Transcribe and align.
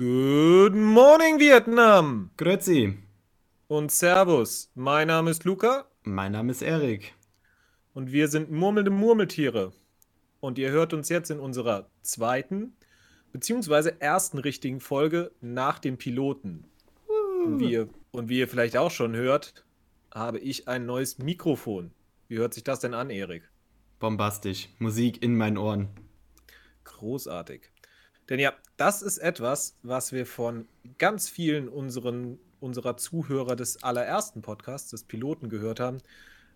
Good 0.00 0.74
morning, 0.74 1.38
Vietnam! 1.38 2.30
Grüezi. 2.38 2.96
Und 3.68 3.92
Servus. 3.92 4.70
Mein 4.74 5.08
Name 5.08 5.30
ist 5.30 5.44
Luca. 5.44 5.90
Mein 6.04 6.32
Name 6.32 6.52
ist 6.52 6.62
Erik. 6.62 7.12
Und 7.92 8.10
wir 8.10 8.28
sind 8.28 8.50
murmelnde 8.50 8.90
Murmeltiere. 8.90 9.74
Und 10.40 10.56
ihr 10.56 10.70
hört 10.70 10.94
uns 10.94 11.10
jetzt 11.10 11.30
in 11.30 11.38
unserer 11.38 11.90
zweiten, 12.00 12.72
beziehungsweise 13.32 14.00
ersten 14.00 14.38
richtigen 14.38 14.80
Folge 14.80 15.32
nach 15.42 15.78
dem 15.78 15.98
Piloten. 15.98 16.64
Und 17.44 17.60
wie, 17.60 17.72
ihr, 17.72 17.90
und 18.10 18.30
wie 18.30 18.38
ihr 18.38 18.48
vielleicht 18.48 18.78
auch 18.78 18.90
schon 18.90 19.14
hört, 19.14 19.66
habe 20.14 20.38
ich 20.38 20.66
ein 20.66 20.86
neues 20.86 21.18
Mikrofon. 21.18 21.90
Wie 22.26 22.38
hört 22.38 22.54
sich 22.54 22.64
das 22.64 22.80
denn 22.80 22.94
an, 22.94 23.10
Erik? 23.10 23.42
Bombastisch. 23.98 24.70
Musik 24.78 25.22
in 25.22 25.36
meinen 25.36 25.58
Ohren. 25.58 25.90
Großartig. 26.84 27.70
Denn 28.30 28.38
ja, 28.38 28.54
das 28.76 29.02
ist 29.02 29.18
etwas, 29.18 29.76
was 29.82 30.12
wir 30.12 30.24
von 30.24 30.66
ganz 30.98 31.28
vielen 31.28 31.68
unseren, 31.68 32.38
unserer 32.60 32.96
Zuhörer 32.96 33.56
des 33.56 33.82
allerersten 33.82 34.40
Podcasts, 34.40 34.90
des 34.90 35.02
Piloten, 35.02 35.48
gehört 35.48 35.80
haben, 35.80 35.98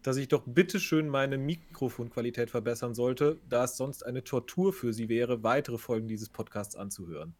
dass 0.05 0.17
ich 0.17 0.29
doch 0.29 0.45
bitteschön 0.47 1.09
meine 1.09 1.37
Mikrofonqualität 1.37 2.51
verbessern 2.51 2.95
sollte, 2.95 3.39
da 3.49 3.65
es 3.65 3.77
sonst 3.77 4.07
eine 4.07 4.23
Tortur 4.23 4.73
für 4.73 4.93
sie 4.93 5.09
wäre, 5.09 5.43
weitere 5.43 5.79
Folgen 5.79 6.07
dieses 6.07 6.29
Podcasts 6.29 6.77
anzuhören. 6.77 7.35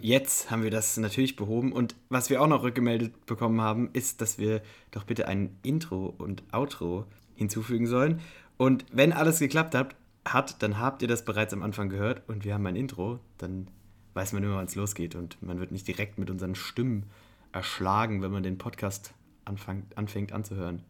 Jetzt 0.00 0.50
haben 0.50 0.62
wir 0.62 0.70
das 0.70 0.96
natürlich 0.96 1.36
behoben 1.36 1.72
und 1.72 1.94
was 2.08 2.28
wir 2.28 2.42
auch 2.42 2.48
noch 2.48 2.62
rückgemeldet 2.62 3.26
bekommen 3.26 3.60
haben, 3.60 3.90
ist, 3.92 4.20
dass 4.20 4.38
wir 4.38 4.60
doch 4.90 5.04
bitte 5.04 5.28
ein 5.28 5.56
Intro 5.62 6.14
und 6.18 6.42
Outro 6.52 7.06
hinzufügen 7.34 7.86
sollen. 7.86 8.20
Und 8.58 8.84
wenn 8.90 9.12
alles 9.12 9.38
geklappt 9.38 9.74
hat, 9.74 9.94
hat, 10.32 10.62
dann 10.62 10.78
habt 10.78 11.02
ihr 11.02 11.08
das 11.08 11.24
bereits 11.24 11.52
am 11.52 11.62
Anfang 11.62 11.88
gehört 11.88 12.28
und 12.28 12.44
wir 12.44 12.54
haben 12.54 12.66
ein 12.66 12.76
Intro, 12.76 13.20
dann 13.38 13.68
weiß 14.14 14.32
man 14.32 14.42
immer, 14.42 14.56
wann 14.56 14.66
es 14.66 14.74
losgeht 14.74 15.14
und 15.14 15.40
man 15.42 15.60
wird 15.60 15.72
nicht 15.72 15.86
direkt 15.86 16.18
mit 16.18 16.30
unseren 16.30 16.54
Stimmen 16.54 17.06
erschlagen, 17.52 18.22
wenn 18.22 18.32
man 18.32 18.42
den 18.42 18.58
Podcast 18.58 19.14
anfängt, 19.44 19.96
anfängt 19.96 20.32
anzuhören. 20.32 20.82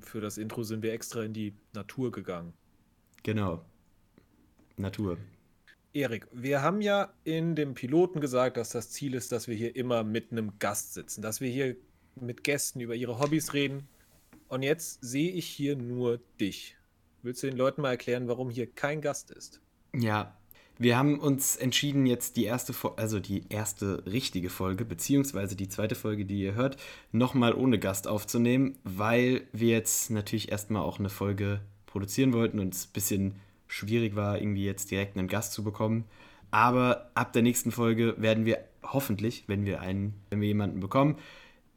Für 0.00 0.20
das 0.20 0.38
Intro 0.38 0.62
sind 0.62 0.82
wir 0.82 0.92
extra 0.92 1.22
in 1.22 1.32
die 1.32 1.54
Natur 1.72 2.10
gegangen. 2.10 2.52
Genau. 3.22 3.64
Natur. 4.76 5.18
Erik, 5.92 6.26
wir 6.32 6.60
haben 6.62 6.80
ja 6.80 7.12
in 7.24 7.54
dem 7.54 7.74
Piloten 7.74 8.20
gesagt, 8.20 8.56
dass 8.56 8.70
das 8.70 8.90
Ziel 8.90 9.14
ist, 9.14 9.32
dass 9.32 9.48
wir 9.48 9.54
hier 9.54 9.74
immer 9.76 10.04
mit 10.04 10.30
einem 10.30 10.58
Gast 10.58 10.94
sitzen, 10.94 11.22
dass 11.22 11.40
wir 11.40 11.50
hier 11.50 11.76
mit 12.16 12.44
Gästen 12.44 12.80
über 12.80 12.94
ihre 12.94 13.18
Hobbys 13.18 13.54
reden. 13.54 13.88
Und 14.48 14.62
jetzt 14.62 15.02
sehe 15.02 15.30
ich 15.32 15.46
hier 15.46 15.76
nur 15.76 16.20
dich. 16.40 16.75
Willst 17.26 17.42
du 17.42 17.48
den 17.48 17.56
Leuten 17.56 17.82
mal 17.82 17.90
erklären, 17.90 18.28
warum 18.28 18.50
hier 18.50 18.68
kein 18.68 19.00
Gast 19.00 19.32
ist? 19.32 19.60
Ja, 19.92 20.36
wir 20.78 20.96
haben 20.96 21.18
uns 21.18 21.56
entschieden, 21.56 22.06
jetzt 22.06 22.36
die 22.36 22.44
erste, 22.44 22.72
also 22.94 23.18
die 23.18 23.42
erste 23.48 24.06
richtige 24.06 24.48
Folge, 24.48 24.84
beziehungsweise 24.84 25.56
die 25.56 25.68
zweite 25.68 25.96
Folge, 25.96 26.24
die 26.24 26.40
ihr 26.40 26.54
hört, 26.54 26.76
nochmal 27.10 27.52
ohne 27.52 27.80
Gast 27.80 28.06
aufzunehmen, 28.06 28.78
weil 28.84 29.42
wir 29.50 29.70
jetzt 29.70 30.08
natürlich 30.12 30.52
erstmal 30.52 30.82
auch 30.82 31.00
eine 31.00 31.08
Folge 31.08 31.62
produzieren 31.86 32.32
wollten 32.32 32.60
und 32.60 32.74
es 32.74 32.86
ein 32.86 32.92
bisschen 32.92 33.34
schwierig 33.66 34.14
war, 34.14 34.40
irgendwie 34.40 34.64
jetzt 34.64 34.92
direkt 34.92 35.18
einen 35.18 35.26
Gast 35.26 35.52
zu 35.52 35.64
bekommen. 35.64 36.04
Aber 36.52 37.10
ab 37.14 37.32
der 37.32 37.42
nächsten 37.42 37.72
Folge 37.72 38.14
werden 38.18 38.44
wir 38.44 38.60
hoffentlich, 38.84 39.42
wenn 39.48 39.66
wir 39.66 39.80
einen, 39.80 40.14
wenn 40.30 40.40
wir 40.40 40.46
jemanden 40.46 40.78
bekommen, 40.78 41.16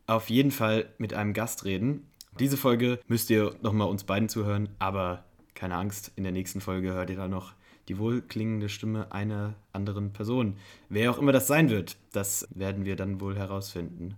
auf 0.06 0.30
jeden 0.30 0.52
Fall 0.52 0.94
mit 1.00 1.16
einem 1.16 1.34
Gast 1.34 1.66
reden. 1.66 2.06
Diese 2.40 2.56
Folge 2.56 3.00
müsst 3.08 3.32
ihr 3.32 3.56
nochmal 3.64 3.88
uns 3.90 4.04
beiden 4.04 4.30
zuhören, 4.30 4.70
aber 4.78 5.26
keine 5.60 5.76
Angst, 5.76 6.14
in 6.16 6.24
der 6.24 6.32
nächsten 6.32 6.62
Folge 6.62 6.94
hört 6.94 7.10
ihr 7.10 7.18
da 7.18 7.28
noch 7.28 7.54
die 7.90 7.98
wohlklingende 7.98 8.70
Stimme 8.70 9.12
einer 9.12 9.56
anderen 9.74 10.14
Person. 10.14 10.56
Wer 10.88 11.12
auch 11.12 11.18
immer 11.18 11.34
das 11.34 11.48
sein 11.48 11.70
wird, 11.70 11.98
das 12.14 12.48
werden 12.52 12.86
wir 12.86 12.96
dann 12.96 13.20
wohl 13.20 13.36
herausfinden. 13.38 14.16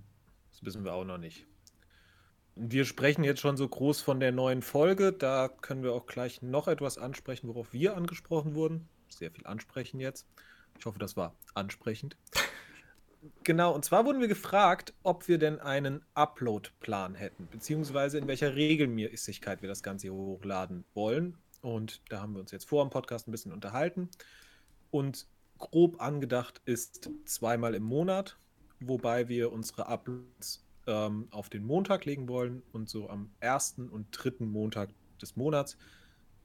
Das 0.52 0.64
wissen 0.64 0.84
wir 0.84 0.94
auch 0.94 1.04
noch 1.04 1.18
nicht. 1.18 1.48
Wir 2.56 2.86
sprechen 2.86 3.24
jetzt 3.24 3.40
schon 3.40 3.58
so 3.58 3.68
groß 3.68 4.02
von 4.02 4.20
der 4.20 4.32
neuen 4.32 4.62
Folge. 4.62 5.14
Da 5.14 5.48
können 5.48 5.82
wir 5.82 5.94
auch 5.94 6.06
gleich 6.06 6.44
noch 6.44 6.68
etwas 6.68 7.00
ansprechen, 7.00 7.48
worauf 7.48 7.74
wir 7.74 7.98
angesprochen 7.98 8.54
wurden. 8.54 8.88
Sehr 9.10 9.32
viel 9.32 9.48
ansprechen 9.48 10.00
jetzt. 10.00 10.28
Ich 10.78 10.86
hoffe, 10.86 11.00
das 11.00 11.18
war 11.18 11.34
ansprechend. 11.56 12.18
Genau, 13.44 13.74
und 13.74 13.86
zwar 13.86 14.06
wurden 14.06 14.20
wir 14.20 14.28
gefragt, 14.28 14.94
ob 15.04 15.28
wir 15.28 15.38
denn 15.38 15.60
einen 15.60 16.04
Upload-Plan 16.16 17.14
hätten, 17.14 17.48
beziehungsweise 17.52 18.18
in 18.18 18.28
welcher 18.28 18.56
Regelmäßigkeit 18.56 19.62
wir 19.62 19.70
das 19.70 19.84
Ganze 19.84 20.10
hochladen 20.10 20.86
wollen. 20.96 21.38
Und 21.62 22.02
da 22.10 22.22
haben 22.22 22.34
wir 22.34 22.40
uns 22.40 22.52
jetzt 22.52 22.68
vor 22.68 22.84
dem 22.84 22.90
Podcast 22.90 23.28
ein 23.28 23.32
bisschen 23.32 23.52
unterhalten. 23.52 24.10
Und 24.90 25.28
grob 25.60 26.02
angedacht 26.02 26.62
ist 26.66 27.12
zweimal 27.26 27.76
im 27.76 27.84
Monat, 27.84 28.38
wobei 28.80 29.28
wir 29.28 29.52
unsere 29.52 29.86
Uploads 29.86 30.66
ähm, 30.88 31.28
auf 31.30 31.50
den 31.50 31.64
Montag 31.64 32.06
legen 32.06 32.28
wollen. 32.28 32.64
Und 32.72 32.90
so 32.90 33.08
am 33.08 33.30
ersten 33.40 33.88
und 33.88 34.08
dritten 34.12 34.48
Montag 34.48 34.90
des 35.22 35.36
Monats 35.36 35.78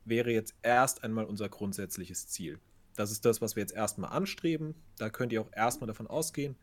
wäre 0.04 0.30
jetzt 0.30 0.54
erst 0.62 1.04
einmal 1.04 1.24
unser 1.24 1.48
grundsätzliches 1.48 2.28
Ziel. 2.28 2.58
Das 2.96 3.10
ist 3.10 3.24
das, 3.24 3.40
was 3.40 3.56
wir 3.56 3.62
jetzt 3.62 3.74
erstmal 3.74 4.10
anstreben. 4.10 4.74
Da 4.98 5.10
könnt 5.10 5.32
ihr 5.32 5.40
auch 5.40 5.52
erstmal 5.52 5.86
davon 5.86 6.06
ausgehen, 6.06 6.56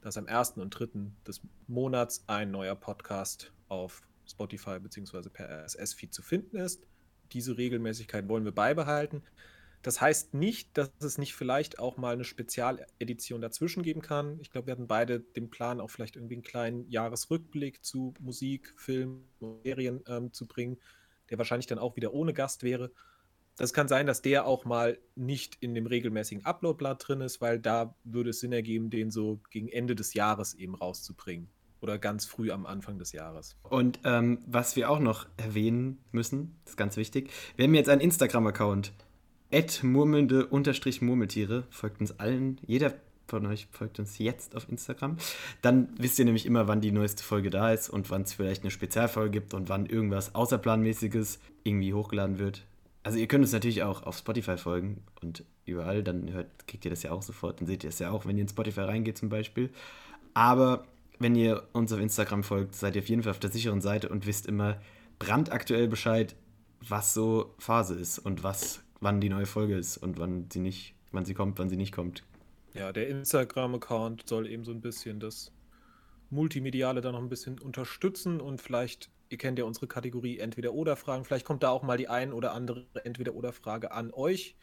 dass 0.00 0.16
am 0.16 0.26
ersten 0.26 0.60
und 0.60 0.70
dritten 0.70 1.16
des 1.26 1.40
Monats 1.66 2.24
ein 2.26 2.50
neuer 2.50 2.74
Podcast 2.74 3.52
auf 3.68 4.02
Spotify 4.26 4.78
bzw. 4.78 5.28
per 5.28 5.48
RSS-Feed 5.64 6.12
zu 6.12 6.22
finden 6.22 6.56
ist 6.56 6.86
diese 7.32 7.56
Regelmäßigkeit 7.58 8.28
wollen 8.28 8.44
wir 8.44 8.52
beibehalten. 8.52 9.22
Das 9.82 10.00
heißt 10.00 10.34
nicht, 10.34 10.76
dass 10.76 10.90
es 11.00 11.18
nicht 11.18 11.34
vielleicht 11.34 11.78
auch 11.78 11.96
mal 11.96 12.14
eine 12.14 12.24
Spezialedition 12.24 13.40
dazwischen 13.40 13.82
geben 13.82 14.02
kann. 14.02 14.38
Ich 14.40 14.50
glaube, 14.50 14.66
wir 14.66 14.72
hatten 14.72 14.88
beide 14.88 15.20
den 15.20 15.50
Plan, 15.50 15.80
auch 15.80 15.88
vielleicht 15.88 16.16
irgendwie 16.16 16.34
einen 16.34 16.42
kleinen 16.42 16.90
Jahresrückblick 16.90 17.84
zu 17.84 18.12
Musik, 18.18 18.74
Film 18.76 19.22
und 19.38 19.62
Serien 19.62 20.02
ähm, 20.08 20.32
zu 20.32 20.46
bringen, 20.46 20.78
der 21.30 21.38
wahrscheinlich 21.38 21.68
dann 21.68 21.78
auch 21.78 21.94
wieder 21.94 22.12
ohne 22.12 22.34
Gast 22.34 22.64
wäre. 22.64 22.90
Das 23.58 23.72
kann 23.72 23.88
sein, 23.88 24.06
dass 24.06 24.22
der 24.22 24.46
auch 24.46 24.64
mal 24.64 24.98
nicht 25.16 25.56
in 25.60 25.74
dem 25.74 25.86
regelmäßigen 25.86 26.46
Uploadblatt 26.46 27.06
drin 27.06 27.20
ist, 27.20 27.40
weil 27.40 27.58
da 27.58 27.94
würde 28.04 28.30
es 28.30 28.40
Sinn 28.40 28.52
ergeben, 28.52 28.88
den 28.88 29.10
so 29.10 29.40
gegen 29.50 29.68
Ende 29.68 29.94
des 29.96 30.14
Jahres 30.14 30.54
eben 30.54 30.74
rauszubringen. 30.74 31.48
Oder 31.80 31.98
ganz 31.98 32.24
früh 32.24 32.50
am 32.50 32.66
Anfang 32.66 32.98
des 32.98 33.12
Jahres. 33.12 33.56
Und 33.62 34.00
ähm, 34.04 34.38
was 34.46 34.74
wir 34.74 34.90
auch 34.90 34.98
noch 34.98 35.26
erwähnen 35.36 35.98
müssen, 36.10 36.56
ist 36.64 36.76
ganz 36.76 36.96
wichtig. 36.96 37.30
Wir 37.56 37.66
haben 37.66 37.74
jetzt 37.74 37.88
einen 37.88 38.00
Instagram-Account. 38.00 38.92
murmelnde-murmeltiere. 39.82 41.64
Folgt 41.70 42.00
uns 42.00 42.18
allen. 42.18 42.60
Jeder 42.66 42.94
von 43.28 43.46
euch 43.46 43.68
folgt 43.70 43.98
uns 43.98 44.18
jetzt 44.18 44.56
auf 44.56 44.68
Instagram. 44.68 45.18
Dann 45.62 45.88
wisst 45.98 46.18
ihr 46.18 46.24
nämlich 46.24 46.46
immer, 46.46 46.66
wann 46.66 46.80
die 46.80 46.92
neueste 46.92 47.22
Folge 47.22 47.50
da 47.50 47.72
ist 47.72 47.90
und 47.90 48.10
wann 48.10 48.22
es 48.22 48.32
vielleicht 48.32 48.62
eine 48.62 48.70
Spezialfolge 48.70 49.30
gibt 49.30 49.54
und 49.54 49.68
wann 49.68 49.86
irgendwas 49.86 50.34
Außerplanmäßiges 50.34 51.38
irgendwie 51.62 51.92
hochgeladen 51.94 52.38
wird. 52.38 52.64
Also 53.08 53.20
ihr 53.20 53.26
könnt 53.26 53.42
uns 53.42 53.52
natürlich 53.52 53.84
auch 53.84 54.02
auf 54.02 54.18
Spotify 54.18 54.58
folgen 54.58 55.02
und 55.22 55.42
überall, 55.64 56.02
dann 56.02 56.30
hört, 56.30 56.66
kriegt 56.66 56.84
ihr 56.84 56.90
das 56.90 57.02
ja 57.02 57.10
auch 57.10 57.22
sofort. 57.22 57.58
Dann 57.58 57.66
seht 57.66 57.82
ihr 57.82 57.88
es 57.88 57.98
ja 58.00 58.10
auch, 58.10 58.26
wenn 58.26 58.36
ihr 58.36 58.42
in 58.42 58.50
Spotify 58.50 58.82
reingeht 58.82 59.16
zum 59.16 59.30
Beispiel. 59.30 59.70
Aber 60.34 60.84
wenn 61.18 61.34
ihr 61.34 61.66
uns 61.72 61.90
auf 61.90 62.00
Instagram 62.00 62.44
folgt, 62.44 62.74
seid 62.74 62.96
ihr 62.96 63.00
auf 63.00 63.08
jeden 63.08 63.22
Fall 63.22 63.30
auf 63.30 63.38
der 63.38 63.50
sicheren 63.50 63.80
Seite 63.80 64.10
und 64.10 64.26
wisst 64.26 64.44
immer 64.44 64.76
brandaktuell 65.18 65.88
Bescheid, 65.88 66.36
was 66.86 67.14
so 67.14 67.54
Phase 67.58 67.94
ist 67.94 68.18
und 68.18 68.42
was, 68.42 68.82
wann 69.00 69.22
die 69.22 69.30
neue 69.30 69.46
Folge 69.46 69.78
ist 69.78 69.96
und 69.96 70.18
wann 70.18 70.50
sie 70.52 70.60
nicht, 70.60 70.94
wann 71.10 71.24
sie 71.24 71.32
kommt, 71.32 71.58
wann 71.58 71.70
sie 71.70 71.78
nicht 71.78 71.94
kommt. 71.94 72.24
Ja, 72.74 72.92
der 72.92 73.08
Instagram-Account 73.08 74.28
soll 74.28 74.46
eben 74.46 74.64
so 74.64 74.72
ein 74.72 74.82
bisschen 74.82 75.18
das 75.18 75.50
Multimediale 76.28 77.00
da 77.00 77.10
noch 77.10 77.22
ein 77.22 77.30
bisschen 77.30 77.58
unterstützen 77.58 78.38
und 78.42 78.60
vielleicht, 78.60 79.08
ihr 79.28 79.38
kennt 79.38 79.58
ja 79.58 79.64
unsere 79.64 79.86
Kategorie 79.86 80.38
Entweder-Oder-Fragen, 80.38 81.24
vielleicht 81.24 81.44
kommt 81.44 81.62
da 81.62 81.70
auch 81.70 81.82
mal 81.82 81.98
die 81.98 82.08
ein 82.08 82.32
oder 82.32 82.52
andere 82.52 82.86
Entweder-Oder-Frage 83.04 83.92
an 83.92 84.12
euch, 84.12 84.56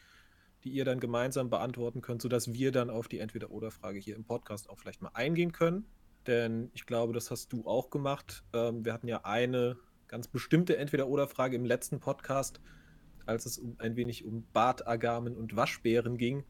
die 0.64 0.70
ihr 0.70 0.84
dann 0.84 1.00
gemeinsam 1.00 1.50
beantworten 1.50 2.00
könnt, 2.00 2.22
sodass 2.22 2.52
wir 2.52 2.72
dann 2.72 2.90
auf 2.90 3.08
die 3.08 3.20
Entweder-Oder-Frage 3.20 3.98
hier 3.98 4.16
im 4.16 4.24
Podcast 4.24 4.68
auch 4.68 4.78
vielleicht 4.78 5.02
mal 5.02 5.12
eingehen 5.14 5.52
können. 5.52 5.86
Denn 6.26 6.70
ich 6.74 6.86
glaube, 6.86 7.12
das 7.12 7.30
hast 7.30 7.52
du 7.52 7.66
auch 7.66 7.90
gemacht. 7.90 8.42
Ähm, 8.52 8.84
wir 8.84 8.92
hatten 8.92 9.06
ja 9.06 9.24
eine 9.24 9.76
ganz 10.08 10.26
bestimmte 10.26 10.76
Entweder-Oder-Frage 10.76 11.56
im 11.56 11.64
letzten 11.64 12.00
Podcast, 12.00 12.60
als 13.26 13.46
es 13.46 13.58
um, 13.58 13.76
ein 13.78 13.96
wenig 13.96 14.24
um 14.24 14.44
Bartagamen 14.52 15.36
und 15.36 15.54
Waschbären 15.54 16.16
ging. 16.16 16.44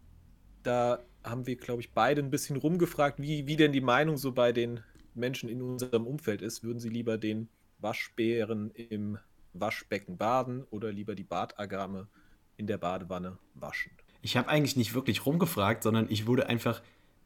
Da 0.63 1.05
haben 1.23 1.47
wir, 1.47 1.57
glaube 1.57 1.83
ich, 1.83 1.93
beide 1.93 2.23
ein 2.23 2.31
bisschen 2.31 2.57
rumgefragt, 2.57 3.21
wie, 3.21 3.47
wie 3.47 3.57
denn 3.57 3.73
die 3.73 3.81
Meinung 3.81 4.17
so 4.17 4.33
bei 4.33 4.53
den 4.53 4.81
Menschen 5.15 5.49
in 5.49 5.63
unserem 5.63 6.07
Umfeld 6.07 6.43
ist. 6.43 6.63
Würden 6.65 6.81
sie 6.81 6.89
lieber 6.89 7.19
den 7.19 7.49
Waschbären 7.79 8.71
im 8.71 9.19
Waschbecken 9.53 10.17
baden 10.17 10.65
oder 10.71 10.93
lieber 10.93 11.15
die 11.15 11.25
Bartagame 11.25 12.09
in 12.57 12.67
der 12.67 12.79
Badewanne 12.79 13.39
waschen? 13.55 13.93
Ich 14.23 14.37
habe 14.37 14.49
eigentlich 14.49 14.77
nicht 14.77 14.95
wirklich 14.95 15.25
rumgefragt, 15.25 15.83
sondern 15.83 16.11
ich 16.11 16.27
wurde 16.27 16.49
einfach 16.49 16.83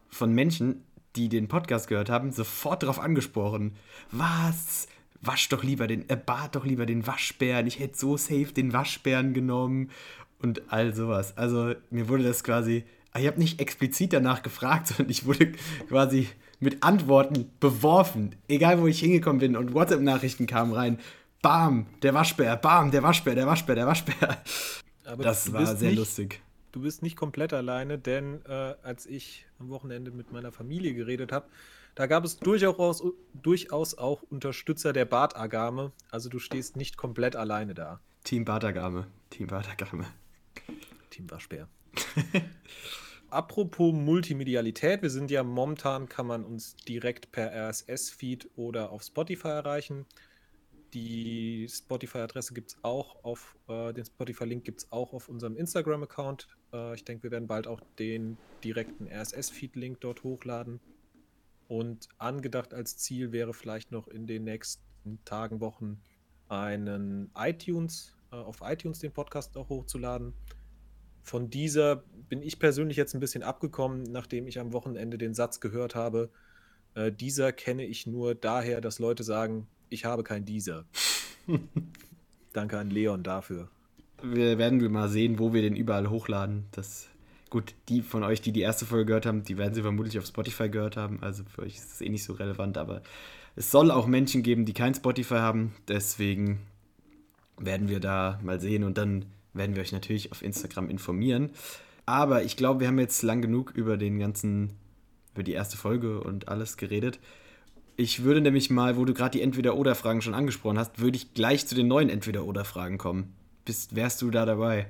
von 0.09 0.33
Menschen 0.33 0.85
die 1.17 1.29
den 1.29 1.49
Podcast 1.49 1.89
gehört 1.89 2.11
haben, 2.11 2.31
sofort 2.33 2.83
darauf 2.83 2.99
angesprochen. 2.99 3.77
Was? 4.13 4.87
Wasch 5.23 5.49
doch 5.49 5.63
lieber 5.63 5.87
den, 5.87 6.09
äh, 6.09 6.17
bat 6.17 6.55
doch 6.55 6.65
lieber 6.65 6.87
den 6.87 7.07
Waschbären. 7.07 7.67
Ich 7.67 7.79
hätte 7.79 7.99
so 7.99 8.17
safe 8.17 8.53
den 8.55 8.73
Waschbären 8.73 9.35
genommen 9.35 9.91
und 10.41 10.73
all 10.73 10.95
sowas. 10.95 11.37
Also 11.37 11.75
mir 11.91 12.09
wurde 12.09 12.25
das 12.25 12.45
quasi 12.45 12.85
Ich 13.19 13.27
habe 13.27 13.41
nicht 13.41 13.61
explizit 13.61 14.13
danach 14.13 14.43
gefragt, 14.43 14.87
sondern 14.89 15.11
ich 15.11 15.27
wurde 15.27 15.53
quasi 15.89 16.29
mit 16.61 16.83
Antworten 16.83 17.51
beworfen. 17.59 18.37
Egal, 18.49 18.81
wo 18.81 18.87
ich 18.87 19.01
hingekommen 19.01 19.41
bin 19.41 19.57
und 19.57 19.75
WhatsApp-Nachrichten 19.75 20.47
kamen 20.47 20.73
rein. 20.73 20.99
Bam, 21.43 21.87
der 22.03 22.13
Waschbär, 22.13 22.57
bam, 22.57 22.91
der 22.91 23.03
Waschbär, 23.03 23.35
der 23.35 23.47
Waschbär, 23.47 23.75
der 23.75 23.87
Waschbär. 23.87 24.43
Aber 25.07 25.25
das 25.25 25.53
war 25.53 25.75
sehr 25.75 25.89
nicht, 25.91 25.99
lustig. 25.99 26.43
Du 26.73 26.83
bist 26.83 27.03
nicht 27.03 27.17
komplett 27.17 27.53
alleine, 27.53 27.99
denn 27.99 28.45
äh, 28.45 28.75
als 28.83 29.07
ich 29.07 29.47
am 29.59 29.71
Wochenende 29.71 30.11
mit 30.11 30.33
meiner 30.33 30.53
Familie 30.53 30.95
geredet 30.95 31.33
habe, 31.33 31.47
da 31.95 32.07
gab 32.07 32.25
es 32.25 32.39
durchaus, 32.39 33.03
durchaus 33.35 33.97
auch 33.99 34.23
Unterstützer 34.23 34.93
der 34.93 35.07
Bartagame. 35.07 35.93
Also 36.11 36.29
du 36.29 36.39
stehst 36.39 36.77
nicht 36.77 36.97
komplett 36.97 37.37
alleine 37.37 37.75
da. 37.75 38.01
Team 38.23 38.45
Bartagame. 38.45 39.07
Team 39.31 39.49
Bartagame. 39.49 40.07
Team 41.11 41.31
Waschbär. 41.31 41.69
Apropos 43.31 43.95
Multimedialität, 43.95 45.03
wir 45.03 45.11
sind 45.11 45.31
ja 45.31 45.45
momentan, 45.45 46.09
kann 46.09 46.27
man 46.27 46.45
uns 46.45 46.75
direkt 46.75 47.31
per 47.31 47.53
RSS-Feed 47.53 48.51
oder 48.57 48.91
auf 48.91 49.05
Spotify 49.05 49.49
erreichen. 49.49 50.05
Die 50.95 51.69
Spotify-Adresse 51.71 52.55
gibt 52.55 52.73
es 52.73 52.79
auch 52.83 53.23
auf, 53.23 53.57
äh, 53.69 53.93
den 53.93 54.05
Spotify-Link 54.05 54.65
gibt 54.65 54.81
es 54.81 54.91
auch 54.91 55.13
auf 55.13 55.29
unserem 55.29 55.57
Instagram-Account. 55.57 56.49
Äh, 56.73 56.97
ich 56.97 57.05
denke, 57.05 57.23
wir 57.23 57.31
werden 57.31 57.47
bald 57.47 57.69
auch 57.69 57.81
den 58.01 58.37
direkten 58.65 59.07
RSS-Feed-Link 59.07 60.01
dort 60.01 60.25
hochladen. 60.25 60.81
Und 61.69 62.09
angedacht 62.19 62.75
als 62.75 62.97
Ziel 62.97 63.31
wäre 63.31 63.55
vielleicht 63.55 63.93
noch 63.93 64.09
in 64.09 64.27
den 64.27 64.43
nächsten 64.43 65.25
Tagen, 65.25 65.61
Wochen 65.61 66.03
einen 66.49 67.31
iTunes, 67.37 68.17
äh, 68.33 68.37
auf 68.37 68.61
iTunes 68.63 68.99
den 68.99 69.13
Podcast 69.13 69.57
auch 69.57 69.69
hochzuladen. 69.69 70.35
Von 71.23 71.51
dieser 71.51 72.05
bin 72.29 72.43
ich 72.43 72.59
persönlich 72.59 72.97
jetzt 72.97 73.15
ein 73.15 73.21
bisschen 73.21 73.43
abgekommen, 73.43 74.05
nachdem 74.05 74.47
ich 74.47 74.59
am 74.59 74.73
Wochenende 74.73 75.19
den 75.19 75.35
Satz 75.35 75.61
gehört 75.61 75.95
habe, 75.95 76.31
äh, 76.95 77.13
dieser 77.13 77.53
kenne 77.53 77.85
ich 77.85 78.07
nur 78.07 78.35
daher, 78.35 78.81
dass 78.81 78.99
Leute 78.99 79.25
sagen, 79.25 79.67
ich 79.89 80.05
habe 80.05 80.23
kein 80.23 80.45
dieser. 80.45 80.85
Danke 82.53 82.79
an 82.79 82.91
Leon 82.91 83.23
dafür. 83.23 83.69
Wir 84.23 84.59
werden 84.59 84.81
wir 84.81 84.91
mal 84.91 85.09
sehen, 85.09 85.39
wo 85.39 85.53
wir 85.53 85.63
den 85.63 85.77
überall 85.77 86.11
hochladen. 86.11 86.67
Das 86.73 87.11
Gut, 87.51 87.75
die 87.89 88.01
von 88.03 88.23
euch, 88.23 88.41
die 88.41 88.53
die 88.53 88.61
erste 88.61 88.87
Folge 88.87 89.07
gehört 89.07 89.27
haben, 89.27 89.43
die 89.43 89.59
werden 89.59 89.75
sie 89.75 89.83
vermutlich 89.83 90.17
auf 90.21 90.25
Spotify 90.25 90.69
gehört 90.69 90.97
haben. 90.97 91.21
Also 91.21 91.43
für 91.45 91.63
euch 91.63 91.75
ist 91.75 91.95
es 91.95 92.01
eh 92.01 92.09
nicht 92.09 92.23
so 92.23 92.33
relevant. 92.35 92.79
Aber 92.79 93.03
es 93.57 93.73
soll 93.73 93.91
auch 93.91 94.07
Menschen 94.07 94.45
geben, 94.45 94.65
die 94.65 94.73
kein 94.73 94.95
Spotify 94.95 95.35
haben. 95.35 95.75
Deswegen 95.89 96.61
werden 97.59 97.89
wir 97.89 97.99
da 97.99 98.39
mal 98.45 98.61
sehen 98.61 98.85
und 98.85 98.97
dann 98.97 99.27
werden 99.53 99.75
wir 99.75 99.83
euch 99.83 99.93
natürlich 99.93 100.33
auf 100.33 100.43
Instagram 100.43 100.89
informieren. 100.89 101.51
Aber 102.07 102.43
ich 102.43 102.57
glaube, 102.57 102.81
wir 102.81 102.89
haben 102.89 102.99
jetzt 102.99 103.23
lang 103.23 103.43
genug 103.43 103.73
über 103.73 103.97
den 103.97 104.19
ganzen, 104.19 104.75
über 105.35 105.43
die 105.43 105.53
erste 105.53 105.77
Folge 105.77 106.21
und 106.21 106.49
alles 106.49 106.77
geredet. 106.77 107.21
Ich 107.97 108.23
würde 108.23 108.41
nämlich 108.41 108.71
mal, 108.71 108.97
wo 108.97 109.05
du 109.05 109.13
gerade 109.13 109.33
die 109.33 109.43
Entweder-Oder-Fragen 109.43 110.23
schon 110.23 110.35
angesprochen 110.35 110.79
hast, 110.79 111.01
würde 111.01 111.17
ich 111.17 111.35
gleich 111.35 111.67
zu 111.67 111.75
den 111.75 111.89
neuen 111.89 112.09
Entweder-Oder-Fragen 112.09 112.99
kommen. 112.99 113.35
Bist, 113.65 113.95
wärst 113.95 114.23
du 114.23 114.31
da 114.31 114.47
dabei? 114.47 114.89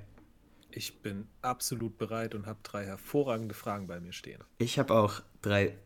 Ich 0.70 1.02
bin 1.02 1.26
absolut 1.42 1.98
bereit 1.98 2.34
und 2.34 2.46
habe 2.46 2.60
drei 2.62 2.84
hervorragende 2.84 3.54
Fragen 3.54 3.88
bei 3.88 3.98
mir 3.98 4.12
stehen. 4.12 4.38
Ich 4.58 4.78
habe 4.78 4.94
auch 4.94 5.22
drei, 5.42 5.76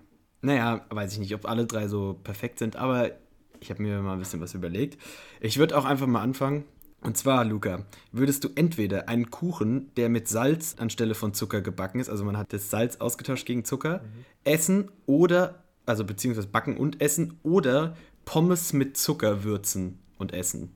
naja, 0.42 0.84
weiß 0.90 1.14
ich 1.14 1.18
nicht, 1.18 1.34
ob 1.34 1.48
alle 1.48 1.66
drei 1.66 1.88
so 1.88 2.20
perfekt 2.22 2.58
sind, 2.58 2.76
aber 2.76 3.12
ich 3.60 3.70
habe 3.70 3.82
mir 3.82 4.02
mal 4.02 4.12
ein 4.12 4.18
bisschen 4.18 4.42
was 4.42 4.52
überlegt. 4.52 5.00
Ich 5.40 5.58
würde 5.58 5.76
auch 5.78 5.86
einfach 5.86 6.06
mal 6.06 6.20
anfangen. 6.20 6.64
Und 7.04 7.18
zwar, 7.18 7.44
Luca, 7.44 7.84
würdest 8.12 8.44
du 8.44 8.48
entweder 8.54 9.10
einen 9.10 9.30
Kuchen, 9.30 9.90
der 9.96 10.08
mit 10.08 10.26
Salz 10.26 10.76
anstelle 10.78 11.14
von 11.14 11.34
Zucker 11.34 11.60
gebacken 11.60 12.00
ist, 12.00 12.08
also 12.08 12.24
man 12.24 12.38
hat 12.38 12.54
das 12.54 12.70
Salz 12.70 12.96
ausgetauscht 12.96 13.44
gegen 13.44 13.66
Zucker, 13.66 13.98
mhm. 13.98 14.24
essen 14.44 14.90
oder, 15.04 15.62
also 15.84 16.04
beziehungsweise 16.04 16.48
backen 16.48 16.78
und 16.78 17.02
essen, 17.02 17.38
oder 17.42 17.94
Pommes 18.24 18.72
mit 18.72 18.96
Zucker 18.96 19.44
würzen 19.44 19.98
und 20.16 20.32
essen? 20.32 20.72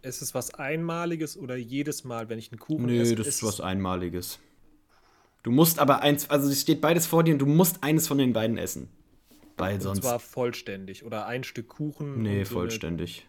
Ist 0.00 0.22
es 0.22 0.34
was 0.34 0.54
Einmaliges 0.54 1.36
oder 1.36 1.56
jedes 1.56 2.04
Mal, 2.04 2.30
wenn 2.30 2.38
ich 2.38 2.50
einen 2.50 2.58
Kuchen 2.58 2.86
nee, 2.86 2.98
esse? 2.98 3.10
Nee, 3.10 3.16
das 3.16 3.26
ist 3.26 3.42
was 3.42 3.60
Einmaliges. 3.60 4.38
Du 5.42 5.50
musst 5.50 5.78
aber 5.78 6.00
eins, 6.00 6.30
also 6.30 6.48
es 6.48 6.62
steht 6.62 6.80
beides 6.80 7.06
vor 7.06 7.22
dir 7.22 7.34
und 7.34 7.40
du 7.40 7.46
musst 7.46 7.82
eines 7.82 8.08
von 8.08 8.16
den 8.16 8.32
beiden 8.32 8.56
essen. 8.56 8.88
Weil 9.58 9.74
und 9.74 9.82
sonst. 9.82 10.00
zwar 10.00 10.20
vollständig 10.20 11.04
oder 11.04 11.26
ein 11.26 11.44
Stück 11.44 11.68
Kuchen. 11.68 12.22
Nee, 12.22 12.46
vollständig. 12.46 13.26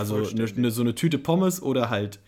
Also 0.00 0.16
vollständig. 0.16 0.56
Eine, 0.56 0.70
so 0.70 0.82
eine 0.82 0.94
Tüte 0.94 1.18
Pommes 1.18 1.62
oder 1.62 1.90
halt, 1.90 2.20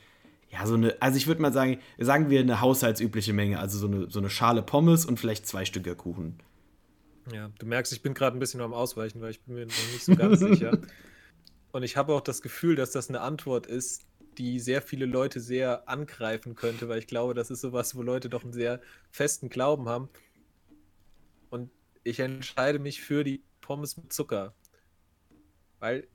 ja, 0.50 0.66
so 0.66 0.74
eine, 0.74 1.00
also 1.00 1.16
ich 1.16 1.26
würde 1.26 1.42
mal 1.42 1.52
sagen, 1.52 1.78
sagen 1.98 2.30
wir 2.30 2.40
eine 2.40 2.60
haushaltsübliche 2.60 3.32
Menge, 3.32 3.58
also 3.58 3.78
so 3.78 3.86
eine, 3.86 4.10
so 4.10 4.18
eine 4.18 4.30
Schale 4.30 4.62
Pommes 4.62 5.04
und 5.04 5.18
vielleicht 5.18 5.46
zwei 5.46 5.64
Stücke 5.64 5.96
Kuchen. 5.96 6.38
Ja, 7.32 7.50
du 7.58 7.66
merkst, 7.66 7.92
ich 7.92 8.02
bin 8.02 8.14
gerade 8.14 8.36
ein 8.36 8.40
bisschen 8.40 8.60
am 8.60 8.74
Ausweichen, 8.74 9.20
weil 9.20 9.30
ich 9.30 9.40
bin 9.42 9.54
mir 9.54 9.66
noch 9.66 9.92
nicht 9.92 10.04
so 10.04 10.16
ganz 10.16 10.40
sicher. 10.40 10.78
Und 11.70 11.82
ich 11.84 11.96
habe 11.96 12.12
auch 12.14 12.20
das 12.20 12.42
Gefühl, 12.42 12.76
dass 12.76 12.90
das 12.90 13.08
eine 13.08 13.20
Antwort 13.20 13.66
ist, 13.66 14.06
die 14.38 14.60
sehr 14.60 14.82
viele 14.82 15.06
Leute 15.06 15.40
sehr 15.40 15.88
angreifen 15.88 16.54
könnte, 16.54 16.88
weil 16.88 16.98
ich 16.98 17.06
glaube, 17.06 17.34
das 17.34 17.50
ist 17.50 17.60
sowas, 17.60 17.94
wo 17.94 18.02
Leute 18.02 18.28
doch 18.28 18.44
einen 18.44 18.52
sehr 18.52 18.80
festen 19.10 19.48
Glauben 19.48 19.88
haben. 19.88 20.08
Und 21.50 21.70
ich 22.02 22.20
entscheide 22.20 22.78
mich 22.78 23.02
für 23.02 23.24
die 23.24 23.42
Pommes 23.60 23.96
mit 23.96 24.12
Zucker. 24.12 24.54
Weil 25.80 26.06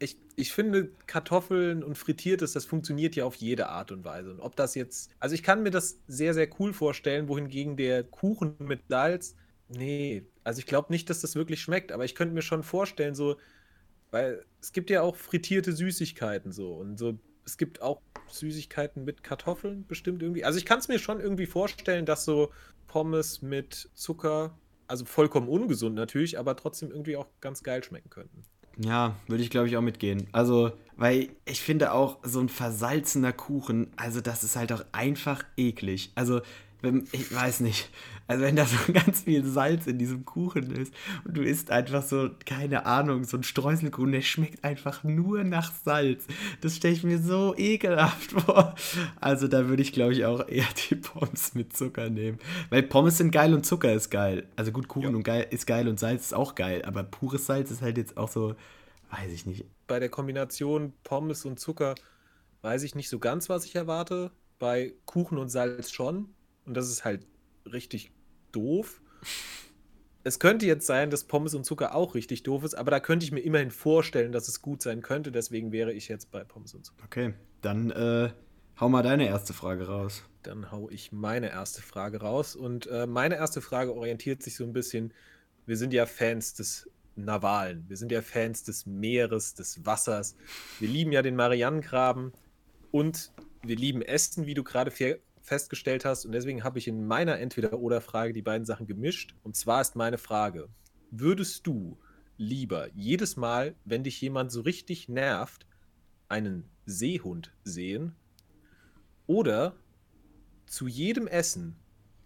ich, 0.00 0.16
ich 0.34 0.52
finde, 0.52 0.90
Kartoffeln 1.06 1.84
und 1.84 1.96
Frittiertes, 1.96 2.52
das 2.52 2.64
funktioniert 2.64 3.14
ja 3.16 3.24
auf 3.24 3.36
jede 3.36 3.68
Art 3.68 3.92
und 3.92 4.04
Weise. 4.04 4.30
Und 4.30 4.40
ob 4.40 4.56
das 4.56 4.74
jetzt. 4.74 5.10
Also 5.20 5.34
ich 5.34 5.42
kann 5.42 5.62
mir 5.62 5.70
das 5.70 6.00
sehr, 6.08 6.34
sehr 6.34 6.48
cool 6.58 6.72
vorstellen, 6.72 7.28
wohingegen 7.28 7.76
der 7.76 8.02
Kuchen 8.02 8.56
mit 8.58 8.80
Salz. 8.88 9.36
Nee, 9.68 10.24
also 10.42 10.58
ich 10.58 10.66
glaube 10.66 10.90
nicht, 10.90 11.08
dass 11.10 11.20
das 11.20 11.36
wirklich 11.36 11.60
schmeckt, 11.60 11.92
aber 11.92 12.04
ich 12.04 12.14
könnte 12.14 12.34
mir 12.34 12.42
schon 12.42 12.62
vorstellen, 12.64 13.14
so 13.14 13.36
weil 14.10 14.44
es 14.60 14.72
gibt 14.72 14.90
ja 14.90 15.02
auch 15.02 15.16
frittierte 15.16 15.72
Süßigkeiten 15.72 16.52
so 16.52 16.74
und 16.74 16.98
so. 16.98 17.18
Es 17.44 17.56
gibt 17.56 17.82
auch 17.82 18.00
Süßigkeiten 18.28 19.04
mit 19.04 19.22
Kartoffeln 19.22 19.86
bestimmt 19.86 20.22
irgendwie. 20.22 20.44
Also 20.44 20.58
ich 20.58 20.66
kann 20.66 20.78
es 20.78 20.88
mir 20.88 20.98
schon 20.98 21.20
irgendwie 21.20 21.46
vorstellen, 21.46 22.06
dass 22.06 22.24
so 22.24 22.50
Pommes 22.86 23.42
mit 23.42 23.88
Zucker, 23.94 24.58
also 24.86 25.04
vollkommen 25.04 25.48
ungesund 25.48 25.94
natürlich, 25.94 26.38
aber 26.38 26.56
trotzdem 26.56 26.90
irgendwie 26.90 27.16
auch 27.16 27.28
ganz 27.40 27.62
geil 27.62 27.82
schmecken 27.82 28.10
könnten. 28.10 28.44
Ja, 28.82 29.14
würde 29.26 29.42
ich 29.42 29.50
glaube 29.50 29.68
ich 29.68 29.76
auch 29.76 29.82
mitgehen. 29.82 30.26
Also, 30.32 30.72
weil 30.96 31.28
ich 31.44 31.60
finde 31.60 31.92
auch 31.92 32.18
so 32.22 32.40
ein 32.40 32.48
versalzener 32.48 33.32
Kuchen, 33.32 33.88
also 33.96 34.20
das 34.20 34.44
ist 34.44 34.56
halt 34.56 34.72
auch 34.72 34.84
einfach 34.92 35.42
eklig. 35.56 36.12
Also 36.14 36.40
wenn, 36.82 37.06
ich 37.12 37.34
weiß 37.34 37.60
nicht. 37.60 37.90
Also 38.26 38.44
wenn 38.44 38.56
da 38.56 38.64
so 38.64 38.76
ganz 38.92 39.22
viel 39.22 39.44
Salz 39.44 39.86
in 39.86 39.98
diesem 39.98 40.24
Kuchen 40.24 40.70
ist 40.70 40.94
und 41.24 41.36
du 41.36 41.42
isst 41.42 41.70
einfach 41.70 42.02
so, 42.02 42.30
keine 42.46 42.86
Ahnung, 42.86 43.24
so 43.24 43.36
ein 43.36 43.42
Streuselkuchen, 43.42 44.12
der 44.12 44.22
schmeckt 44.22 44.64
einfach 44.64 45.04
nur 45.04 45.42
nach 45.44 45.72
Salz. 45.84 46.26
Das 46.60 46.76
stelle 46.76 46.94
ich 46.94 47.02
mir 47.02 47.18
so 47.18 47.54
ekelhaft 47.56 48.32
vor. 48.42 48.74
Also 49.20 49.48
da 49.48 49.68
würde 49.68 49.82
ich, 49.82 49.92
glaube 49.92 50.12
ich, 50.12 50.24
auch 50.24 50.46
eher 50.48 50.66
die 50.90 50.94
Pommes 50.94 51.54
mit 51.54 51.76
Zucker 51.76 52.08
nehmen. 52.08 52.38
Weil 52.70 52.82
Pommes 52.82 53.18
sind 53.18 53.32
geil 53.32 53.52
und 53.52 53.66
Zucker 53.66 53.92
ist 53.92 54.10
geil. 54.10 54.46
Also 54.56 54.70
gut, 54.72 54.88
Kuchen 54.88 55.10
ja. 55.10 55.16
und 55.16 55.22
geil, 55.22 55.46
ist 55.50 55.66
geil 55.66 55.88
und 55.88 55.98
Salz 55.98 56.26
ist 56.26 56.34
auch 56.34 56.54
geil. 56.54 56.82
Aber 56.84 57.02
pures 57.02 57.46
Salz 57.46 57.70
ist 57.70 57.82
halt 57.82 57.98
jetzt 57.98 58.16
auch 58.16 58.28
so, 58.28 58.54
weiß 59.10 59.32
ich 59.32 59.46
nicht. 59.46 59.64
Bei 59.86 59.98
der 59.98 60.08
Kombination 60.08 60.92
Pommes 61.02 61.44
und 61.44 61.58
Zucker 61.58 61.94
weiß 62.62 62.82
ich 62.82 62.94
nicht 62.94 63.08
so 63.08 63.18
ganz, 63.18 63.48
was 63.48 63.64
ich 63.64 63.74
erwarte. 63.74 64.30
Bei 64.58 64.94
Kuchen 65.06 65.38
und 65.38 65.48
Salz 65.48 65.90
schon 65.90 66.34
und 66.66 66.74
das 66.74 66.88
ist 66.88 67.04
halt 67.04 67.26
richtig 67.70 68.12
doof. 68.52 69.00
Es 70.22 70.38
könnte 70.38 70.66
jetzt 70.66 70.86
sein, 70.86 71.10
dass 71.10 71.24
Pommes 71.24 71.54
und 71.54 71.64
Zucker 71.64 71.94
auch 71.94 72.14
richtig 72.14 72.42
doof 72.42 72.62
ist, 72.64 72.74
aber 72.74 72.90
da 72.90 73.00
könnte 73.00 73.24
ich 73.24 73.32
mir 73.32 73.40
immerhin 73.40 73.70
vorstellen, 73.70 74.32
dass 74.32 74.48
es 74.48 74.60
gut 74.60 74.82
sein 74.82 75.00
könnte. 75.00 75.32
Deswegen 75.32 75.72
wäre 75.72 75.92
ich 75.92 76.08
jetzt 76.08 76.30
bei 76.30 76.44
Pommes 76.44 76.74
und 76.74 76.84
Zucker. 76.84 77.04
Okay, 77.04 77.34
dann 77.62 77.90
äh, 77.90 78.30
hau 78.78 78.88
mal 78.88 79.02
deine 79.02 79.26
erste 79.26 79.54
Frage 79.54 79.86
raus. 79.86 80.22
Dann 80.42 80.70
hau 80.70 80.90
ich 80.90 81.10
meine 81.10 81.50
erste 81.50 81.80
Frage 81.80 82.20
raus. 82.20 82.54
Und 82.54 82.86
äh, 82.86 83.06
meine 83.06 83.36
erste 83.36 83.62
Frage 83.62 83.94
orientiert 83.94 84.42
sich 84.42 84.56
so 84.56 84.64
ein 84.64 84.74
bisschen. 84.74 85.14
Wir 85.64 85.76
sind 85.78 85.92
ja 85.94 86.04
Fans 86.04 86.54
des 86.54 86.90
Navalen. 87.24 87.84
Wir 87.88 87.96
sind 87.96 88.12
ja 88.12 88.22
Fans 88.22 88.64
des 88.64 88.86
Meeres, 88.86 89.54
des 89.54 89.84
Wassers. 89.84 90.36
Wir 90.78 90.88
lieben 90.88 91.12
ja 91.12 91.22
den 91.22 91.36
Marianengraben 91.36 92.32
und 92.90 93.32
wir 93.62 93.76
lieben 93.76 94.02
Essen, 94.02 94.46
wie 94.46 94.54
du 94.54 94.64
gerade 94.64 94.92
festgestellt 95.42 96.04
hast. 96.04 96.24
Und 96.24 96.32
deswegen 96.32 96.64
habe 96.64 96.78
ich 96.78 96.88
in 96.88 97.06
meiner 97.06 97.38
Entweder-Oder-Frage 97.38 98.32
die 98.32 98.42
beiden 98.42 98.64
Sachen 98.64 98.86
gemischt. 98.86 99.34
Und 99.42 99.56
zwar 99.56 99.80
ist 99.80 99.96
meine 99.96 100.18
Frage: 100.18 100.68
Würdest 101.10 101.66
du 101.66 101.98
lieber 102.36 102.88
jedes 102.94 103.36
Mal, 103.36 103.74
wenn 103.84 104.04
dich 104.04 104.20
jemand 104.20 104.52
so 104.52 104.62
richtig 104.62 105.08
nervt, 105.08 105.66
einen 106.28 106.70
Seehund 106.86 107.52
sehen? 107.64 108.14
Oder 109.26 109.76
zu 110.66 110.88
jedem 110.88 111.26
Essen 111.26 111.76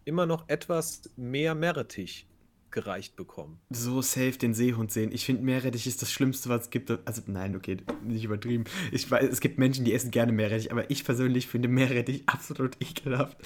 immer 0.04 0.26
noch 0.26 0.48
etwas 0.48 1.10
mehr 1.16 1.54
Meerrettich 1.54 2.26
gereicht 2.74 3.16
bekommen. 3.16 3.60
So 3.70 4.02
safe 4.02 4.32
den 4.32 4.52
Seehund 4.52 4.90
sehen. 4.92 5.12
Ich 5.12 5.24
finde, 5.24 5.42
Meerrettich 5.42 5.86
ist 5.86 6.02
das 6.02 6.12
Schlimmste, 6.12 6.48
was 6.48 6.62
es 6.62 6.70
gibt. 6.70 6.90
Also, 7.06 7.22
nein, 7.26 7.56
okay, 7.56 7.78
nicht 8.02 8.24
übertrieben. 8.24 8.64
Ich 8.92 9.10
weiß, 9.10 9.30
es 9.30 9.40
gibt 9.40 9.58
Menschen, 9.58 9.84
die 9.84 9.94
essen 9.94 10.10
gerne 10.10 10.32
Meerrettich, 10.32 10.72
aber 10.72 10.90
ich 10.90 11.04
persönlich 11.04 11.46
finde 11.46 11.68
Meerrettich 11.68 12.24
absolut 12.26 12.76
ekelhaft. 12.80 13.38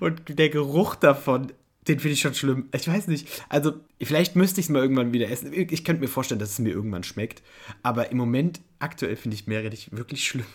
Und 0.00 0.38
der 0.38 0.48
Geruch 0.48 0.94
davon, 0.94 1.52
den 1.88 1.98
finde 1.98 2.14
ich 2.14 2.20
schon 2.20 2.34
schlimm. 2.34 2.68
Ich 2.72 2.86
weiß 2.86 3.08
nicht. 3.08 3.28
Also, 3.48 3.74
vielleicht 4.00 4.36
müsste 4.36 4.60
ich 4.60 4.66
es 4.66 4.70
mal 4.70 4.82
irgendwann 4.82 5.12
wieder 5.12 5.28
essen. 5.28 5.52
Ich 5.52 5.84
könnte 5.84 6.00
mir 6.00 6.08
vorstellen, 6.08 6.38
dass 6.38 6.52
es 6.52 6.58
mir 6.60 6.70
irgendwann 6.70 7.02
schmeckt. 7.02 7.42
Aber 7.82 8.10
im 8.12 8.16
Moment, 8.16 8.60
aktuell 8.78 9.16
finde 9.16 9.34
ich 9.34 9.48
Meerrettich 9.48 9.88
wirklich 9.92 10.24
schlimm. 10.24 10.46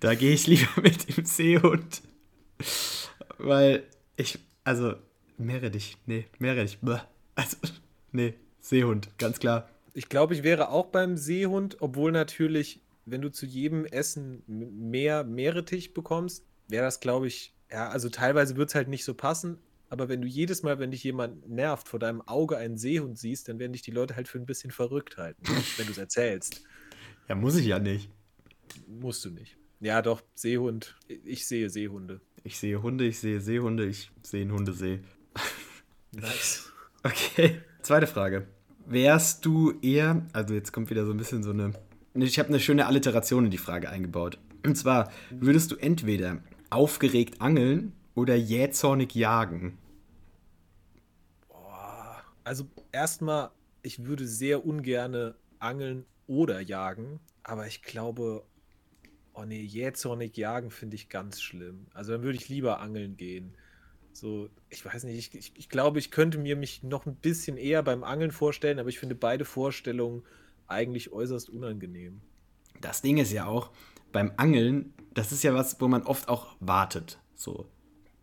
Da 0.00 0.14
gehe 0.14 0.32
ich 0.32 0.46
lieber 0.46 0.68
mit 0.82 1.16
dem 1.16 1.26
Seehund. 1.26 2.02
Weil 3.36 3.84
ich, 4.16 4.38
also, 4.64 4.94
Meerrettich, 5.40 5.96
nee, 6.06 6.26
Meerrettich, 6.38 6.78
bäh. 6.80 6.98
also, 7.34 7.56
nee, 8.12 8.34
Seehund, 8.60 9.08
ganz 9.18 9.38
klar. 9.38 9.68
Ich 9.94 10.08
glaube, 10.08 10.34
ich 10.34 10.42
wäre 10.42 10.68
auch 10.68 10.86
beim 10.86 11.16
Seehund, 11.16 11.78
obwohl 11.80 12.12
natürlich, 12.12 12.80
wenn 13.06 13.22
du 13.22 13.30
zu 13.30 13.46
jedem 13.46 13.84
Essen 13.84 14.42
mehr 14.46 15.24
Meerrettich 15.24 15.94
bekommst, 15.94 16.44
wäre 16.68 16.84
das, 16.84 17.00
glaube 17.00 17.26
ich, 17.26 17.52
ja, 17.70 17.88
also 17.88 18.08
teilweise 18.08 18.56
wird 18.56 18.68
es 18.68 18.74
halt 18.74 18.88
nicht 18.88 19.04
so 19.04 19.14
passen, 19.14 19.58
aber 19.88 20.08
wenn 20.08 20.22
du 20.22 20.28
jedes 20.28 20.62
Mal, 20.62 20.78
wenn 20.78 20.92
dich 20.92 21.02
jemand 21.02 21.48
nervt, 21.48 21.88
vor 21.88 21.98
deinem 21.98 22.22
Auge 22.22 22.56
einen 22.56 22.78
Seehund 22.78 23.18
siehst, 23.18 23.48
dann 23.48 23.58
werden 23.58 23.72
dich 23.72 23.82
die 23.82 23.90
Leute 23.90 24.14
halt 24.14 24.28
für 24.28 24.38
ein 24.38 24.46
bisschen 24.46 24.70
verrückt 24.70 25.16
halten, 25.16 25.42
wenn 25.76 25.86
du 25.86 25.92
es 25.92 25.98
erzählst. 25.98 26.62
Ja, 27.28 27.34
muss 27.34 27.56
ich 27.56 27.66
ja 27.66 27.78
nicht. 27.78 28.08
Musst 28.86 29.24
du 29.24 29.30
nicht. 29.30 29.56
Ja, 29.80 30.02
doch, 30.02 30.22
Seehund. 30.34 30.96
Ich 31.24 31.46
sehe 31.46 31.70
Seehunde. 31.70 32.20
Ich 32.44 32.58
sehe 32.58 32.82
Hunde, 32.82 33.06
ich 33.06 33.18
sehe 33.18 33.40
Seehunde, 33.40 33.86
ich 33.86 34.10
sehe 34.22 34.42
einen 34.42 34.52
Hundesee. 34.52 35.00
Nice. 36.12 36.66
Okay, 37.02 37.62
zweite 37.80 38.06
Frage. 38.06 38.46
Wärst 38.84 39.46
du 39.46 39.72
eher, 39.80 40.26
also 40.34 40.52
jetzt 40.52 40.70
kommt 40.70 40.90
wieder 40.90 41.06
so 41.06 41.12
ein 41.12 41.16
bisschen 41.16 41.42
so 41.42 41.48
eine, 41.48 41.72
ich 42.12 42.38
habe 42.38 42.50
eine 42.50 42.60
schöne 42.60 42.84
Alliteration 42.84 43.46
in 43.46 43.50
die 43.50 43.56
Frage 43.56 43.88
eingebaut. 43.88 44.38
Und 44.66 44.76
zwar, 44.76 45.10
würdest 45.30 45.70
du 45.70 45.76
entweder 45.76 46.42
aufgeregt 46.68 47.40
angeln 47.40 47.94
oder 48.14 48.36
jähzornig 48.36 49.14
jagen? 49.14 49.78
Boah. 51.48 52.22
Also 52.44 52.68
erstmal, 52.92 53.50
ich 53.80 54.04
würde 54.04 54.26
sehr 54.26 54.66
ungerne 54.66 55.36
angeln 55.58 56.04
oder 56.26 56.60
jagen, 56.60 57.20
aber 57.42 57.66
ich 57.66 57.82
glaube, 57.82 58.44
oh 59.32 59.44
nee, 59.44 59.62
jähzornig 59.62 60.36
jagen 60.36 60.70
finde 60.70 60.96
ich 60.96 61.08
ganz 61.08 61.40
schlimm. 61.40 61.86
Also 61.94 62.12
dann 62.12 62.22
würde 62.22 62.36
ich 62.36 62.50
lieber 62.50 62.80
angeln 62.80 63.16
gehen. 63.16 63.54
So, 64.20 64.50
ich 64.68 64.84
weiß 64.84 65.04
nicht, 65.04 65.16
ich, 65.16 65.34
ich, 65.34 65.52
ich, 65.56 65.68
glaube, 65.70 65.98
ich 65.98 66.10
könnte 66.10 66.36
mir 66.36 66.54
mich 66.54 66.82
noch 66.82 67.06
ein 67.06 67.14
bisschen 67.14 67.56
eher 67.56 67.82
beim 67.82 68.04
Angeln 68.04 68.32
vorstellen, 68.32 68.78
aber 68.78 68.90
ich 68.90 68.98
finde 68.98 69.14
beide 69.14 69.46
Vorstellungen 69.46 70.24
eigentlich 70.66 71.10
äußerst 71.10 71.48
unangenehm. 71.48 72.20
Das 72.82 73.00
Ding 73.00 73.16
ist 73.16 73.32
ja 73.32 73.46
auch, 73.46 73.70
beim 74.12 74.32
Angeln, 74.36 74.92
das 75.14 75.32
ist 75.32 75.42
ja 75.42 75.54
was, 75.54 75.80
wo 75.80 75.88
man 75.88 76.02
oft 76.02 76.28
auch 76.28 76.54
wartet, 76.60 77.18
so, 77.34 77.64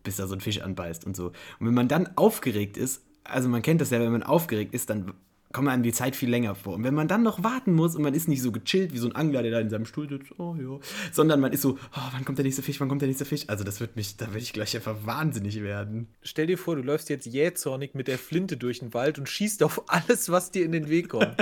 bis 0.04 0.14
da 0.14 0.28
so 0.28 0.36
ein 0.36 0.40
Fisch 0.40 0.60
anbeißt 0.60 1.04
und 1.04 1.16
so. 1.16 1.32
Und 1.58 1.66
wenn 1.66 1.74
man 1.74 1.88
dann 1.88 2.16
aufgeregt 2.16 2.76
ist, 2.76 3.02
also 3.24 3.48
man 3.48 3.62
kennt 3.62 3.80
das 3.80 3.90
ja, 3.90 3.98
wenn 3.98 4.12
man 4.12 4.22
aufgeregt 4.22 4.74
ist, 4.74 4.90
dann 4.90 5.14
kommt 5.52 5.68
einem 5.68 5.82
die 5.82 5.92
Zeit 5.92 6.14
viel 6.14 6.28
länger 6.28 6.54
vor. 6.54 6.74
Und 6.74 6.84
wenn 6.84 6.94
man 6.94 7.08
dann 7.08 7.22
noch 7.22 7.42
warten 7.42 7.72
muss 7.72 7.96
und 7.96 8.02
man 8.02 8.14
ist 8.14 8.28
nicht 8.28 8.42
so 8.42 8.52
gechillt 8.52 8.92
wie 8.92 8.98
so 8.98 9.08
ein 9.08 9.16
Angler, 9.16 9.42
der 9.42 9.52
da 9.52 9.60
in 9.60 9.70
seinem 9.70 9.86
Stuhl 9.86 10.08
sitzt, 10.08 10.38
oh 10.38 10.56
ja, 10.60 10.78
sondern 11.12 11.40
man 11.40 11.52
ist 11.52 11.62
so, 11.62 11.78
oh, 11.96 12.00
wann 12.12 12.24
kommt 12.24 12.38
der 12.38 12.44
nächste 12.44 12.62
Fisch, 12.62 12.80
wann 12.80 12.88
kommt 12.88 13.00
der 13.00 13.08
nächste 13.08 13.24
Fisch? 13.24 13.44
Also 13.46 13.64
das 13.64 13.80
wird 13.80 13.96
mich, 13.96 14.16
da 14.16 14.28
würde 14.28 14.40
ich 14.40 14.52
gleich 14.52 14.76
einfach 14.76 14.96
wahnsinnig 15.06 15.62
werden. 15.62 16.08
Stell 16.22 16.46
dir 16.46 16.58
vor, 16.58 16.76
du 16.76 16.82
läufst 16.82 17.08
jetzt 17.08 17.26
jähzornig 17.26 17.94
mit 17.94 18.08
der 18.08 18.18
Flinte 18.18 18.56
durch 18.56 18.80
den 18.80 18.92
Wald 18.92 19.18
und 19.18 19.28
schießt 19.28 19.62
auf 19.62 19.84
alles, 19.88 20.30
was 20.30 20.50
dir 20.50 20.64
in 20.64 20.72
den 20.72 20.88
Weg 20.88 21.08
kommt. 21.08 21.34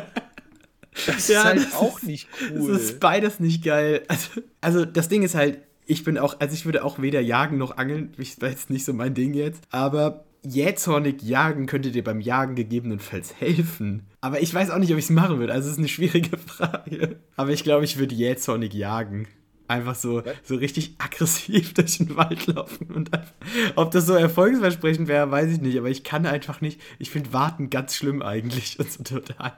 Das 1.06 1.28
ja, 1.28 1.40
ist 1.40 1.44
halt 1.44 1.58
das 1.58 1.74
auch 1.74 1.98
ist, 1.98 2.06
nicht 2.06 2.28
cool. 2.50 2.72
Das 2.72 2.82
ist 2.82 3.00
beides 3.00 3.40
nicht 3.40 3.62
geil. 3.64 4.02
Also, 4.08 4.40
also 4.60 4.84
das 4.84 5.08
Ding 5.08 5.22
ist 5.22 5.34
halt, 5.34 5.58
ich 5.84 6.04
bin 6.04 6.18
auch, 6.18 6.40
also 6.40 6.54
ich 6.54 6.64
würde 6.64 6.84
auch 6.84 7.00
weder 7.00 7.20
jagen 7.20 7.58
noch 7.58 7.76
angeln. 7.76 8.12
Ich 8.18 8.40
weiß 8.40 8.70
nicht 8.70 8.84
so 8.84 8.92
mein 8.92 9.14
Ding 9.14 9.34
jetzt. 9.34 9.62
Aber 9.70 10.25
jähzornig 10.48 11.22
jagen 11.22 11.66
könnte 11.66 11.90
dir 11.90 12.04
beim 12.04 12.20
Jagen 12.20 12.54
gegebenenfalls 12.54 13.34
helfen. 13.40 14.06
Aber 14.20 14.40
ich 14.40 14.52
weiß 14.52 14.70
auch 14.70 14.78
nicht, 14.78 14.92
ob 14.92 14.98
ich 14.98 15.04
es 15.04 15.10
machen 15.10 15.38
würde. 15.38 15.52
Also 15.52 15.66
es 15.66 15.72
ist 15.72 15.78
eine 15.78 15.88
schwierige 15.88 16.36
Frage. 16.38 17.20
Aber 17.36 17.50
ich 17.50 17.64
glaube, 17.64 17.84
ich 17.84 17.98
würde 17.98 18.14
jähzornig 18.14 18.72
jagen. 18.74 19.28
Einfach 19.68 19.96
so, 19.96 20.22
so 20.44 20.56
richtig 20.56 20.94
aggressiv 20.98 21.74
durch 21.74 21.98
den 21.98 22.16
Wald 22.16 22.46
laufen. 22.46 22.86
Und 22.92 23.12
einfach, 23.12 23.34
ob 23.74 23.90
das 23.90 24.06
so 24.06 24.14
erfolgsversprechend 24.14 25.08
wäre, 25.08 25.30
weiß 25.30 25.52
ich 25.52 25.60
nicht. 25.60 25.78
Aber 25.78 25.90
ich 25.90 26.04
kann 26.04 26.26
einfach 26.26 26.60
nicht. 26.60 26.80
Ich 26.98 27.10
finde 27.10 27.32
Warten 27.32 27.70
ganz 27.70 27.94
schlimm 27.94 28.22
eigentlich. 28.22 28.78
Und 28.78 28.90
so 28.90 29.02
total. 29.02 29.54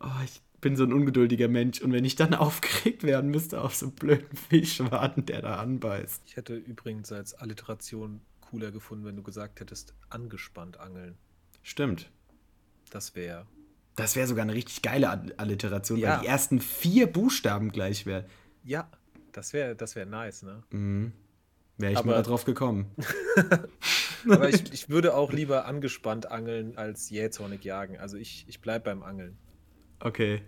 Oh, 0.00 0.24
ich 0.24 0.40
bin 0.60 0.76
so 0.76 0.84
ein 0.84 0.92
ungeduldiger 0.92 1.46
Mensch. 1.48 1.80
Und 1.82 1.92
wenn 1.92 2.04
ich 2.04 2.16
dann 2.16 2.34
aufgeregt 2.34 3.04
werden 3.04 3.30
müsste 3.30 3.60
auf 3.60 3.74
so 3.74 3.86
einen 3.86 3.94
blöden 3.94 4.36
Fisch 4.48 4.80
warten, 4.80 5.26
der 5.26 5.42
da 5.42 5.56
anbeißt. 5.56 6.22
Ich 6.26 6.36
hätte 6.36 6.56
übrigens 6.56 7.12
als 7.12 7.34
Alliteration 7.34 8.22
cooler 8.54 8.70
gefunden, 8.70 9.04
wenn 9.04 9.16
du 9.16 9.22
gesagt 9.22 9.58
hättest, 9.58 9.94
angespannt 10.10 10.78
angeln. 10.78 11.16
Stimmt. 11.62 12.10
Das 12.90 13.16
wäre. 13.16 13.46
Das 13.96 14.14
wäre 14.14 14.28
sogar 14.28 14.42
eine 14.42 14.54
richtig 14.54 14.82
geile 14.82 15.10
Alliteration, 15.38 15.98
ja. 15.98 16.14
weil 16.14 16.20
die 16.20 16.26
ersten 16.28 16.60
vier 16.60 17.08
Buchstaben 17.08 17.72
gleich 17.72 18.06
wären. 18.06 18.26
Ja, 18.62 18.88
das 19.32 19.52
wäre 19.52 19.74
das 19.74 19.96
wär 19.96 20.06
nice, 20.06 20.42
ne? 20.42 20.62
Mhm. 20.70 21.12
Wäre 21.78 21.92
ich 21.92 21.98
Aber, 21.98 22.12
mal 22.12 22.22
drauf 22.22 22.44
gekommen. 22.44 22.94
Aber 24.30 24.48
ich, 24.48 24.72
ich 24.72 24.88
würde 24.88 25.16
auch 25.16 25.32
lieber 25.32 25.66
angespannt 25.66 26.30
angeln 26.30 26.78
als 26.78 27.10
jähzornig 27.10 27.64
jagen. 27.64 27.98
Also 27.98 28.16
ich, 28.16 28.44
ich 28.46 28.60
bleibe 28.60 28.84
beim 28.84 29.02
Angeln. 29.02 29.36
Okay, 29.98 30.42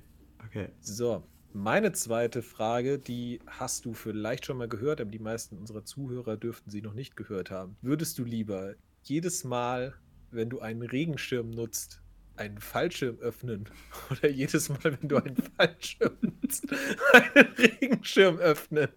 okay. 0.45 0.69
So, 0.81 1.25
meine 1.53 1.93
zweite 1.93 2.43
Frage, 2.43 2.99
die 2.99 3.41
hast 3.47 3.85
du 3.85 3.95
vielleicht 3.95 4.47
schon 4.47 4.59
mal 4.59 4.69
gehört, 4.69 5.01
aber 5.01 5.11
die 5.11 5.19
meisten 5.19 5.57
unserer 5.57 5.85
Zuhörer 5.85 6.37
dürften 6.37 6.71
sie 6.71 6.83
noch 6.83 6.95
nicht 6.95 7.17
gehört 7.17 7.51
haben. 7.51 7.77
Würdest 7.83 8.19
du 8.19 8.25
lieber 8.25 8.75
jedes 9.03 9.45
Mal, 9.45 9.95
wenn 10.31 10.51
du 10.51 10.61
einen 10.61 10.83
Regenschirm 10.83 11.51
nutzt, 11.51 12.01
einen 12.37 12.59
Fallschirm 12.59 13.19
öffnen 13.19 13.69
oder 14.11 14.29
jedes 14.29 14.69
Mal, 14.69 14.79
wenn 14.83 15.09
du 15.09 15.17
einen 15.17 15.37
Fallschirm 15.57 16.17
nutzt, 16.21 16.67
einen 17.13 17.49
Regenschirm 17.55 18.39
öffnen? 18.39 18.89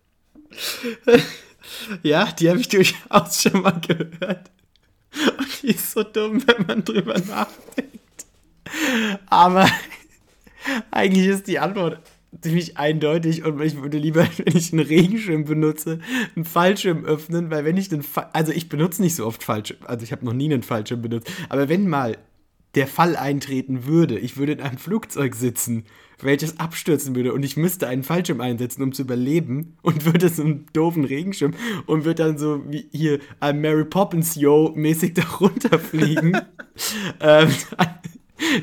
Ja, 2.03 2.31
die 2.31 2.49
habe 2.49 2.61
ich 2.61 2.69
durchaus 2.69 3.41
schon 3.41 3.61
mal 3.61 3.79
gehört. 3.81 4.49
Und 5.37 5.61
die 5.61 5.67
ist 5.67 5.91
so 5.91 6.03
dumm, 6.03 6.41
wenn 6.47 6.65
man 6.65 6.85
drüber 6.85 7.19
nachdenkt. 7.19 8.25
Aber 9.27 9.69
eigentlich 10.91 11.27
ist 11.27 11.47
die 11.47 11.59
Antwort 11.59 11.99
ziemlich 12.41 12.77
eindeutig 12.77 13.43
und 13.43 13.61
ich 13.61 13.81
würde 13.81 13.97
lieber, 13.97 14.27
wenn 14.37 14.55
ich 14.55 14.73
einen 14.73 14.85
Regenschirm 14.85 15.45
benutze, 15.45 15.99
einen 16.35 16.45
Fallschirm 16.45 17.05
öffnen, 17.05 17.49
weil 17.51 17.65
wenn 17.65 17.77
ich 17.77 17.89
den, 17.89 18.03
Fa 18.03 18.29
also 18.33 18.51
ich 18.51 18.69
benutze 18.69 19.01
nicht 19.01 19.15
so 19.15 19.25
oft 19.25 19.43
Fallschirm, 19.43 19.79
also 19.85 20.03
ich 20.03 20.11
habe 20.11 20.25
noch 20.25 20.33
nie 20.33 20.51
einen 20.51 20.63
Fallschirm 20.63 21.01
benutzt, 21.01 21.31
aber 21.49 21.69
wenn 21.69 21.87
mal 21.87 22.17
der 22.75 22.87
Fall 22.87 23.15
eintreten 23.15 23.85
würde, 23.85 24.19
ich 24.19 24.37
würde 24.37 24.53
in 24.53 24.61
einem 24.61 24.77
Flugzeug 24.77 25.35
sitzen, 25.35 25.85
welches 26.21 26.59
abstürzen 26.59 27.15
würde 27.15 27.33
und 27.33 27.43
ich 27.43 27.57
müsste 27.57 27.87
einen 27.87 28.03
Fallschirm 28.03 28.41
einsetzen, 28.41 28.83
um 28.83 28.93
zu 28.93 29.03
überleben 29.03 29.77
und 29.81 30.05
würde 30.11 30.29
so 30.29 30.43
einen 30.43 30.67
doofen 30.73 31.05
Regenschirm 31.05 31.53
und 31.85 32.05
würde 32.05 32.23
dann 32.23 32.37
so 32.37 32.63
wie 32.69 32.87
hier 32.91 33.19
I'm 33.41 33.53
Mary 33.53 33.85
Poppins 33.85 34.35
Yo 34.35 34.73
mäßig 34.75 35.13
da 35.15 35.23
runterfliegen. 35.23 36.37
ähm, 37.19 37.49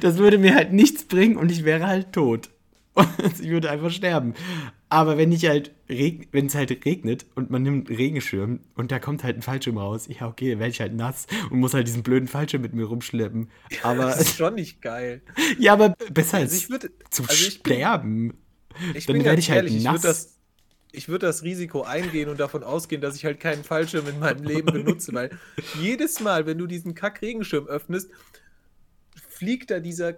das 0.01 0.19
würde 0.19 0.39
mir 0.39 0.55
halt 0.55 0.73
nichts 0.73 1.05
bringen 1.05 1.37
und 1.37 1.51
ich 1.51 1.65
wäre 1.65 1.87
halt 1.87 2.13
tot. 2.13 2.51
Ich 3.41 3.51
würde 3.51 3.71
einfach 3.71 3.91
sterben. 3.91 4.35
Aber 4.89 5.19
wenn 5.19 5.33
ich 5.33 5.47
halt 5.47 5.73
wenn 5.89 6.47
es 6.47 6.55
halt 6.55 6.85
regnet 6.85 7.27
und 7.35 7.51
man 7.51 7.63
nimmt 7.63 7.89
einen 7.89 7.97
Regenschirm 7.97 8.61
und 8.75 8.91
da 8.91 8.99
kommt 8.99 9.23
halt 9.23 9.37
ein 9.37 9.43
Fallschirm 9.43 9.79
raus, 9.79 10.09
ja 10.09 10.27
okay, 10.27 10.51
dann 10.51 10.59
werde 10.59 10.71
ich 10.71 10.81
halt 10.81 10.95
nass 10.95 11.27
und 11.51 11.59
muss 11.59 11.75
halt 11.75 11.87
diesen 11.87 12.03
blöden 12.03 12.29
Fallschirm 12.29 12.63
mit 12.63 12.75
mir 12.75 12.87
rumschleppen. 12.87 13.51
Aber 13.83 14.07
das 14.07 14.21
ist 14.21 14.37
schon 14.37 14.55
nicht 14.55 14.83
geil. 14.83 15.23
Ja, 15.59 15.75
aber 15.75 15.91
besser 16.13 16.39
also 16.39 16.55
als 16.55 16.71
würd, 16.71 16.91
zu 17.11 17.23
also 17.23 17.35
sterben. 17.35 18.29
Bin, 18.29 18.37
ich 18.95 19.07
dann 19.07 19.25
werde 19.25 19.39
ich 19.39 19.51
halt 19.51 19.65
ehrlich, 19.65 19.85
nass. 19.85 19.97
Ich 19.97 20.03
würde 20.03 20.09
das, 20.09 20.39
ich 20.93 21.09
würd 21.09 21.23
das 21.23 21.43
Risiko 21.43 21.83
eingehen 21.83 22.29
und 22.29 22.41
davon 22.41 22.63
ausgehen, 22.63 23.01
dass 23.01 23.17
ich 23.17 23.25
halt 23.25 23.41
keinen 23.41 23.65
Fallschirm 23.65 24.07
in 24.09 24.19
meinem 24.19 24.45
Leben 24.45 24.73
benutze, 24.73 25.15
weil 25.15 25.31
jedes 25.81 26.21
Mal, 26.21 26.47
wenn 26.47 26.59
du 26.59 26.67
diesen 26.67 26.95
Kack-Regenschirm 26.95 27.67
öffnest, 27.67 28.11
fliegt 29.29 29.71
da 29.71 29.81
dieser 29.81 30.15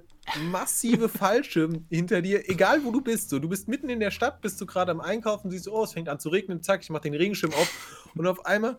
massive 0.50 1.08
Fallschirm 1.08 1.87
hinter 1.90 2.23
dir, 2.23 2.49
egal 2.49 2.85
wo 2.85 2.90
du 2.90 3.00
bist. 3.00 3.30
So, 3.30 3.38
du 3.38 3.49
bist 3.49 3.68
mitten 3.68 3.88
in 3.88 4.00
der 4.00 4.11
Stadt, 4.11 4.40
bist 4.40 4.61
du 4.61 4.66
gerade 4.66 4.90
am 4.90 5.00
Einkaufen, 5.00 5.50
siehst, 5.50 5.68
oh, 5.68 5.85
es 5.85 5.92
fängt 5.92 6.08
an 6.08 6.20
zu 6.20 6.28
regnen, 6.28 6.62
zack, 6.62 6.82
ich 6.82 6.90
mach 6.90 7.00
den 7.00 7.14
Regenschirm 7.14 7.52
auf 7.52 8.11
und 8.14 8.26
auf 8.26 8.47
einmal 8.47 8.78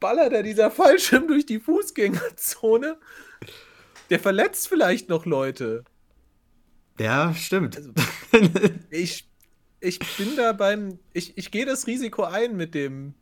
ballert 0.00 0.32
da 0.32 0.42
dieser 0.42 0.70
Fallschirm 0.70 1.28
durch 1.28 1.46
die 1.46 1.60
Fußgängerzone. 1.60 2.98
Der 4.10 4.20
verletzt 4.20 4.68
vielleicht 4.68 5.08
noch 5.08 5.26
Leute. 5.26 5.84
Ja, 6.98 7.34
stimmt. 7.34 7.76
Also, 7.76 7.92
ich, 8.90 9.28
ich 9.80 9.98
bin 10.16 10.36
da 10.36 10.52
beim. 10.52 10.98
Ich, 11.12 11.36
ich 11.38 11.50
gehe 11.50 11.64
das 11.64 11.86
Risiko 11.86 12.24
ein 12.24 12.56
mit 12.56 12.74
dem 12.74 13.14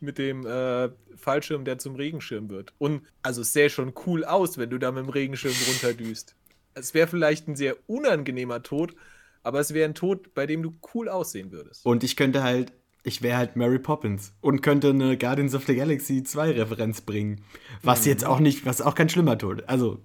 mit 0.00 0.18
dem 0.18 0.46
äh, 0.46 0.88
Fallschirm, 1.16 1.64
der 1.64 1.78
zum 1.78 1.94
Regenschirm 1.94 2.48
wird. 2.48 2.72
Und 2.78 3.02
also 3.22 3.42
es 3.42 3.52
sähe 3.52 3.70
schon 3.70 3.92
cool 4.06 4.24
aus, 4.24 4.58
wenn 4.58 4.70
du 4.70 4.78
da 4.78 4.90
mit 4.90 5.04
dem 5.04 5.10
Regenschirm 5.10 5.54
runterdüst. 5.68 6.34
Es 6.74 6.94
wäre 6.94 7.08
vielleicht 7.08 7.48
ein 7.48 7.56
sehr 7.56 7.76
unangenehmer 7.86 8.62
Tod, 8.62 8.94
aber 9.42 9.60
es 9.60 9.74
wäre 9.74 9.88
ein 9.88 9.94
Tod, 9.94 10.34
bei 10.34 10.46
dem 10.46 10.62
du 10.62 10.78
cool 10.94 11.08
aussehen 11.08 11.52
würdest. 11.52 11.84
Und 11.84 12.04
ich 12.04 12.16
könnte 12.16 12.42
halt, 12.42 12.72
ich 13.02 13.22
wäre 13.22 13.38
halt 13.38 13.56
Mary 13.56 13.78
Poppins 13.78 14.34
und 14.40 14.60
könnte 14.60 14.90
eine 14.90 15.16
Guardians 15.16 15.54
of 15.54 15.66
the 15.66 15.74
Galaxy 15.74 16.22
2 16.22 16.52
Referenz 16.52 17.00
bringen. 17.00 17.44
Was 17.82 18.02
mhm. 18.02 18.08
jetzt 18.08 18.24
auch 18.24 18.40
nicht, 18.40 18.66
was 18.66 18.82
auch 18.82 18.94
kein 18.94 19.08
schlimmer 19.08 19.38
Tod. 19.38 19.68
Also, 19.68 20.02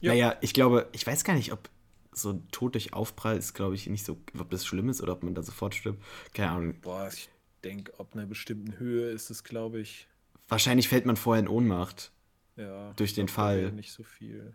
ja. 0.00 0.12
naja, 0.12 0.36
ich 0.40 0.54
glaube, 0.54 0.88
ich 0.92 1.06
weiß 1.06 1.24
gar 1.24 1.34
nicht, 1.34 1.52
ob 1.52 1.68
so 2.12 2.30
ein 2.30 2.48
Tod 2.50 2.74
durch 2.74 2.94
Aufprall 2.94 3.36
ist, 3.36 3.54
glaube 3.54 3.74
ich, 3.74 3.86
nicht 3.86 4.06
so, 4.06 4.18
ob 4.38 4.50
das 4.50 4.64
schlimm 4.64 4.88
ist 4.88 5.02
oder 5.02 5.12
ob 5.12 5.22
man 5.22 5.34
da 5.34 5.42
sofort 5.42 5.74
stirbt. 5.74 6.02
Keine 6.32 6.50
Ahnung. 6.50 6.74
Boah, 6.80 7.08
ich 7.12 7.28
denke, 7.62 7.92
ob 7.98 8.14
einer 8.14 8.26
bestimmten 8.26 8.78
Höhe 8.78 9.10
ist 9.10 9.30
es, 9.30 9.44
glaube 9.44 9.80
ich. 9.80 10.08
Wahrscheinlich 10.48 10.88
fällt 10.88 11.04
man 11.04 11.16
vorher 11.16 11.42
in 11.42 11.48
Ohnmacht. 11.48 12.12
Ja. 12.56 12.92
Durch 12.94 13.12
den 13.12 13.28
Fall. 13.28 13.72
Nicht 13.72 13.92
so 13.92 14.02
viel. 14.02 14.54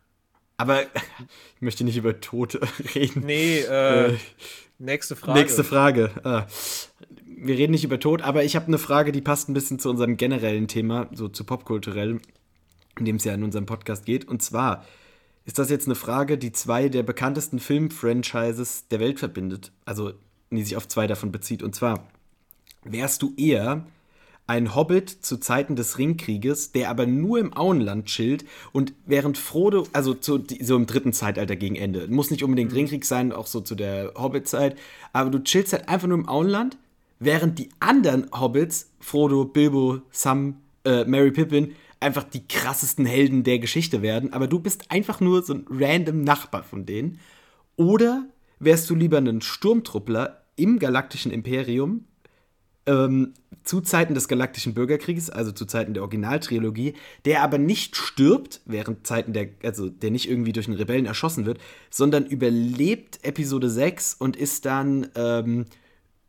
Aber 0.57 0.83
ich 1.55 1.61
möchte 1.61 1.83
nicht 1.83 1.97
über 1.97 2.19
Tote 2.19 2.61
reden. 2.95 3.23
Nee, 3.25 3.59
äh, 3.59 4.13
äh, 4.13 4.17
nächste 4.79 5.15
Frage. 5.15 5.39
Nächste 5.39 5.63
Frage. 5.63 6.11
Ah. 6.23 6.45
Wir 7.25 7.57
reden 7.57 7.71
nicht 7.71 7.83
über 7.83 7.99
Tod, 7.99 8.21
aber 8.21 8.43
ich 8.43 8.55
habe 8.55 8.67
eine 8.67 8.77
Frage, 8.77 9.11
die 9.11 9.21
passt 9.21 9.49
ein 9.49 9.53
bisschen 9.53 9.79
zu 9.79 9.89
unserem 9.89 10.15
generellen 10.15 10.67
Thema, 10.67 11.09
so 11.11 11.27
zu 11.27 11.43
popkulturell, 11.43 12.19
in 12.99 13.05
dem 13.05 13.15
es 13.15 13.23
ja 13.23 13.33
in 13.33 13.43
unserem 13.43 13.65
Podcast 13.65 14.05
geht. 14.05 14.27
Und 14.27 14.43
zwar 14.43 14.85
ist 15.45 15.57
das 15.57 15.71
jetzt 15.71 15.87
eine 15.87 15.95
Frage, 15.95 16.37
die 16.37 16.51
zwei 16.51 16.87
der 16.87 17.01
bekanntesten 17.01 17.59
Filmfranchises 17.59 18.87
der 18.89 18.99
Welt 18.99 19.17
verbindet. 19.17 19.71
Also, 19.85 20.13
die 20.51 20.63
sich 20.63 20.77
auf 20.77 20.87
zwei 20.87 21.07
davon 21.07 21.31
bezieht. 21.31 21.63
Und 21.63 21.73
zwar, 21.73 22.07
wärst 22.83 23.23
du 23.23 23.33
eher 23.37 23.85
ein 24.51 24.75
Hobbit 24.75 25.09
zu 25.09 25.37
Zeiten 25.37 25.77
des 25.77 25.97
Ringkrieges, 25.97 26.73
der 26.73 26.89
aber 26.89 27.05
nur 27.05 27.39
im 27.39 27.55
Auenland 27.55 28.07
chillt 28.07 28.43
und 28.73 28.93
während 29.05 29.37
Frodo, 29.37 29.87
also 29.93 30.13
zu, 30.13 30.43
so 30.59 30.75
im 30.75 30.87
dritten 30.87 31.13
Zeitalter 31.13 31.55
gegen 31.55 31.77
Ende, 31.77 32.09
muss 32.09 32.31
nicht 32.31 32.43
unbedingt 32.43 32.71
mhm. 32.71 32.79
Ringkrieg 32.79 33.05
sein, 33.05 33.31
auch 33.31 33.47
so 33.47 33.61
zu 33.61 33.75
der 33.75 34.11
Hobbit-Zeit, 34.15 34.77
aber 35.13 35.29
du 35.29 35.39
chillst 35.41 35.71
halt 35.71 35.87
einfach 35.87 36.09
nur 36.09 36.17
im 36.17 36.27
Auenland, 36.27 36.77
während 37.17 37.59
die 37.59 37.69
anderen 37.79 38.27
Hobbits, 38.37 38.91
Frodo, 38.99 39.45
Bilbo, 39.45 40.01
Sam, 40.11 40.57
äh, 40.83 41.05
Mary 41.05 41.31
Pippin, 41.31 41.73
einfach 42.01 42.25
die 42.25 42.45
krassesten 42.45 43.05
Helden 43.05 43.45
der 43.45 43.59
Geschichte 43.59 44.01
werden, 44.01 44.33
aber 44.33 44.47
du 44.47 44.59
bist 44.59 44.91
einfach 44.91 45.21
nur 45.21 45.43
so 45.43 45.53
ein 45.53 45.65
random 45.69 46.25
Nachbar 46.25 46.63
von 46.63 46.85
denen. 46.85 47.19
Oder 47.77 48.25
wärst 48.59 48.89
du 48.89 48.95
lieber 48.95 49.19
ein 49.19 49.39
Sturmtruppler 49.39 50.43
im 50.57 50.77
galaktischen 50.77 51.31
Imperium, 51.31 52.03
ähm, 52.85 53.33
zu 53.63 53.81
Zeiten 53.81 54.15
des 54.15 54.27
Galaktischen 54.27 54.73
Bürgerkrieges, 54.73 55.29
also 55.29 55.51
zu 55.51 55.65
Zeiten 55.65 55.93
der 55.93 56.03
Originaltrilogie, 56.03 56.95
der 57.25 57.43
aber 57.43 57.57
nicht 57.57 57.95
stirbt 57.95 58.61
während 58.65 59.05
Zeiten 59.05 59.33
der, 59.33 59.49
also 59.63 59.89
der 59.89 60.11
nicht 60.11 60.29
irgendwie 60.29 60.53
durch 60.53 60.67
einen 60.67 60.77
Rebellen 60.77 61.05
erschossen 61.05 61.45
wird, 61.45 61.59
sondern 61.89 62.25
überlebt 62.25 63.19
Episode 63.23 63.69
6 63.69 64.15
und 64.15 64.35
ist 64.35 64.65
dann, 64.65 65.07
ähm, 65.15 65.65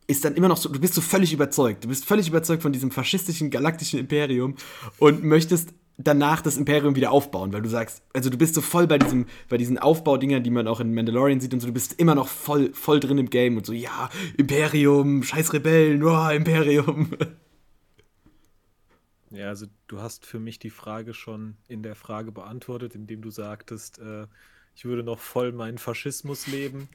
ist 0.05 0.25
dann 0.25 0.35
immer 0.35 0.47
noch 0.47 0.57
so, 0.57 0.69
du 0.69 0.79
bist 0.79 0.93
so 0.93 1.01
völlig 1.01 1.33
überzeugt, 1.33 1.85
du 1.85 1.87
bist 1.87 2.05
völlig 2.05 2.27
überzeugt 2.27 2.61
von 2.61 2.73
diesem 2.73 2.91
faschistischen 2.91 3.49
galaktischen 3.49 3.99
Imperium 3.99 4.55
und 4.99 5.23
möchtest 5.23 5.69
danach 5.97 6.41
das 6.41 6.57
Imperium 6.57 6.95
wieder 6.95 7.11
aufbauen, 7.11 7.53
weil 7.53 7.61
du 7.61 7.69
sagst, 7.69 8.03
also 8.13 8.29
du 8.29 8.37
bist 8.37 8.55
so 8.55 8.61
voll 8.61 8.87
bei 8.87 8.97
diesem, 8.97 9.27
bei 9.49 9.57
diesen 9.57 9.77
Aufbaudingern, 9.77 10.43
die 10.43 10.49
man 10.49 10.67
auch 10.67 10.79
in 10.79 10.93
Mandalorian 10.93 11.39
sieht 11.39 11.53
und 11.53 11.59
so, 11.59 11.67
du 11.67 11.73
bist 11.73 11.99
immer 11.99 12.15
noch 12.15 12.27
voll, 12.27 12.73
voll 12.73 12.99
drin 12.99 13.17
im 13.17 13.29
Game 13.29 13.57
und 13.57 13.65
so, 13.65 13.73
ja, 13.73 14.09
Imperium, 14.37 15.23
scheiß 15.23 15.53
Rebellen, 15.53 16.03
oh, 16.03 16.29
Imperium. 16.29 17.11
Ja, 19.33 19.47
also 19.47 19.65
du 19.87 19.99
hast 19.99 20.27
für 20.27 20.39
mich 20.39 20.59
die 20.59 20.69
Frage 20.69 21.15
schon 21.15 21.57
in 21.67 21.81
der 21.81 21.95
Frage 21.95 22.31
beantwortet, 22.31 22.93
indem 22.93 23.23
du 23.23 23.31
sagtest, 23.31 23.97
äh, 23.97 24.27
ich 24.75 24.85
würde 24.85 25.01
noch 25.01 25.17
voll 25.17 25.51
meinen 25.51 25.79
Faschismus 25.79 26.45
leben. 26.45 26.87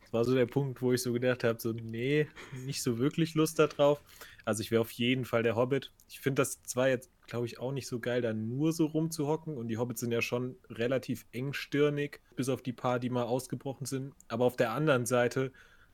Das 0.00 0.12
war 0.14 0.24
so 0.24 0.34
der 0.34 0.46
Punkt, 0.46 0.80
wo 0.80 0.94
ich 0.94 1.02
so 1.02 1.12
gedacht 1.12 1.44
habe, 1.44 1.60
so, 1.60 1.72
nee, 1.72 2.28
nicht 2.64 2.82
so 2.82 2.98
wirklich 2.98 3.34
Lust 3.34 3.58
darauf. 3.58 4.00
Also 4.44 4.62
ich 4.62 4.70
wäre 4.70 4.80
auf 4.80 4.90
jeden 4.90 5.24
Fall 5.24 5.42
der 5.42 5.56
Hobbit. 5.56 5.92
Ich 6.08 6.20
finde 6.20 6.42
das 6.42 6.62
zwar 6.62 6.88
jetzt 6.88 7.10
glaube 7.32 7.46
ich, 7.46 7.58
auch 7.58 7.72
nicht 7.72 7.86
so 7.86 7.98
geil, 7.98 8.20
da 8.20 8.34
nur 8.34 8.74
so 8.74 8.84
rumzuhocken. 8.84 9.56
Und 9.56 9.68
die 9.68 9.78
Hobbits 9.78 10.00
sind 10.00 10.12
ja 10.12 10.22
schon 10.22 10.56
relativ 10.68 11.24
engstirnig, 11.32 12.20
bis 12.36 12.50
auf 12.50 12.60
die 12.60 12.74
paar, 12.74 12.98
die 12.98 13.08
mal 13.10 13.24
ausgebrochen 13.24 13.86
sind. 13.86 14.12
Aber 14.28 14.44
auf 14.44 14.56
der 14.56 14.72
anderen 14.72 15.06
Seite, 15.06 15.50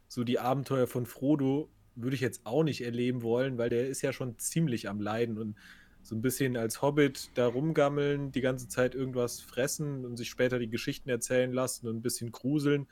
so 0.09 0.25
die 0.25 0.39
Abenteuer 0.39 0.89
von 0.89 1.07
Frodo 1.07 1.71
würde 1.95 2.17
ich 2.17 2.23
jetzt 2.23 2.45
auch 2.45 2.65
nicht 2.65 2.81
erleben 2.81 3.23
wollen, 3.23 3.59
weil 3.59 3.71
der 3.71 3.89
ist 3.89 4.03
ja 4.03 4.13
schon 4.13 4.37
ziemlich 4.39 4.89
am 4.89 5.01
Leiden 5.01 5.39
und 5.39 5.57
so 6.03 6.17
ein 6.17 6.23
bisschen 6.23 6.57
als 6.57 6.83
Hobbit 6.83 7.31
da 7.35 7.47
rumgammeln, 7.47 8.33
die 8.33 8.41
ganze 8.41 8.67
Zeit 8.67 8.97
irgendwas 8.97 9.41
fressen 9.41 10.05
und 10.05 10.17
sich 10.17 10.31
später 10.31 10.59
die 10.59 10.71
Geschichten 10.71 11.09
erzählen 11.09 11.53
lassen 11.53 11.87
und 11.87 11.97
ein 11.97 12.03
bisschen 12.03 12.33
gruseln 12.33 12.89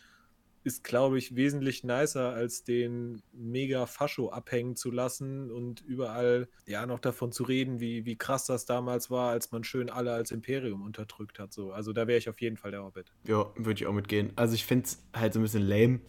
ist, 0.66 0.82
glaube 0.82 1.16
ich, 1.16 1.36
wesentlich 1.36 1.84
nicer, 1.84 2.30
als 2.30 2.64
den 2.64 3.22
mega 3.32 3.86
Fascho 3.86 4.30
abhängen 4.30 4.74
zu 4.74 4.90
lassen 4.90 5.48
und 5.48 5.80
überall 5.80 6.48
ja 6.66 6.86
noch 6.86 6.98
davon 6.98 7.30
zu 7.30 7.44
reden, 7.44 7.78
wie, 7.78 8.04
wie 8.04 8.16
krass 8.16 8.46
das 8.46 8.66
damals 8.66 9.08
war, 9.08 9.30
als 9.30 9.52
man 9.52 9.62
schön 9.62 9.88
alle 9.88 10.12
als 10.12 10.32
Imperium 10.32 10.82
unterdrückt 10.82 11.38
hat. 11.38 11.52
So. 11.52 11.70
Also 11.70 11.92
da 11.92 12.08
wäre 12.08 12.18
ich 12.18 12.28
auf 12.28 12.40
jeden 12.40 12.56
Fall 12.56 12.72
der 12.72 12.82
Hobbit. 12.82 13.12
Ja, 13.28 13.46
würde 13.54 13.80
ich 13.80 13.86
auch 13.86 13.92
mitgehen. 13.92 14.32
Also 14.34 14.54
ich 14.54 14.66
finde 14.66 14.86
es 14.86 14.98
halt 15.14 15.34
so 15.34 15.38
ein 15.38 15.42
bisschen 15.44 15.62
lame 15.62 16.00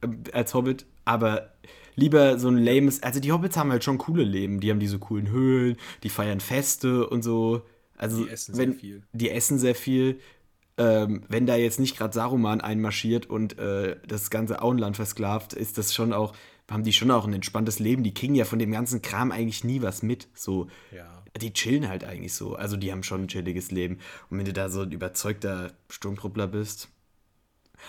äh, 0.00 0.08
als 0.32 0.54
Hobbit, 0.54 0.86
aber 1.04 1.54
lieber 1.96 2.38
so 2.38 2.48
ein 2.48 2.58
lames. 2.58 3.02
Also 3.02 3.18
die 3.18 3.32
Hobbits 3.32 3.56
haben 3.56 3.72
halt 3.72 3.82
schon 3.82 3.98
coole 3.98 4.22
Leben. 4.22 4.60
Die 4.60 4.70
haben 4.70 4.78
diese 4.78 5.00
coolen 5.00 5.28
Höhlen, 5.28 5.76
die 6.04 6.08
feiern 6.08 6.38
Feste 6.38 7.08
und 7.08 7.22
so. 7.22 7.62
Also 7.96 8.22
die 8.22 8.30
essen 8.30 8.56
wenn, 8.56 8.70
sehr 8.70 8.80
viel. 8.80 9.02
Die 9.12 9.30
essen 9.30 9.58
sehr 9.58 9.74
viel 9.74 10.20
ähm, 10.78 11.22
wenn 11.28 11.46
da 11.46 11.56
jetzt 11.56 11.80
nicht 11.80 11.96
gerade 11.96 12.14
Saruman 12.14 12.60
einmarschiert 12.60 13.26
und 13.26 13.58
äh, 13.58 13.96
das 14.06 14.30
ganze 14.30 14.62
Auenland 14.62 14.96
versklavt, 14.96 15.52
ist 15.52 15.76
das 15.76 15.92
schon 15.92 16.12
auch, 16.12 16.34
haben 16.70 16.84
die 16.84 16.92
schon 16.92 17.10
auch 17.10 17.26
ein 17.26 17.32
entspanntes 17.32 17.80
Leben. 17.80 18.04
Die 18.04 18.14
kriegen 18.14 18.34
ja 18.34 18.44
von 18.44 18.58
dem 18.58 18.70
ganzen 18.70 19.02
Kram 19.02 19.32
eigentlich 19.32 19.64
nie 19.64 19.82
was 19.82 20.02
mit. 20.02 20.28
So, 20.34 20.68
ja. 20.94 21.06
die 21.40 21.52
chillen 21.52 21.88
halt 21.88 22.04
eigentlich 22.04 22.32
so. 22.32 22.54
Also 22.54 22.76
die 22.76 22.92
haben 22.92 23.02
schon 23.02 23.22
ein 23.22 23.28
chilliges 23.28 23.70
Leben. 23.72 23.98
Und 24.30 24.38
wenn 24.38 24.44
du 24.46 24.52
da 24.52 24.70
so 24.70 24.82
ein 24.82 24.92
überzeugter 24.92 25.72
Sturmtruppler 25.88 26.46
bist. 26.46 26.88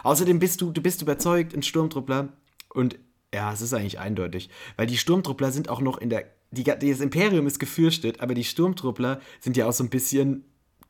Außerdem 0.04 0.40
bist 0.40 0.62
du, 0.62 0.72
du 0.72 0.82
bist 0.82 1.02
überzeugt, 1.02 1.54
ein 1.54 1.64
Sturmtruppler. 1.64 2.30
Und 2.74 2.98
ja, 3.34 3.54
es 3.54 3.62
ist 3.62 3.74
eigentlich 3.74 4.00
eindeutig. 4.00 4.50
Weil 4.78 4.88
die 4.88 4.98
Sturmtruppler 4.98 5.52
sind 5.52 5.70
auch 5.70 5.82
noch 5.82 6.00
in 6.00 6.10
der. 6.10 6.26
Die, 6.52 6.64
das 6.64 7.00
Imperium 7.00 7.46
ist 7.46 7.60
gefürchtet, 7.60 8.22
aber 8.22 8.34
die 8.34 8.44
Sturmtruppler 8.44 9.22
sind 9.40 9.56
ja 9.56 9.68
auch 9.68 9.72
so 9.72 9.84
ein 9.84 9.92
bisschen 9.92 10.46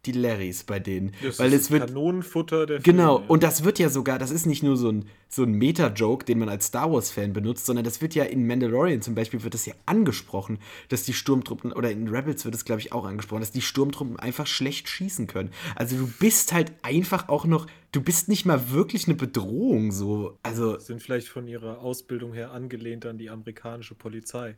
die 0.06 0.14
Larrys 0.14 0.64
bei 0.64 0.80
denen. 0.80 1.14
Das 1.22 1.40
weil 1.40 1.52
ist 1.54 1.64
es 1.64 1.72
wird 1.72 1.88
Kanonenfutter 1.88 2.66
der 2.66 2.80
Genau, 2.80 3.18
Filme. 3.18 3.32
und 3.32 3.44
das 3.44 3.64
wird 3.64 3.80
ja 3.80 3.90
sogar, 3.90 4.18
das 4.18 4.32
ist 4.32 4.46
nicht 4.46 4.64
nur 4.64 4.78
so 4.78 4.90
ein, 4.90 5.06
so 5.28 5.44
ein 5.44 5.52
Meta-Joke, 5.52 6.26
den 6.26 6.40
man 6.40 6.50
als 6.50 6.68
Star 6.68 6.92
Wars-Fan 6.92 7.34
benutzt, 7.34 7.66
sondern 7.66 7.84
das 7.86 8.02
wird 8.02 8.16
ja 8.16 8.24
in 8.24 8.48
Mandalorian 8.48 9.02
zum 9.02 9.14
Beispiel, 9.14 9.44
wird 9.44 9.54
das 9.54 9.66
ja 9.66 9.74
angesprochen, 9.86 10.60
dass 10.88 11.04
die 11.04 11.14
Sturmtruppen, 11.14 11.74
oder 11.74 11.92
in 11.92 12.08
Rebels 12.08 12.46
wird 12.46 12.56
es, 12.56 12.66
glaube 12.66 12.82
ich, 12.82 12.94
auch 12.94 13.06
angesprochen, 13.06 13.42
dass 13.42 13.52
die 13.52 13.62
Sturmtruppen 13.62 14.18
einfach 14.20 14.48
schlecht 14.48 14.88
schießen 14.88 15.28
können. 15.28 15.52
Also 15.76 15.98
du 15.98 16.08
bist 16.20 16.54
halt 16.54 16.72
einfach 16.82 17.28
auch 17.30 17.46
noch, 17.46 17.68
du 17.92 18.02
bist 18.02 18.30
nicht 18.30 18.46
mal 18.46 18.72
wirklich 18.72 19.08
eine 19.08 19.16
Bedrohung 19.16 19.92
so. 19.92 20.38
Also. 20.44 20.80
Sind 20.80 21.02
vielleicht 21.04 21.28
von 21.28 21.48
ihrer 21.48 21.80
Ausbildung 21.80 22.34
her 22.34 22.52
angelehnt 22.52 23.06
an 23.06 23.18
die 23.18 23.30
amerikanische 23.30 23.96
Polizei. 23.96 24.56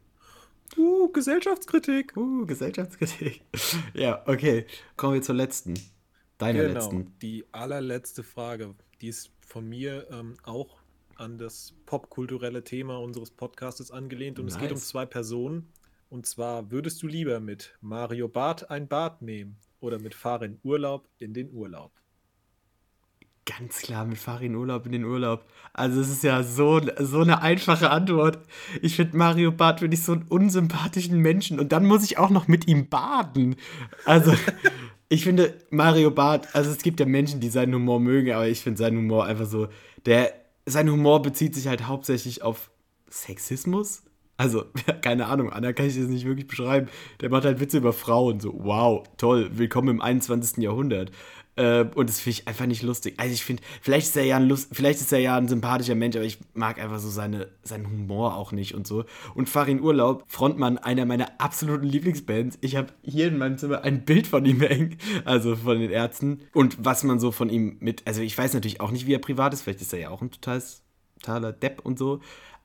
Uh, 0.78 1.10
Gesellschaftskritik. 1.10 2.16
Uh, 2.16 2.46
Gesellschaftskritik. 2.46 3.44
ja, 3.94 4.24
okay. 4.26 4.66
Kommen 4.96 5.16
wir 5.16 5.22
zur 5.22 5.36
letzten. 5.36 5.74
Deiner 6.38 6.64
genau, 6.64 6.74
letzten. 6.74 7.20
Die 7.20 7.46
allerletzte 7.52 8.24
Frage, 8.24 8.76
die 9.02 9.10
ist 9.10 9.32
von 9.46 9.68
mir 9.68 10.08
ähm, 10.12 10.36
auch 10.44 10.80
an 11.16 11.38
das 11.38 11.74
popkulturelle 11.86 12.64
Thema 12.64 13.00
unseres 13.00 13.32
Podcastes 13.32 13.92
angelehnt 13.92 14.40
und 14.40 14.46
nice. 14.46 14.56
es 14.56 14.62
geht 14.62 14.72
um 14.72 14.78
zwei 14.78 15.06
Personen. 15.06 15.72
Und 16.10 16.26
zwar 16.26 16.72
würdest 16.72 17.02
du 17.04 17.08
lieber 17.08 17.40
mit 17.40 17.78
Mario 17.80 18.28
Bart 18.28 18.70
ein 18.70 18.88
Bad 18.88 19.22
nehmen 19.22 19.58
oder 19.80 20.00
mit 20.00 20.14
Farin 20.14 20.60
Urlaub 20.64 21.08
in 21.20 21.34
den 21.34 21.52
Urlaub? 21.52 22.01
Ganz 23.58 23.80
klar, 23.80 24.06
mit 24.06 24.18
Farin 24.18 24.56
Urlaub 24.56 24.86
in 24.86 24.94
den 24.94 25.04
Urlaub. 25.04 25.44
Also 25.74 26.00
es 26.00 26.10
ist 26.10 26.24
ja 26.24 26.42
so, 26.44 26.80
so 27.00 27.22
eine 27.22 27.42
einfache 27.42 27.90
Antwort. 27.90 28.40
Ich 28.82 28.96
finde 28.96 29.18
Mario 29.18 29.52
Bart 29.52 29.80
finde 29.80 29.96
ich 29.96 30.04
so 30.04 30.14
einen 30.14 30.24
unsympathischen 30.30 31.20
Menschen 31.20 31.60
und 31.60 31.72
dann 31.72 31.86
muss 31.86 32.04
ich 32.04 32.18
auch 32.18 32.30
noch 32.30 32.48
mit 32.48 32.68
ihm 32.68 32.88
baden. 32.88 33.56
Also 34.06 34.34
ich 35.10 35.24
finde 35.24 35.54
Mario 35.70 36.12
Bart, 36.12 36.56
also 36.56 36.72
es 36.72 36.82
gibt 36.82 37.00
ja 37.00 37.06
Menschen, 37.06 37.42
die 37.42 37.50
seinen 37.50 37.76
Humor 37.76 38.00
mögen, 38.00 38.32
aber 38.32 38.48
ich 38.48 38.62
finde 38.62 38.78
seinen 38.78 38.98
Humor 38.98 39.26
einfach 39.26 39.48
so, 39.48 39.68
der, 40.06 40.34
sein 40.66 40.90
Humor 40.90 41.22
bezieht 41.22 41.56
sich 41.56 41.68
halt 41.68 41.88
hauptsächlich 41.88 42.44
auf 42.44 42.72
Sexismus 43.10 44.04
Also, 44.38 44.66
keine 45.02 45.28
Ahnung, 45.28 45.52
Anna 45.52 45.74
kann 45.74 45.86
ich 45.86 45.96
das 45.96 46.08
nicht 46.08 46.26
wirklich 46.26 46.48
beschreiben. 46.48 46.88
Der 47.20 47.30
macht 47.30 47.46
halt 47.46 47.60
Witze 47.60 47.78
über 47.78 47.94
Frauen. 47.94 48.40
So, 48.40 48.54
wow, 48.64 49.04
toll, 49.18 49.52
willkommen 49.54 49.90
im 49.90 50.02
21. 50.02 50.64
Jahrhundert. 50.64 51.12
Äh, 51.58 51.86
und 51.96 52.10
das 52.10 52.20
finde 52.20 52.40
ich 52.40 52.48
einfach 52.48 52.66
nicht 52.66 52.82
lustig. 52.82 53.16
Also 53.18 53.34
ich 53.34 53.44
finde, 53.44 53.62
vielleicht 53.82 54.08
ist 54.08 54.18
er 54.18 54.24
ja 54.24 54.38
ein 54.38 54.48
Lust, 54.48 54.70
vielleicht 54.72 55.02
ist 55.02 55.12
er 55.12 55.20
ja 55.20 55.36
ein 55.36 55.48
sympathischer 55.48 55.96
Mensch, 55.96 56.16
aber 56.16 56.26
ich 56.26 56.40
mag 56.54 56.80
einfach 56.80 57.00
so 57.00 57.10
seine, 57.10 57.50
seinen 57.64 57.88
Humor 57.88 58.36
auch 58.36 58.52
nicht 58.52 58.74
und 58.74 58.88
so. 58.88 59.06
Und 59.36 59.50
Farin 59.50 59.82
Urlaub, 59.82 60.24
Frontmann 60.28 60.78
einer 60.78 61.06
meiner 61.06 61.40
absoluten 61.40 61.86
Lieblingsbands. 61.86 62.58
Ich 62.62 62.76
habe 62.76 62.94
hier 63.04 63.28
in 63.28 63.38
meinem 63.38 63.58
Zimmer 63.58 63.84
ein 63.84 64.06
Bild 64.06 64.28
von 64.28 64.46
ihm 64.46 64.62
hängen, 64.62 64.98
also 65.26 65.56
von 65.56 65.80
den 65.80 65.92
Ärzten. 65.92 66.42
Und 66.54 66.78
was 66.80 67.04
man 67.04 67.20
so 67.20 67.32
von 67.32 67.50
ihm 67.50 67.78
mit, 67.80 68.08
also 68.08 68.22
ich 68.22 68.38
weiß 68.38 68.54
natürlich 68.54 68.80
auch 68.80 68.92
nicht, 68.92 69.06
wie 69.06 69.14
er 69.14 69.20
privat 69.20 69.54
ist. 69.54 69.62
Vielleicht 69.62 69.82
ist 69.82 69.94
er 69.94 70.00
ja 70.00 70.10
auch 70.10 70.22
ein 70.22 70.32
totales, 70.32 70.84
totaler 71.20 71.52
Depp 71.52 71.82
und 71.84 72.00
so. 72.00 72.22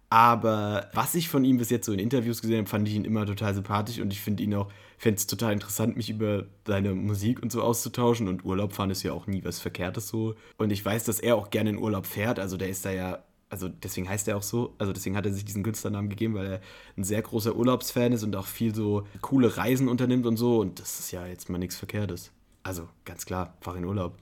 Aber 0.09 0.89
was 0.95 1.17
ich 1.17 1.29
von 1.29 1.45
ihm 1.45 1.59
bis 1.59 1.71
jetzt 1.71 1.87
so 1.87 1.93
in 1.93 1.99
Interviews 1.99 2.41
gesehen 2.41 2.59
habe, 2.59 2.69
fand 2.69 2.87
ich 2.87 2.95
ihn 2.95 3.05
immer 3.05 3.27
total 3.27 3.55
sympathisch 3.55 3.99
und 3.99 4.13
ich 4.13 4.21
finde 4.21 4.45
ihn 4.45 4.55
auch, 4.55 4.71
fände 4.99 5.19
es 5.19 5.27
total 5.27 5.53
interessant, 5.53 5.97
mich 5.97 6.11
über 6.11 6.47
seine 6.67 6.95
Musik 6.95 7.43
und 7.43 7.53
so 7.53 7.63
auszutauschen. 7.63 8.29
Und 8.29 8.45
Urlaub 8.45 8.73
fahren 8.73 8.91
ist 8.91 9.03
ja 9.03 9.13
auch 9.13 9.27
nie 9.27 9.45
was 9.45 9.61
Verkehrtes 9.61 10.09
so. 10.09 10.35
Und 10.57 10.71
ich 10.71 10.85
weiß, 10.85 11.05
dass 11.05 11.21
er 11.21 11.37
auch 11.37 11.51
gerne 11.51 11.71
in 11.71 11.79
Urlaub 11.79 12.07
fährt. 12.07 12.39
Also 12.39 12.57
der 12.57 12.69
ist 12.69 12.85
da 12.85 12.91
ja, 12.91 13.23
also 13.49 13.69
deswegen 13.69 14.09
heißt 14.09 14.29
er 14.29 14.37
auch 14.37 14.43
so. 14.43 14.75
Also 14.79 14.93
deswegen 14.93 15.17
hat 15.17 15.27
er 15.27 15.33
sich 15.33 15.45
diesen 15.45 15.63
Künstlernamen 15.63 16.09
gegeben, 16.09 16.35
weil 16.35 16.47
er 16.47 16.61
ein 16.97 17.05
sehr 17.05 17.23
großer 17.23 17.55
Urlaubsfan 17.55 18.13
ist 18.13 18.23
und 18.23 18.35
auch 18.37 18.47
viel 18.47 18.75
so 18.75 19.07
coole 19.21 19.57
Reisen 19.57 19.89
unternimmt 19.89 20.27
und 20.27 20.37
so. 20.37 20.61
Und 20.61 20.81
das 20.81 20.99
ist 20.99 21.11
ja 21.11 21.27
jetzt 21.27 21.49
mal 21.49 21.59
nichts 21.59 21.77
Verkehrtes. 21.77 22.33
Also 22.63 22.89
ganz 23.05 23.27
klar, 23.27 23.57
fahr 23.61 23.77
in 23.77 23.85
Urlaub. 23.85 24.19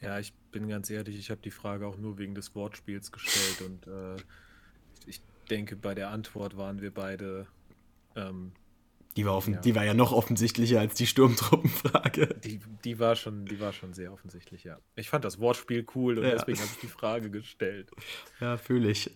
Ja, 0.00 0.18
ich 0.18 0.34
bin 0.52 0.68
ganz 0.68 0.90
ehrlich, 0.90 1.18
ich 1.18 1.30
habe 1.30 1.40
die 1.40 1.50
Frage 1.50 1.86
auch 1.86 1.96
nur 1.96 2.18
wegen 2.18 2.34
des 2.34 2.54
Wortspiels 2.54 3.10
gestellt 3.10 3.62
und 3.62 3.86
äh, 3.86 4.16
ich 5.06 5.22
denke, 5.50 5.74
bei 5.74 5.94
der 5.94 6.10
Antwort 6.10 6.56
waren 6.56 6.82
wir 6.82 6.92
beide. 6.92 7.46
Ähm, 8.14 8.52
die, 9.16 9.24
war 9.24 9.36
offen, 9.36 9.54
ja. 9.54 9.60
die 9.60 9.74
war 9.74 9.84
ja 9.84 9.94
noch 9.94 10.12
offensichtlicher 10.12 10.80
als 10.80 10.94
die 10.94 11.06
Sturmtruppenfrage. 11.06 12.36
Die, 12.44 12.60
die, 12.84 12.98
war 12.98 13.16
schon, 13.16 13.46
die 13.46 13.58
war 13.60 13.72
schon 13.72 13.94
sehr 13.94 14.12
offensichtlich, 14.12 14.64
ja. 14.64 14.78
Ich 14.94 15.08
fand 15.08 15.24
das 15.24 15.38
Wortspiel 15.38 15.86
cool 15.94 16.18
und 16.18 16.24
ja. 16.24 16.32
deswegen 16.32 16.58
habe 16.58 16.70
ich 16.72 16.80
die 16.80 16.86
Frage 16.86 17.30
gestellt. 17.30 17.90
Ja, 18.40 18.56
fühle 18.56 18.90
ich. 18.90 19.10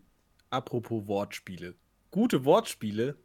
Apropos 0.50 1.06
Wortspiele. 1.06 1.74
Gute 2.10 2.44
Wortspiele 2.44 3.16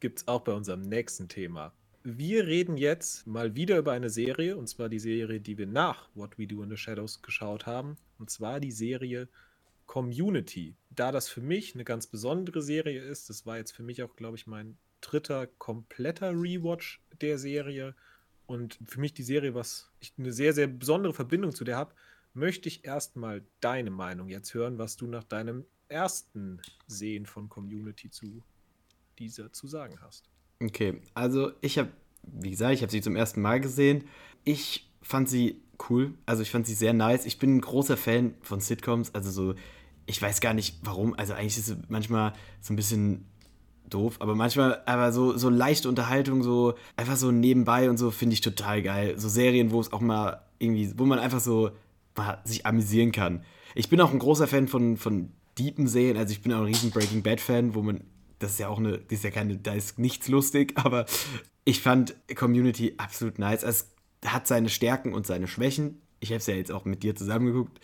gibt 0.00 0.20
es 0.20 0.28
auch 0.28 0.40
bei 0.42 0.52
unserem 0.52 0.82
nächsten 0.82 1.28
Thema. 1.28 1.72
Wir 2.02 2.46
reden 2.46 2.76
jetzt 2.76 3.26
mal 3.26 3.54
wieder 3.54 3.78
über 3.78 3.92
eine 3.92 4.10
Serie, 4.10 4.56
und 4.58 4.68
zwar 4.68 4.90
die 4.90 4.98
Serie, 4.98 5.40
die 5.40 5.56
wir 5.56 5.66
nach 5.66 6.08
What 6.14 6.38
We 6.38 6.46
Do 6.46 6.62
in 6.62 6.68
the 6.68 6.76
Shadows 6.76 7.22
geschaut 7.22 7.64
haben. 7.64 7.96
Und 8.18 8.28
zwar 8.28 8.60
die 8.60 8.72
Serie 8.72 9.28
Community. 9.86 10.74
Da 10.90 11.12
das 11.12 11.28
für 11.28 11.40
mich 11.40 11.74
eine 11.74 11.84
ganz 11.84 12.06
besondere 12.06 12.62
Serie 12.62 13.02
ist, 13.02 13.30
das 13.30 13.46
war 13.46 13.56
jetzt 13.56 13.72
für 13.72 13.82
mich 13.82 14.02
auch, 14.02 14.16
glaube 14.16 14.36
ich, 14.36 14.46
mein 14.46 14.76
dritter 15.04 15.46
kompletter 15.46 16.32
Rewatch 16.32 17.00
der 17.20 17.38
Serie 17.38 17.94
und 18.46 18.78
für 18.86 19.00
mich 19.00 19.14
die 19.14 19.22
Serie, 19.22 19.54
was 19.54 19.90
ich 20.00 20.12
eine 20.18 20.32
sehr, 20.32 20.52
sehr 20.52 20.66
besondere 20.66 21.14
Verbindung 21.14 21.54
zu 21.54 21.64
der 21.64 21.76
habe, 21.76 21.94
möchte 22.34 22.68
ich 22.68 22.84
erstmal 22.84 23.42
deine 23.60 23.90
Meinung 23.90 24.28
jetzt 24.28 24.54
hören, 24.54 24.78
was 24.78 24.96
du 24.96 25.06
nach 25.06 25.24
deinem 25.24 25.64
ersten 25.88 26.60
Sehen 26.86 27.26
von 27.26 27.48
Community 27.48 28.10
zu 28.10 28.42
dieser 29.18 29.52
zu 29.52 29.68
sagen 29.68 29.98
hast. 30.00 30.28
Okay, 30.60 31.00
also 31.14 31.52
ich 31.60 31.78
habe, 31.78 31.90
wie 32.22 32.50
gesagt, 32.50 32.74
ich 32.74 32.82
habe 32.82 32.90
sie 32.90 33.00
zum 33.00 33.16
ersten 33.16 33.40
Mal 33.40 33.60
gesehen. 33.60 34.04
Ich 34.42 34.90
fand 35.02 35.28
sie 35.28 35.62
cool, 35.88 36.14
also 36.26 36.42
ich 36.42 36.50
fand 36.50 36.66
sie 36.66 36.74
sehr 36.74 36.92
nice. 36.92 37.26
Ich 37.26 37.38
bin 37.38 37.56
ein 37.56 37.60
großer 37.60 37.96
Fan 37.96 38.34
von 38.42 38.60
Sitcoms, 38.60 39.14
also 39.14 39.30
so 39.30 39.54
ich 40.06 40.20
weiß 40.20 40.40
gar 40.40 40.54
nicht 40.54 40.78
warum, 40.82 41.14
also 41.14 41.32
eigentlich 41.32 41.56
ist 41.56 41.68
es 41.68 41.76
manchmal 41.88 42.34
so 42.60 42.72
ein 42.72 42.76
bisschen 42.76 43.26
doof, 43.88 44.16
aber 44.20 44.34
manchmal 44.34 44.82
aber 44.86 45.12
so, 45.12 45.36
so 45.36 45.48
leichte 45.48 45.88
Unterhaltung, 45.88 46.42
so 46.42 46.74
einfach 46.96 47.16
so 47.16 47.30
nebenbei 47.30 47.90
und 47.90 47.96
so 47.98 48.10
finde 48.10 48.34
ich 48.34 48.40
total 48.40 48.82
geil. 48.82 49.14
So 49.18 49.28
Serien, 49.28 49.70
wo 49.70 49.80
es 49.80 49.92
auch 49.92 50.00
mal 50.00 50.42
irgendwie, 50.58 50.92
wo 50.96 51.04
man 51.04 51.18
einfach 51.18 51.40
so 51.40 51.70
mal 52.16 52.40
sich 52.44 52.66
amüsieren 52.66 53.12
kann. 53.12 53.44
Ich 53.74 53.88
bin 53.88 54.00
auch 54.00 54.12
ein 54.12 54.18
großer 54.18 54.46
Fan 54.46 54.68
von, 54.68 54.96
von 54.96 55.32
deepen 55.58 55.86
Serien, 55.86 56.16
also 56.16 56.32
ich 56.32 56.42
bin 56.42 56.52
auch 56.52 56.58
ein 56.58 56.66
riesen 56.66 56.90
Breaking 56.90 57.22
Bad 57.22 57.40
Fan, 57.40 57.74
wo 57.74 57.82
man, 57.82 58.00
das 58.38 58.52
ist 58.52 58.58
ja 58.58 58.68
auch 58.68 58.78
eine, 58.78 58.98
das 58.98 59.18
ist 59.18 59.24
ja 59.24 59.30
keine, 59.30 59.56
da 59.56 59.74
ist 59.74 59.98
nichts 59.98 60.28
lustig, 60.28 60.72
aber 60.76 61.06
ich 61.64 61.80
fand 61.80 62.14
Community 62.34 62.94
absolut 62.98 63.38
nice. 63.38 63.62
Es 63.62 63.90
hat 64.24 64.46
seine 64.46 64.68
Stärken 64.68 65.12
und 65.12 65.26
seine 65.26 65.48
Schwächen. 65.48 66.00
Ich 66.20 66.30
habe 66.30 66.38
es 66.38 66.46
ja 66.46 66.54
jetzt 66.54 66.72
auch 66.72 66.84
mit 66.84 67.02
dir 67.02 67.14
zusammengeguckt. 67.14 67.80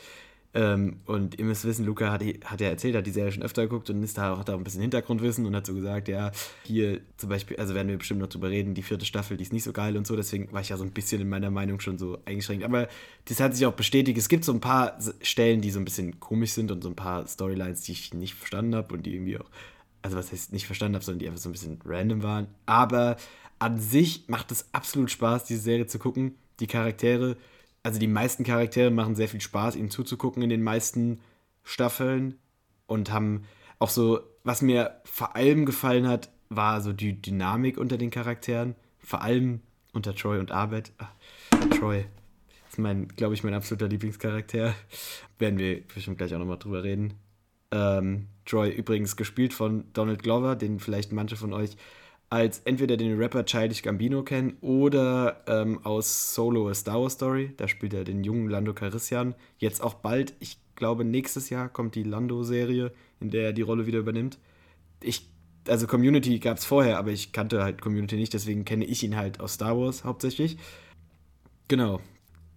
Ähm, 0.52 0.98
und 1.06 1.38
ihr 1.38 1.44
müsst 1.44 1.64
wissen, 1.64 1.86
Luca 1.86 2.10
hat, 2.10 2.22
hat 2.44 2.60
ja 2.60 2.68
erzählt, 2.68 2.96
hat 2.96 3.06
die 3.06 3.12
Serie 3.12 3.30
schon 3.30 3.44
öfter 3.44 3.62
geguckt 3.62 3.88
und 3.88 4.02
ist 4.02 4.18
da 4.18 4.34
auch 4.34 4.42
da 4.42 4.54
ein 4.54 4.64
bisschen 4.64 4.80
Hintergrundwissen 4.80 5.46
und 5.46 5.54
hat 5.54 5.64
so 5.64 5.74
gesagt, 5.74 6.08
ja, 6.08 6.32
hier 6.64 7.00
zum 7.18 7.28
Beispiel, 7.28 7.56
also 7.56 7.74
werden 7.74 7.88
wir 7.88 7.98
bestimmt 7.98 8.20
noch 8.20 8.28
drüber 8.28 8.50
reden, 8.50 8.74
die 8.74 8.82
vierte 8.82 9.06
Staffel, 9.06 9.36
die 9.36 9.44
ist 9.44 9.52
nicht 9.52 9.62
so 9.62 9.72
geil 9.72 9.96
und 9.96 10.08
so, 10.08 10.16
deswegen 10.16 10.52
war 10.52 10.60
ich 10.60 10.70
ja 10.70 10.76
so 10.76 10.82
ein 10.82 10.90
bisschen 10.90 11.20
in 11.20 11.28
meiner 11.28 11.52
Meinung 11.52 11.78
schon 11.78 11.98
so 11.98 12.18
eingeschränkt. 12.24 12.64
Aber 12.64 12.88
das 13.26 13.38
hat 13.38 13.54
sich 13.54 13.64
auch 13.64 13.74
bestätigt. 13.74 14.18
Es 14.18 14.28
gibt 14.28 14.44
so 14.44 14.52
ein 14.52 14.60
paar 14.60 14.98
Stellen, 15.22 15.60
die 15.60 15.70
so 15.70 15.78
ein 15.78 15.84
bisschen 15.84 16.18
komisch 16.18 16.50
sind 16.52 16.72
und 16.72 16.82
so 16.82 16.88
ein 16.88 16.96
paar 16.96 17.28
Storylines, 17.28 17.82
die 17.82 17.92
ich 17.92 18.12
nicht 18.12 18.34
verstanden 18.34 18.74
habe 18.74 18.92
und 18.92 19.06
die 19.06 19.14
irgendwie 19.14 19.38
auch, 19.38 19.48
also 20.02 20.16
was 20.16 20.32
heißt 20.32 20.52
nicht 20.52 20.66
verstanden 20.66 20.96
habe, 20.96 21.04
sondern 21.04 21.20
die 21.20 21.28
einfach 21.28 21.40
so 21.40 21.48
ein 21.48 21.52
bisschen 21.52 21.78
random 21.84 22.24
waren. 22.24 22.48
Aber 22.66 23.16
an 23.60 23.78
sich 23.78 24.24
macht 24.26 24.50
es 24.50 24.66
absolut 24.72 25.12
Spaß, 25.12 25.44
diese 25.44 25.60
Serie 25.60 25.86
zu 25.86 26.00
gucken. 26.00 26.34
Die 26.58 26.66
Charaktere 26.66 27.36
also 27.82 27.98
die 27.98 28.06
meisten 28.06 28.44
Charaktere 28.44 28.90
machen 28.90 29.14
sehr 29.14 29.28
viel 29.28 29.40
Spaß, 29.40 29.76
ihnen 29.76 29.90
zuzugucken 29.90 30.42
in 30.42 30.50
den 30.50 30.62
meisten 30.62 31.20
Staffeln 31.62 32.38
und 32.86 33.12
haben 33.12 33.44
auch 33.78 33.90
so, 33.90 34.20
was 34.44 34.62
mir 34.62 35.00
vor 35.04 35.36
allem 35.36 35.64
gefallen 35.66 36.06
hat, 36.06 36.30
war 36.48 36.80
so 36.80 36.92
die 36.92 37.20
Dynamik 37.20 37.78
unter 37.78 37.96
den 37.96 38.10
Charakteren, 38.10 38.74
vor 38.98 39.22
allem 39.22 39.60
unter 39.92 40.14
Troy 40.14 40.38
und 40.38 40.50
Arbeit. 40.50 40.92
Ach, 40.98 41.10
Troy 41.78 42.04
ist 42.68 42.78
mein, 42.78 43.08
glaube 43.08 43.34
ich, 43.34 43.44
mein 43.44 43.54
absoluter 43.54 43.88
Lieblingscharakter. 43.88 44.74
Werden 45.38 45.58
wir 45.58 45.82
bestimmt 45.94 46.18
gleich 46.18 46.34
auch 46.34 46.38
nochmal 46.38 46.58
drüber 46.58 46.82
reden. 46.82 47.14
Ähm, 47.70 48.26
Troy 48.44 48.70
übrigens 48.70 49.16
gespielt 49.16 49.54
von 49.54 49.84
Donald 49.92 50.22
Glover, 50.22 50.56
den 50.56 50.80
vielleicht 50.80 51.12
manche 51.12 51.36
von 51.36 51.52
euch 51.52 51.76
als 52.30 52.60
entweder 52.60 52.96
den 52.96 53.18
Rapper 53.18 53.44
Childish 53.44 53.82
Gambino 53.82 54.22
kennen 54.22 54.56
oder 54.60 55.42
ähm, 55.48 55.84
aus 55.84 56.34
Solo 56.34 56.68
A 56.68 56.74
Star 56.74 57.02
Wars 57.02 57.14
Story. 57.14 57.52
Da 57.56 57.66
spielt 57.66 57.92
er 57.92 58.04
den 58.04 58.22
jungen 58.22 58.48
Lando 58.48 58.72
Carissian. 58.72 59.34
Jetzt 59.58 59.82
auch 59.82 59.94
bald, 59.94 60.34
ich 60.38 60.58
glaube 60.76 61.04
nächstes 61.04 61.50
Jahr 61.50 61.68
kommt 61.68 61.96
die 61.96 62.04
Lando-Serie, 62.04 62.92
in 63.18 63.30
der 63.30 63.46
er 63.46 63.52
die 63.52 63.62
Rolle 63.62 63.86
wieder 63.86 63.98
übernimmt. 63.98 64.38
Ich, 65.02 65.28
also 65.66 65.88
Community 65.88 66.38
gab 66.38 66.58
es 66.58 66.64
vorher, 66.64 66.98
aber 66.98 67.10
ich 67.10 67.32
kannte 67.32 67.64
halt 67.64 67.82
Community 67.82 68.14
nicht, 68.16 68.32
deswegen 68.32 68.64
kenne 68.64 68.84
ich 68.84 69.02
ihn 69.02 69.16
halt 69.16 69.40
aus 69.40 69.54
Star 69.54 69.76
Wars 69.76 70.04
hauptsächlich. 70.04 70.56
Genau, 71.66 72.00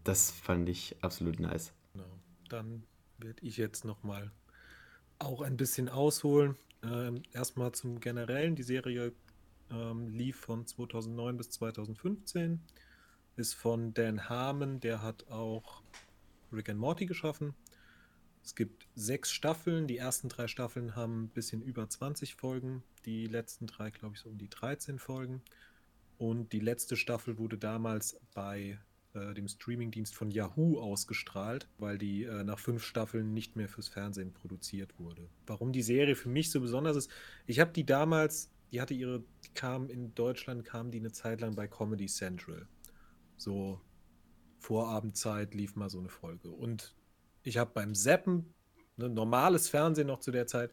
das 0.04 0.30
fand 0.30 0.70
ich 0.70 0.96
absolut 1.02 1.40
nice. 1.40 1.74
Genau. 1.94 2.06
Dann 2.48 2.84
werde 3.18 3.42
ich 3.42 3.58
jetzt 3.58 3.86
nochmal 3.86 4.32
auch 5.18 5.42
ein 5.42 5.58
bisschen 5.58 5.90
ausholen. 5.90 6.58
Ähm, 6.84 7.24
erstmal 7.32 7.72
zum 7.72 8.00
Generellen. 8.00 8.56
Die 8.56 8.64
Serie 8.64 9.14
ähm, 9.74 10.10
lief 10.10 10.38
von 10.38 10.66
2009 10.66 11.38
bis 11.38 11.50
2015. 11.52 12.62
Ist 13.36 13.54
von 13.56 13.94
Dan 13.94 14.30
Harmon, 14.30 14.80
der 14.80 15.02
hat 15.02 15.28
auch 15.28 15.82
Rick 16.52 16.70
and 16.70 16.80
Morty 16.80 17.06
geschaffen. 17.06 17.56
Es 18.44 18.56
gibt 18.56 18.88
sechs 18.96 19.32
Staffeln. 19.32 19.88
Die 19.88 19.98
ersten 19.98 20.30
drei 20.30 20.48
Staffeln 20.48 20.96
haben 20.96 21.24
ein 21.24 21.30
bisschen 21.30 21.62
über 21.62 21.90
20 21.90 22.36
Folgen. 22.36 22.84
Die 23.06 23.26
letzten 23.26 23.68
drei, 23.68 23.90
glaube 23.90 24.16
ich, 24.16 24.22
so 24.22 24.30
um 24.30 24.38
die 24.38 24.50
13 24.50 25.00
Folgen. 25.00 25.42
Und 26.18 26.54
die 26.54 26.60
letzte 26.60 26.96
Staffel 26.96 27.38
wurde 27.38 27.58
damals 27.58 28.20
bei 28.34 28.78
äh, 29.14 29.34
dem 29.34 29.48
Streamingdienst 29.48 30.14
von 30.14 30.30
Yahoo 30.30 30.80
ausgestrahlt, 30.80 31.68
weil 31.78 31.98
die 31.98 32.24
äh, 32.24 32.44
nach 32.44 32.60
fünf 32.60 32.84
Staffeln 32.84 33.34
nicht 33.34 33.56
mehr 33.56 33.70
fürs 33.70 33.88
Fernsehen 33.88 34.34
produziert 34.34 35.00
wurde. 35.00 35.28
Warum 35.48 35.72
die 35.72 35.82
Serie 35.82 36.16
für 36.16 36.30
mich 36.30 36.52
so 36.52 36.60
besonders 36.60 36.98
ist, 36.98 37.12
ich 37.46 37.60
habe 37.60 37.72
die 37.72 37.86
damals 37.86 38.53
die 38.74 38.82
hatte 38.82 38.96
ihre, 38.96 39.24
die 39.46 39.54
kam 39.54 39.90
in 39.90 40.16
Deutschland, 40.16 40.66
kam 40.66 40.90
die 40.90 41.00
eine 41.00 41.12
Zeit 41.12 41.42
lang 41.42 41.56
bei 41.56 41.68
Comedy 41.68 42.08
Central. 42.08 42.68
So 43.38 43.80
Vorabendzeit 44.58 45.54
lief 45.54 45.76
mal 45.76 45.92
so 45.92 46.00
eine 46.00 46.10
Folge. 46.10 46.50
Und 46.50 46.96
ich 47.44 47.58
habe 47.58 47.70
beim 47.72 47.94
Seppen, 47.94 48.52
ne, 48.98 49.10
normales 49.10 49.70
Fernsehen 49.70 50.08
noch 50.08 50.20
zu 50.20 50.32
der 50.32 50.48
Zeit, 50.48 50.72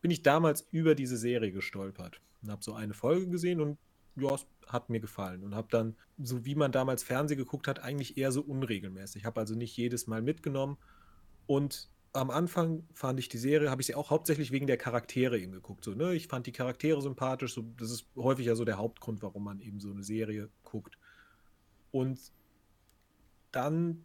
bin 0.00 0.10
ich 0.10 0.22
damals 0.22 0.66
über 0.72 0.96
diese 0.96 1.16
Serie 1.16 1.52
gestolpert 1.52 2.20
und 2.42 2.50
habe 2.50 2.64
so 2.64 2.74
eine 2.74 2.94
Folge 2.94 3.28
gesehen 3.28 3.60
und 3.60 3.78
ja, 4.16 4.34
es 4.34 4.46
hat 4.66 4.90
mir 4.90 5.00
gefallen 5.00 5.44
und 5.44 5.54
habe 5.54 5.68
dann, 5.70 5.96
so 6.18 6.44
wie 6.44 6.54
man 6.56 6.72
damals 6.72 7.04
Fernsehen 7.04 7.38
geguckt 7.38 7.68
hat, 7.68 7.78
eigentlich 7.78 8.16
eher 8.16 8.32
so 8.32 8.40
unregelmäßig. 8.40 9.22
Ich 9.22 9.26
habe 9.26 9.38
also 9.38 9.54
nicht 9.54 9.76
jedes 9.76 10.06
Mal 10.08 10.22
mitgenommen 10.22 10.78
und 11.46 11.90
am 12.12 12.30
Anfang 12.30 12.86
fand 12.92 13.18
ich 13.18 13.28
die 13.28 13.38
Serie, 13.38 13.70
habe 13.70 13.82
ich 13.82 13.86
sie 13.86 13.94
auch 13.94 14.10
hauptsächlich 14.10 14.50
wegen 14.50 14.66
der 14.66 14.78
Charaktere 14.78 15.38
eben 15.38 15.52
geguckt. 15.52 15.84
So, 15.84 15.92
ne? 15.92 16.14
Ich 16.14 16.28
fand 16.28 16.46
die 16.46 16.52
Charaktere 16.52 17.00
sympathisch. 17.02 17.54
So, 17.54 17.64
das 17.76 17.90
ist 17.90 18.06
häufig 18.16 18.46
ja 18.46 18.54
so 18.54 18.64
der 18.64 18.78
Hauptgrund, 18.78 19.22
warum 19.22 19.44
man 19.44 19.60
eben 19.60 19.80
so 19.80 19.90
eine 19.90 20.02
Serie 20.02 20.48
guckt. 20.62 20.98
Und 21.90 22.18
dann 23.52 24.04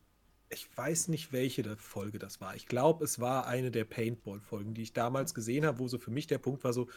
ich 0.52 0.68
weiß 0.76 1.08
nicht, 1.08 1.32
welche 1.32 1.64
Folge 1.78 2.20
das 2.20 2.42
war. 2.42 2.56
Ich 2.56 2.68
glaube, 2.68 3.06
es 3.06 3.20
war 3.20 3.48
eine 3.48 3.72
der 3.72 3.86
Paintball-Folgen, 3.86 4.74
die 4.74 4.84
ich 4.84 4.94
damals 4.94 5.34
gesehen 5.34 5.66
habe, 5.66 5.80
wo 5.80 5.88
so 5.88 5.98
für 5.98 6.12
mich 6.12 6.28
der 6.28 6.40
Punkt 6.40 6.64
war 6.64 6.74
so, 6.74 6.90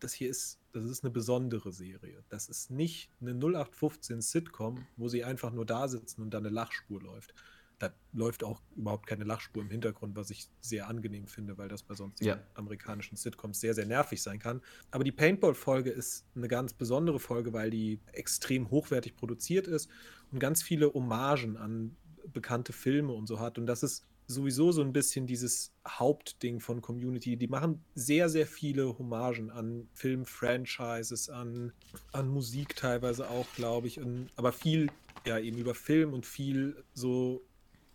das 0.00 0.14
hier 0.14 0.30
ist, 0.30 0.58
das 0.72 0.84
ist 0.84 1.04
eine 1.04 1.10
besondere 1.10 1.72
Serie. 1.72 2.24
Das 2.30 2.48
ist 2.48 2.70
nicht 2.70 3.10
eine 3.20 3.32
0815 3.32 4.22
Sitcom, 4.22 4.86
wo 4.96 5.08
sie 5.08 5.24
einfach 5.24 5.52
nur 5.52 5.66
da 5.66 5.88
sitzen 5.88 6.22
und 6.22 6.30
da 6.30 6.38
eine 6.38 6.48
Lachspur 6.48 7.02
läuft. 7.02 7.34
Da 7.80 7.92
läuft 8.12 8.44
auch 8.44 8.60
überhaupt 8.76 9.06
keine 9.06 9.24
Lachspur 9.24 9.62
im 9.62 9.70
Hintergrund, 9.70 10.14
was 10.14 10.30
ich 10.30 10.48
sehr 10.60 10.86
angenehm 10.86 11.26
finde, 11.26 11.58
weil 11.58 11.68
das 11.68 11.82
bei 11.82 11.94
sonstigen 11.94 12.28
ja. 12.28 12.40
amerikanischen 12.54 13.16
Sitcoms 13.16 13.58
sehr, 13.58 13.74
sehr 13.74 13.86
nervig 13.86 14.22
sein 14.22 14.38
kann. 14.38 14.60
Aber 14.90 15.02
die 15.02 15.12
Paintball-Folge 15.12 15.90
ist 15.90 16.26
eine 16.36 16.46
ganz 16.46 16.74
besondere 16.74 17.18
Folge, 17.18 17.52
weil 17.52 17.70
die 17.70 17.98
extrem 18.12 18.70
hochwertig 18.70 19.16
produziert 19.16 19.66
ist 19.66 19.88
und 20.30 20.38
ganz 20.38 20.62
viele 20.62 20.92
Hommagen 20.92 21.56
an 21.56 21.96
bekannte 22.32 22.72
Filme 22.72 23.12
und 23.12 23.26
so 23.26 23.40
hat. 23.40 23.58
Und 23.58 23.66
das 23.66 23.82
ist 23.82 24.04
sowieso 24.26 24.72
so 24.72 24.82
ein 24.82 24.92
bisschen 24.92 25.26
dieses 25.26 25.72
Hauptding 25.88 26.60
von 26.60 26.80
Community. 26.80 27.36
Die 27.36 27.48
machen 27.48 27.82
sehr, 27.94 28.28
sehr 28.28 28.46
viele 28.46 28.98
Hommagen 28.98 29.50
an 29.50 29.88
Film-Franchises, 29.94 31.30
an, 31.30 31.72
an 32.12 32.28
Musik 32.28 32.76
teilweise 32.76 33.28
auch, 33.28 33.46
glaube 33.56 33.86
ich. 33.88 33.98
Und, 33.98 34.28
aber 34.36 34.52
viel 34.52 34.90
ja 35.26 35.38
eben 35.38 35.58
über 35.58 35.74
Film 35.74 36.12
und 36.12 36.26
viel 36.26 36.82
so. 36.94 37.42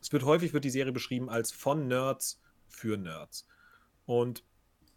Es 0.05 0.13
wird 0.13 0.21
häufig 0.21 0.53
wird 0.53 0.63
die 0.63 0.69
Serie 0.69 0.93
beschrieben 0.93 1.31
als 1.31 1.51
von 1.51 1.87
Nerds 1.87 2.39
für 2.67 2.95
Nerds. 2.95 3.47
Und 4.05 4.43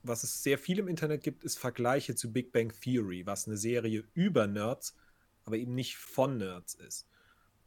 was 0.03 0.23
es 0.23 0.43
sehr 0.43 0.59
viel 0.59 0.79
im 0.79 0.87
Internet 0.87 1.23
gibt, 1.23 1.45
ist 1.45 1.59
Vergleiche 1.59 2.15
zu 2.15 2.31
Big 2.31 2.53
Bang 2.53 2.75
Theory, 2.79 3.25
was 3.25 3.47
eine 3.47 3.57
Serie 3.57 4.05
über 4.13 4.47
Nerds, 4.47 4.95
aber 5.47 5.57
eben 5.57 5.75
nicht 5.75 5.97
von 5.97 6.37
Nerds 6.37 6.75
ist. 6.75 7.09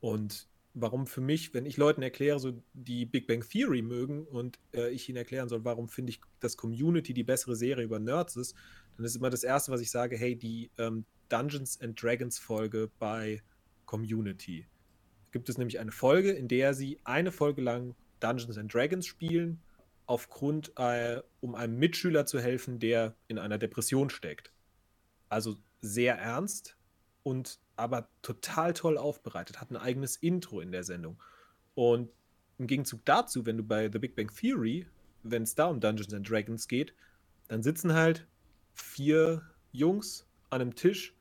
Und 0.02 0.50
warum 0.76 1.08
für 1.08 1.22
mich, 1.22 1.52
wenn 1.56 1.66
ich 1.66 1.78
Leuten 1.78 2.04
erkläre, 2.04 2.40
so 2.40 2.62
die 2.74 3.08
Big 3.08 3.26
Bang 3.26 3.42
Theory 3.42 3.82
mögen 3.82 4.28
und 4.28 4.60
äh, 4.76 4.92
ich 4.92 5.10
ihnen 5.10 5.18
erklären 5.18 5.50
soll, 5.50 5.66
warum 5.66 5.90
finde 5.90 6.12
ich, 6.12 6.22
dass 6.42 6.58
Community 6.58 7.12
die 7.16 7.24
bessere 7.24 7.56
Serie 7.56 7.86
über 7.86 7.98
Nerds 7.98 8.36
ist, 8.36 8.54
dann 8.98 9.06
ist 9.08 9.16
immer 9.16 9.32
das 9.32 9.44
Erste, 9.44 9.72
was 9.72 9.82
ich 9.82 9.90
sage, 9.90 10.16
hey, 10.16 10.36
die 10.36 10.70
ähm, 10.78 11.06
Dungeons 11.30 11.82
and 11.82 12.00
Dragons 12.00 12.38
Folge 12.38 12.92
bei 13.00 13.42
Community. 13.88 14.68
Gibt 15.32 15.50
es 15.50 15.58
nämlich 15.58 15.80
eine 15.80 15.92
Folge, 15.92 16.32
in 16.32 16.48
der 16.48 16.74
sie 16.74 17.00
eine 17.04 17.32
Folge 17.32 17.62
lang 17.62 17.96
Dungeons 18.20 18.58
and 18.58 18.74
Dragons 18.74 19.06
spielen, 19.06 19.62
aufgrund, 20.06 20.74
äh, 20.78 21.22
um 21.40 21.56
einem 21.56 21.78
Mitschüler 21.78 22.26
zu 22.26 22.40
helfen, 22.40 22.80
der 22.80 23.16
in 23.28 23.40
einer 23.40 23.58
Depression 23.58 24.10
steckt. 24.10 24.52
Also 25.30 25.58
sehr 25.82 26.18
ernst 26.18 26.78
und 27.24 27.60
aber 27.76 28.10
total 28.22 28.74
toll 28.74 28.98
aufbereitet, 28.98 29.60
hat 29.60 29.72
ein 29.72 29.78
eigenes 29.78 30.18
Intro 30.18 30.60
in 30.60 30.72
der 30.72 30.84
Sendung. 30.84 31.22
Und 31.74 32.10
im 32.58 32.68
Gegenzug 32.68 33.04
dazu, 33.06 33.46
wenn 33.46 33.58
du 33.58 33.64
bei 33.64 33.90
The 33.92 34.00
Big 34.00 34.16
Bang 34.16 34.30
Theory, 34.36 34.86
wenn 35.24 35.44
es 35.44 35.56
da 35.56 35.66
um 35.66 35.80
Dungeons 35.80 36.14
and 36.14 36.30
Dragons 36.30 36.68
geht, 36.68 36.94
dann 37.48 37.64
sitzen 37.64 37.94
halt 37.94 38.28
vier 38.74 39.42
Jungs 39.72 40.28
an 40.50 40.62
einem 40.62 40.76
Tisch 40.76 41.16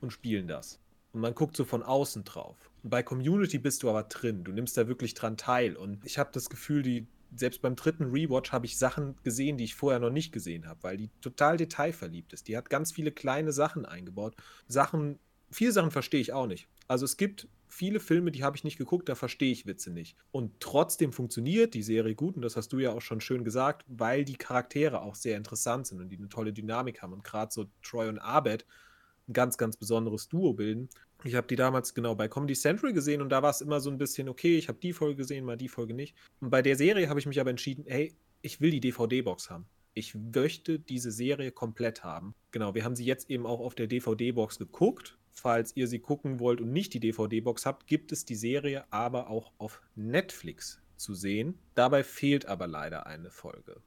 und 0.00 0.12
spielen 0.12 0.48
das. 0.48 0.80
Und 1.12 1.20
man 1.20 1.34
guckt 1.34 1.56
so 1.56 1.64
von 1.64 1.82
außen 1.82 2.24
drauf. 2.24 2.56
Bei 2.88 3.02
Community 3.02 3.58
bist 3.58 3.82
du 3.82 3.90
aber 3.90 4.04
drin. 4.04 4.44
Du 4.44 4.52
nimmst 4.52 4.76
da 4.76 4.86
wirklich 4.86 5.14
dran 5.14 5.36
teil. 5.36 5.76
Und 5.76 6.04
ich 6.04 6.18
habe 6.18 6.30
das 6.32 6.48
Gefühl, 6.48 6.82
die, 6.82 7.06
selbst 7.34 7.60
beim 7.60 7.74
dritten 7.74 8.04
Rewatch 8.04 8.52
habe 8.52 8.66
ich 8.66 8.78
Sachen 8.78 9.16
gesehen, 9.24 9.56
die 9.56 9.64
ich 9.64 9.74
vorher 9.74 9.98
noch 9.98 10.10
nicht 10.10 10.32
gesehen 10.32 10.66
habe, 10.68 10.82
weil 10.82 10.96
die 10.96 11.10
total 11.20 11.56
detailverliebt 11.56 12.32
ist. 12.32 12.48
Die 12.48 12.56
hat 12.56 12.70
ganz 12.70 12.92
viele 12.92 13.10
kleine 13.10 13.52
Sachen 13.52 13.86
eingebaut. 13.86 14.36
Sachen, 14.68 15.18
viele 15.50 15.72
Sachen 15.72 15.90
verstehe 15.90 16.20
ich 16.20 16.32
auch 16.32 16.46
nicht. 16.46 16.68
Also 16.86 17.04
es 17.04 17.16
gibt 17.16 17.48
viele 17.68 17.98
Filme, 17.98 18.30
die 18.30 18.44
habe 18.44 18.56
ich 18.56 18.64
nicht 18.64 18.78
geguckt, 18.78 19.08
da 19.08 19.16
verstehe 19.16 19.50
ich 19.50 19.66
Witze 19.66 19.90
nicht. 19.90 20.16
Und 20.30 20.60
trotzdem 20.60 21.12
funktioniert 21.12 21.74
die 21.74 21.82
Serie 21.82 22.14
gut, 22.14 22.36
und 22.36 22.42
das 22.42 22.56
hast 22.56 22.72
du 22.72 22.78
ja 22.78 22.92
auch 22.92 23.02
schon 23.02 23.20
schön 23.20 23.44
gesagt, 23.44 23.84
weil 23.88 24.24
die 24.24 24.36
Charaktere 24.36 25.02
auch 25.02 25.16
sehr 25.16 25.36
interessant 25.36 25.88
sind 25.88 26.00
und 26.00 26.08
die 26.08 26.16
eine 26.16 26.28
tolle 26.28 26.52
Dynamik 26.52 27.02
haben. 27.02 27.12
Und 27.12 27.24
gerade 27.24 27.52
so 27.52 27.66
Troy 27.82 28.08
und 28.08 28.18
Abed 28.18 28.64
ein 29.28 29.32
ganz, 29.32 29.58
ganz 29.58 29.76
besonderes 29.76 30.28
Duo 30.28 30.52
bilden. 30.52 30.88
Ich 31.24 31.34
habe 31.34 31.46
die 31.46 31.56
damals 31.56 31.94
genau 31.94 32.14
bei 32.14 32.28
Comedy 32.28 32.54
Central 32.54 32.92
gesehen 32.92 33.22
und 33.22 33.30
da 33.30 33.42
war 33.42 33.50
es 33.50 33.60
immer 33.60 33.80
so 33.80 33.90
ein 33.90 33.98
bisschen, 33.98 34.28
okay, 34.28 34.58
ich 34.58 34.68
habe 34.68 34.78
die 34.80 34.92
Folge 34.92 35.16
gesehen, 35.16 35.44
mal 35.44 35.56
die 35.56 35.68
Folge 35.68 35.94
nicht. 35.94 36.14
Und 36.40 36.50
bei 36.50 36.62
der 36.62 36.76
Serie 36.76 37.08
habe 37.08 37.18
ich 37.18 37.26
mich 37.26 37.40
aber 37.40 37.50
entschieden, 37.50 37.84
hey, 37.86 38.14
ich 38.42 38.60
will 38.60 38.70
die 38.70 38.80
DVD-Box 38.80 39.50
haben 39.50 39.66
ich 39.96 40.14
möchte 40.14 40.78
diese 40.78 41.10
Serie 41.10 41.50
komplett 41.50 42.04
haben. 42.04 42.34
Genau, 42.50 42.74
wir 42.74 42.84
haben 42.84 42.94
sie 42.94 43.04
jetzt 43.04 43.30
eben 43.30 43.46
auch 43.46 43.60
auf 43.60 43.74
der 43.74 43.86
DVD-Box 43.86 44.58
geguckt. 44.58 45.18
Falls 45.32 45.74
ihr 45.74 45.88
sie 45.88 45.98
gucken 45.98 46.38
wollt 46.38 46.60
und 46.60 46.70
nicht 46.70 46.92
die 46.92 47.00
DVD-Box 47.00 47.64
habt, 47.64 47.86
gibt 47.86 48.12
es 48.12 48.26
die 48.26 48.34
Serie 48.34 48.84
aber 48.90 49.30
auch 49.30 49.52
auf 49.58 49.80
Netflix 49.94 50.80
zu 50.96 51.14
sehen. 51.14 51.58
Dabei 51.74 52.04
fehlt 52.04 52.46
aber 52.46 52.66
leider 52.66 53.06
eine 53.06 53.30
Folge. 53.30 53.80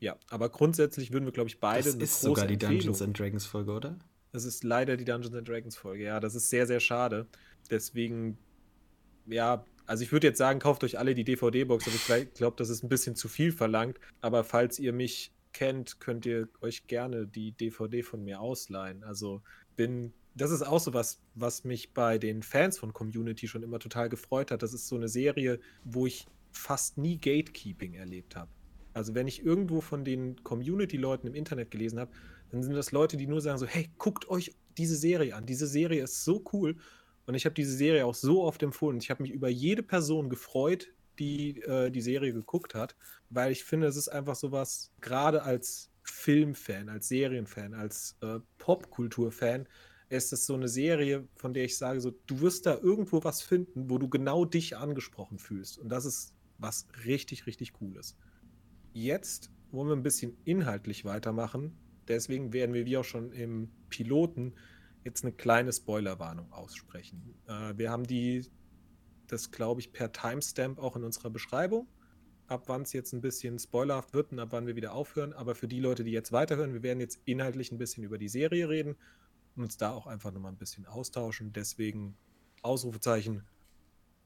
Ja, 0.00 0.16
aber 0.30 0.48
grundsätzlich 0.48 1.12
würden 1.12 1.26
wir, 1.26 1.32
glaube 1.32 1.48
ich, 1.48 1.60
beide. 1.60 1.84
Das 1.84 1.94
ist 1.94 2.20
sogar 2.22 2.46
die 2.46 2.54
Empfehlung. 2.54 2.78
Dungeons 2.78 3.02
and 3.02 3.18
Dragons 3.18 3.46
Folge, 3.46 3.72
oder? 3.72 3.98
Das 4.34 4.44
ist 4.44 4.64
leider 4.64 4.96
die 4.96 5.04
Dungeons 5.04 5.36
and 5.36 5.48
Dragons 5.48 5.76
Folge. 5.76 6.02
Ja, 6.02 6.18
das 6.18 6.34
ist 6.34 6.50
sehr, 6.50 6.66
sehr 6.66 6.80
schade. 6.80 7.28
Deswegen, 7.70 8.36
ja, 9.26 9.64
also 9.86 10.02
ich 10.02 10.10
würde 10.10 10.26
jetzt 10.26 10.38
sagen, 10.38 10.58
kauft 10.58 10.82
euch 10.82 10.98
alle 10.98 11.14
die 11.14 11.22
DVD-Box, 11.22 11.86
aber 11.86 12.18
ich 12.18 12.34
glaube, 12.34 12.56
das 12.56 12.68
ist 12.68 12.82
ein 12.82 12.88
bisschen 12.88 13.14
zu 13.14 13.28
viel 13.28 13.52
verlangt. 13.52 14.00
Aber 14.20 14.42
falls 14.42 14.80
ihr 14.80 14.92
mich 14.92 15.32
kennt, 15.52 16.00
könnt 16.00 16.26
ihr 16.26 16.48
euch 16.62 16.88
gerne 16.88 17.28
die 17.28 17.52
DVD 17.52 18.02
von 18.02 18.24
mir 18.24 18.40
ausleihen. 18.40 19.04
Also 19.04 19.40
bin, 19.76 20.12
das 20.34 20.50
ist 20.50 20.62
auch 20.62 20.80
so 20.80 20.92
was, 20.94 21.22
was 21.36 21.62
mich 21.62 21.94
bei 21.94 22.18
den 22.18 22.42
Fans 22.42 22.76
von 22.76 22.92
Community 22.92 23.46
schon 23.46 23.62
immer 23.62 23.78
total 23.78 24.08
gefreut 24.08 24.50
hat. 24.50 24.64
Das 24.64 24.74
ist 24.74 24.88
so 24.88 24.96
eine 24.96 25.06
Serie, 25.06 25.60
wo 25.84 26.08
ich 26.08 26.26
fast 26.50 26.98
nie 26.98 27.18
Gatekeeping 27.18 27.94
erlebt 27.94 28.34
habe. 28.34 28.50
Also 28.94 29.14
wenn 29.14 29.28
ich 29.28 29.44
irgendwo 29.44 29.80
von 29.80 30.04
den 30.04 30.42
Community-Leuten 30.42 31.28
im 31.28 31.34
Internet 31.34 31.70
gelesen 31.70 32.00
habe, 32.00 32.10
dann 32.50 32.62
sind 32.62 32.74
das 32.74 32.92
Leute, 32.92 33.16
die 33.16 33.26
nur 33.26 33.40
sagen 33.40 33.58
so, 33.58 33.66
hey, 33.66 33.90
guckt 33.98 34.28
euch 34.28 34.54
diese 34.76 34.96
Serie 34.96 35.34
an. 35.34 35.46
Diese 35.46 35.66
Serie 35.66 36.02
ist 36.02 36.24
so 36.24 36.44
cool. 36.52 36.76
Und 37.26 37.34
ich 37.34 37.44
habe 37.46 37.54
diese 37.54 37.74
Serie 37.76 38.06
auch 38.06 38.14
so 38.14 38.42
oft 38.44 38.62
empfohlen. 38.62 38.98
Ich 38.98 39.10
habe 39.10 39.22
mich 39.22 39.32
über 39.32 39.48
jede 39.48 39.82
Person 39.82 40.28
gefreut, 40.28 40.88
die 41.18 41.60
äh, 41.62 41.90
die 41.90 42.00
Serie 42.00 42.32
geguckt 42.32 42.74
hat, 42.74 42.96
weil 43.30 43.52
ich 43.52 43.64
finde, 43.64 43.86
es 43.86 43.96
ist 43.96 44.08
einfach 44.08 44.34
sowas, 44.34 44.92
gerade 45.00 45.42
als 45.42 45.90
Filmfan, 46.02 46.88
als 46.88 47.08
Serienfan, 47.08 47.72
als 47.72 48.16
äh, 48.20 48.40
Popkulturfan, 48.58 49.66
ist 50.10 50.32
es 50.32 50.46
so 50.46 50.54
eine 50.54 50.68
Serie, 50.68 51.26
von 51.36 51.54
der 51.54 51.64
ich 51.64 51.78
sage, 51.78 52.00
so, 52.00 52.12
du 52.26 52.40
wirst 52.40 52.66
da 52.66 52.78
irgendwo 52.78 53.24
was 53.24 53.42
finden, 53.42 53.88
wo 53.88 53.98
du 53.98 54.08
genau 54.08 54.44
dich 54.44 54.76
angesprochen 54.76 55.38
fühlst. 55.38 55.78
Und 55.78 55.88
das 55.88 56.04
ist 56.04 56.34
was 56.58 56.86
richtig, 57.04 57.46
richtig 57.46 57.72
Cooles. 57.72 58.16
Jetzt 58.92 59.50
wollen 59.72 59.88
wir 59.88 59.96
ein 59.96 60.02
bisschen 60.02 60.36
inhaltlich 60.44 61.04
weitermachen. 61.04 61.76
Deswegen 62.08 62.52
werden 62.52 62.74
wir, 62.74 62.86
wie 62.86 62.96
auch 62.96 63.04
schon 63.04 63.32
im 63.32 63.70
Piloten, 63.88 64.54
jetzt 65.04 65.24
eine 65.24 65.32
kleine 65.32 65.72
Spoilerwarnung 65.72 66.52
aussprechen. 66.52 67.34
Äh, 67.46 67.74
wir 67.76 67.90
haben 67.90 68.04
die 68.04 68.46
das, 69.26 69.50
glaube 69.50 69.80
ich, 69.80 69.92
per 69.92 70.12
Timestamp 70.12 70.78
auch 70.78 70.96
in 70.96 71.04
unserer 71.04 71.30
Beschreibung, 71.30 71.88
ab 72.46 72.64
wann 72.66 72.82
es 72.82 72.92
jetzt 72.92 73.12
ein 73.12 73.20
bisschen 73.20 73.58
spoilerhaft 73.58 74.12
wird 74.14 74.32
und 74.32 74.38
ab 74.38 74.48
wann 74.52 74.66
wir 74.66 74.76
wieder 74.76 74.92
aufhören. 74.92 75.32
Aber 75.32 75.54
für 75.54 75.68
die 75.68 75.80
Leute, 75.80 76.04
die 76.04 76.12
jetzt 76.12 76.32
weiterhören, 76.32 76.74
wir 76.74 76.82
werden 76.82 77.00
jetzt 77.00 77.20
inhaltlich 77.24 77.72
ein 77.72 77.78
bisschen 77.78 78.04
über 78.04 78.18
die 78.18 78.28
Serie 78.28 78.68
reden 78.68 78.96
und 79.56 79.62
uns 79.62 79.76
da 79.76 79.92
auch 79.92 80.06
einfach 80.06 80.32
nochmal 80.32 80.52
ein 80.52 80.58
bisschen 80.58 80.86
austauschen. 80.86 81.52
Deswegen 81.52 82.16
Ausrufezeichen, 82.62 83.42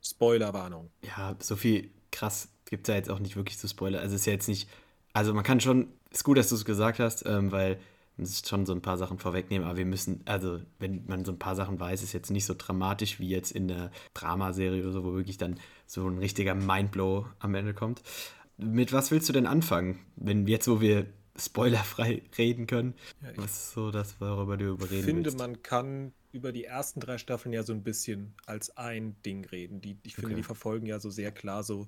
Spoilerwarnung. 0.02 0.90
Ja, 1.02 1.36
so 1.40 1.56
viel 1.56 1.90
krass 2.10 2.48
gibt 2.64 2.88
es 2.88 2.92
da 2.92 2.96
jetzt 2.96 3.10
auch 3.10 3.18
nicht 3.18 3.36
wirklich 3.36 3.58
zu 3.58 3.68
spoilern. 3.68 4.00
Also 4.00 4.14
es 4.14 4.22
ist 4.22 4.26
ja 4.26 4.32
jetzt 4.32 4.48
nicht, 4.48 4.68
also 5.12 5.34
man 5.34 5.44
kann 5.44 5.60
schon, 5.60 5.88
ist 6.10 6.24
gut, 6.24 6.38
dass 6.38 6.48
du 6.48 6.54
es 6.54 6.64
gesagt 6.64 6.98
hast, 6.98 7.24
ähm, 7.26 7.52
weil 7.52 7.78
muss 8.18 8.42
schon 8.46 8.66
so 8.66 8.72
ein 8.72 8.82
paar 8.82 8.98
Sachen 8.98 9.18
vorwegnehmen, 9.18 9.66
aber 9.66 9.78
wir 9.78 9.86
müssen, 9.86 10.22
also 10.24 10.60
wenn 10.78 11.04
man 11.06 11.24
so 11.24 11.32
ein 11.32 11.38
paar 11.38 11.54
Sachen 11.54 11.78
weiß, 11.78 12.02
ist 12.02 12.12
jetzt 12.12 12.30
nicht 12.30 12.46
so 12.46 12.54
dramatisch 12.56 13.20
wie 13.20 13.28
jetzt 13.28 13.52
in 13.52 13.68
der 13.68 13.90
Dramaserie 14.14 14.82
oder 14.82 14.92
so, 14.92 15.04
wo 15.04 15.14
wirklich 15.14 15.38
dann 15.38 15.60
so 15.86 16.06
ein 16.08 16.18
richtiger 16.18 16.54
Mindblow 16.54 17.26
am 17.38 17.54
Ende 17.54 17.74
kommt. 17.74 18.02
Mit 18.56 18.92
was 18.92 19.12
willst 19.12 19.28
du 19.28 19.32
denn 19.32 19.46
anfangen, 19.46 20.00
wenn 20.16 20.46
jetzt, 20.48 20.66
wo 20.66 20.80
wir 20.80 21.06
spoilerfrei 21.36 22.22
reden 22.38 22.66
können? 22.66 22.94
Ja, 23.22 23.28
was 23.36 23.52
ist 23.52 23.72
so 23.72 23.92
das, 23.92 24.20
worüber 24.20 24.56
du 24.56 24.70
überreden 24.70 24.98
Ich 24.98 25.04
finde, 25.04 25.24
willst? 25.26 25.38
man 25.38 25.62
kann 25.62 26.12
über 26.32 26.50
die 26.50 26.64
ersten 26.64 26.98
drei 26.98 27.18
Staffeln 27.18 27.52
ja 27.52 27.62
so 27.62 27.72
ein 27.72 27.84
bisschen 27.84 28.34
als 28.46 28.76
ein 28.76 29.16
Ding 29.24 29.44
reden. 29.44 29.80
Die, 29.80 29.96
ich 30.02 30.16
finde, 30.16 30.30
okay. 30.30 30.36
die 30.36 30.42
verfolgen 30.42 30.86
ja 30.86 30.98
so 30.98 31.08
sehr 31.08 31.30
klar 31.30 31.62
so 31.62 31.86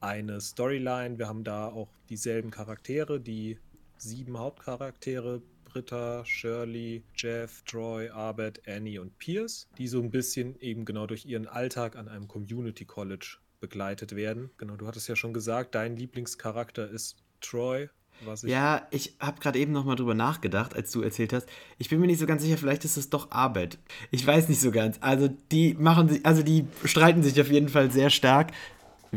eine 0.00 0.40
Storyline. 0.40 1.18
Wir 1.18 1.28
haben 1.28 1.44
da 1.44 1.68
auch 1.68 1.88
dieselben 2.08 2.50
Charaktere, 2.50 3.20
die 3.20 3.58
sieben 3.96 4.38
Hauptcharaktere. 4.38 5.42
Britta, 5.76 6.24
Shirley, 6.24 7.02
Jeff, 7.14 7.62
Troy, 7.66 8.08
Abed, 8.08 8.62
Annie 8.66 8.98
und 8.98 9.18
Pierce, 9.18 9.68
die 9.76 9.88
so 9.88 10.00
ein 10.00 10.10
bisschen 10.10 10.58
eben 10.60 10.86
genau 10.86 11.06
durch 11.06 11.26
ihren 11.26 11.46
Alltag 11.46 11.96
an 11.96 12.08
einem 12.08 12.28
Community 12.28 12.86
College 12.86 13.36
begleitet 13.60 14.16
werden. 14.16 14.48
Genau, 14.56 14.76
du 14.76 14.86
hattest 14.86 15.06
ja 15.08 15.16
schon 15.16 15.34
gesagt, 15.34 15.74
dein 15.74 15.96
Lieblingscharakter 15.96 16.88
ist 16.88 17.16
Troy. 17.42 17.90
was 18.24 18.44
ich. 18.44 18.50
Ja, 18.50 18.86
ich 18.90 19.16
habe 19.20 19.38
gerade 19.40 19.58
eben 19.58 19.72
nochmal 19.72 19.96
drüber 19.96 20.14
nachgedacht, 20.14 20.74
als 20.74 20.90
du 20.92 21.02
erzählt 21.02 21.34
hast. 21.34 21.46
Ich 21.76 21.90
bin 21.90 22.00
mir 22.00 22.06
nicht 22.06 22.20
so 22.20 22.26
ganz 22.26 22.42
sicher, 22.42 22.56
vielleicht 22.56 22.86
ist 22.86 22.96
es 22.96 23.10
doch 23.10 23.30
Arbeit. 23.30 23.78
Ich 24.10 24.26
weiß 24.26 24.48
nicht 24.48 24.60
so 24.60 24.70
ganz. 24.70 24.96
Also 25.02 25.28
die 25.52 25.74
machen 25.74 26.08
sich, 26.08 26.24
also 26.24 26.42
die 26.42 26.64
streiten 26.84 27.22
sich 27.22 27.38
auf 27.38 27.50
jeden 27.50 27.68
Fall 27.68 27.90
sehr 27.90 28.08
stark. 28.08 28.52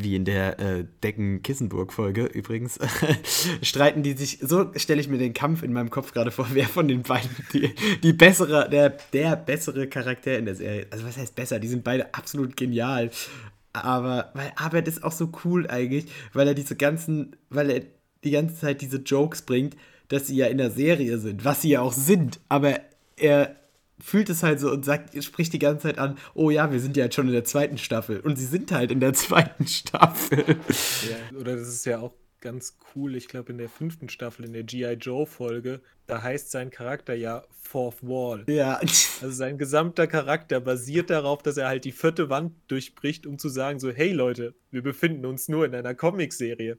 Wie 0.04 0.16
in 0.16 0.26
der 0.26 0.60
äh, 0.60 0.86
Decken-Kissenburg-Folge 1.04 2.26
übrigens, 2.26 2.80
streiten 3.62 4.04
die 4.04 4.14
sich, 4.14 4.40
so 4.42 4.72
stelle 4.76 5.02
ich 5.02 5.08
mir 5.08 5.18
den 5.18 5.34
Kampf 5.34 5.64
in 5.64 5.74
meinem 5.74 5.90
Kopf 5.90 6.14
gerade 6.14 6.32
vor, 6.32 6.48
wer 6.54 6.68
von 6.68 6.88
den 6.88 7.04
beiden 7.04 7.30
die, 7.54 7.74
die 8.04 8.14
bessere, 8.14 8.70
der, 8.70 8.98
der 9.14 9.36
bessere 9.36 9.88
Charakter 9.88 10.38
in 10.38 10.46
der 10.46 10.56
Serie. 10.56 10.88
Also 10.92 11.06
was 11.06 11.18
heißt 11.18 11.36
besser? 11.36 11.60
Die 11.60 11.68
sind 11.68 11.84
beide 11.84 12.14
absolut 12.14 12.56
genial. 12.58 13.12
Aber, 13.74 14.32
weil 14.34 14.52
Arbeit 14.56 14.88
ist 14.88 15.04
auch 15.04 15.12
so 15.12 15.32
cool 15.46 15.68
eigentlich, 15.68 16.06
weil 16.34 16.48
er 16.48 16.54
diese 16.56 16.76
ganzen, 16.76 17.36
weil 17.50 17.70
er 17.70 17.82
die 18.24 18.32
ganze 18.32 18.56
Zeit 18.56 18.82
diese 18.82 18.98
Jokes 18.98 19.44
bringt, 19.44 19.76
dass 20.08 20.28
sie 20.28 20.36
ja 20.36 20.48
in 20.48 20.58
der 20.58 20.72
Serie 20.72 21.20
sind, 21.20 21.46
was 21.46 21.62
sie 21.62 21.70
ja 21.70 21.82
auch 21.82 21.94
sind, 21.94 22.40
aber 22.50 22.80
er 23.16 23.56
fühlt 24.02 24.30
es 24.30 24.44
halt 24.44 24.60
so 24.60 24.72
und 24.72 24.86
sagt, 24.86 25.22
spricht 25.24 25.54
die 25.54 25.60
ganze 25.60 25.88
Zeit 25.88 25.98
an, 25.98 26.18
oh 26.34 26.50
ja, 26.50 26.72
wir 26.72 26.80
sind 26.80 26.98
ja 26.98 27.06
jetzt 27.06 27.16
schon 27.16 27.28
in 27.28 27.34
der 27.34 27.44
zweiten 27.44 27.78
Staffel 27.78 28.20
und 28.20 28.38
sie 28.38 28.46
sind 28.46 28.72
halt 28.72 28.92
in 28.92 29.00
der 29.00 29.14
zweiten 29.16 29.68
Staffel. 29.68 30.58
Ja, 31.10 31.38
oder 31.38 31.56
das 31.56 31.68
ist 31.68 31.86
ja 31.86 32.00
auch 32.00 32.14
ganz 32.42 32.78
cool, 32.96 33.16
ich 33.16 33.28
glaube 33.28 33.52
in 33.52 33.58
der 33.58 33.68
fünften 33.68 34.08
Staffel, 34.08 34.46
in 34.46 34.54
der 34.54 34.64
G.I. 34.64 34.94
Joe-Folge, 34.94 35.82
da 36.08 36.22
heißt 36.22 36.52
sein 36.52 36.70
Charakter 36.70 37.14
ja 37.14 37.44
Fourth 37.62 38.02
Wall. 38.02 38.46
Ja. 38.48 38.76
Also 38.76 39.32
sein 39.32 39.58
gesamter 39.58 40.08
Charakter 40.08 40.62
basiert 40.62 41.10
darauf, 41.10 41.44
dass 41.44 41.58
er 41.58 41.68
halt 41.68 41.84
die 41.84 41.92
vierte 41.92 42.30
Wand 42.30 42.54
durchbricht, 42.70 43.28
um 43.28 43.38
zu 43.38 43.50
sagen 43.50 43.80
so, 43.80 43.92
hey 43.92 44.14
Leute, 44.14 44.56
wir 44.72 44.82
befinden 44.82 45.26
uns 45.26 45.50
nur 45.50 45.66
in 45.66 45.76
einer 45.76 45.94
Comicserie 45.94 46.78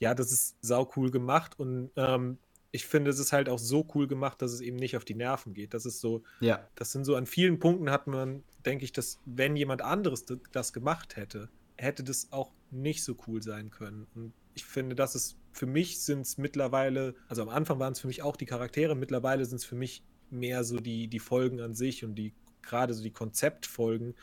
ja, 0.00 0.14
das 0.14 0.32
ist 0.32 0.56
sau 0.62 0.90
cool 0.96 1.10
gemacht 1.10 1.58
und 1.58 1.90
ähm, 1.96 2.38
ich 2.72 2.86
finde, 2.86 3.10
es 3.10 3.18
ist 3.18 3.32
halt 3.32 3.48
auch 3.48 3.58
so 3.58 3.86
cool 3.94 4.06
gemacht, 4.06 4.40
dass 4.42 4.52
es 4.52 4.60
eben 4.60 4.76
nicht 4.76 4.96
auf 4.96 5.04
die 5.04 5.14
Nerven 5.14 5.54
geht. 5.54 5.74
Das 5.74 5.86
ist 5.86 6.00
so, 6.00 6.22
ja. 6.40 6.68
das 6.76 6.92
sind 6.92 7.04
so 7.04 7.16
an 7.16 7.26
vielen 7.26 7.58
Punkten 7.58 7.90
hat 7.90 8.06
man, 8.06 8.44
denke 8.64 8.84
ich, 8.84 8.92
dass 8.92 9.20
wenn 9.24 9.56
jemand 9.56 9.82
anderes 9.82 10.24
das 10.52 10.72
gemacht 10.72 11.16
hätte, 11.16 11.48
hätte 11.76 12.04
das 12.04 12.32
auch 12.32 12.52
nicht 12.70 13.02
so 13.02 13.16
cool 13.26 13.42
sein 13.42 13.70
können. 13.70 14.06
Und 14.14 14.32
ich 14.54 14.64
finde, 14.64 14.94
dass 14.94 15.14
es 15.14 15.36
für 15.52 15.66
mich 15.66 16.00
sind 16.00 16.20
es 16.20 16.38
mittlerweile, 16.38 17.14
also 17.28 17.42
am 17.42 17.48
Anfang 17.48 17.80
waren 17.80 17.92
es 17.92 18.00
für 18.00 18.06
mich 18.06 18.22
auch 18.22 18.36
die 18.36 18.46
Charaktere, 18.46 18.94
mittlerweile 18.94 19.44
sind 19.44 19.56
es 19.56 19.64
für 19.64 19.74
mich 19.74 20.04
mehr 20.30 20.62
so 20.62 20.78
die, 20.78 21.08
die 21.08 21.18
Folgen 21.18 21.60
an 21.60 21.74
sich 21.74 22.04
und 22.04 22.14
die, 22.14 22.34
gerade 22.62 22.94
so 22.94 23.02
die 23.02 23.10
Konzeptfolgen. 23.10 24.14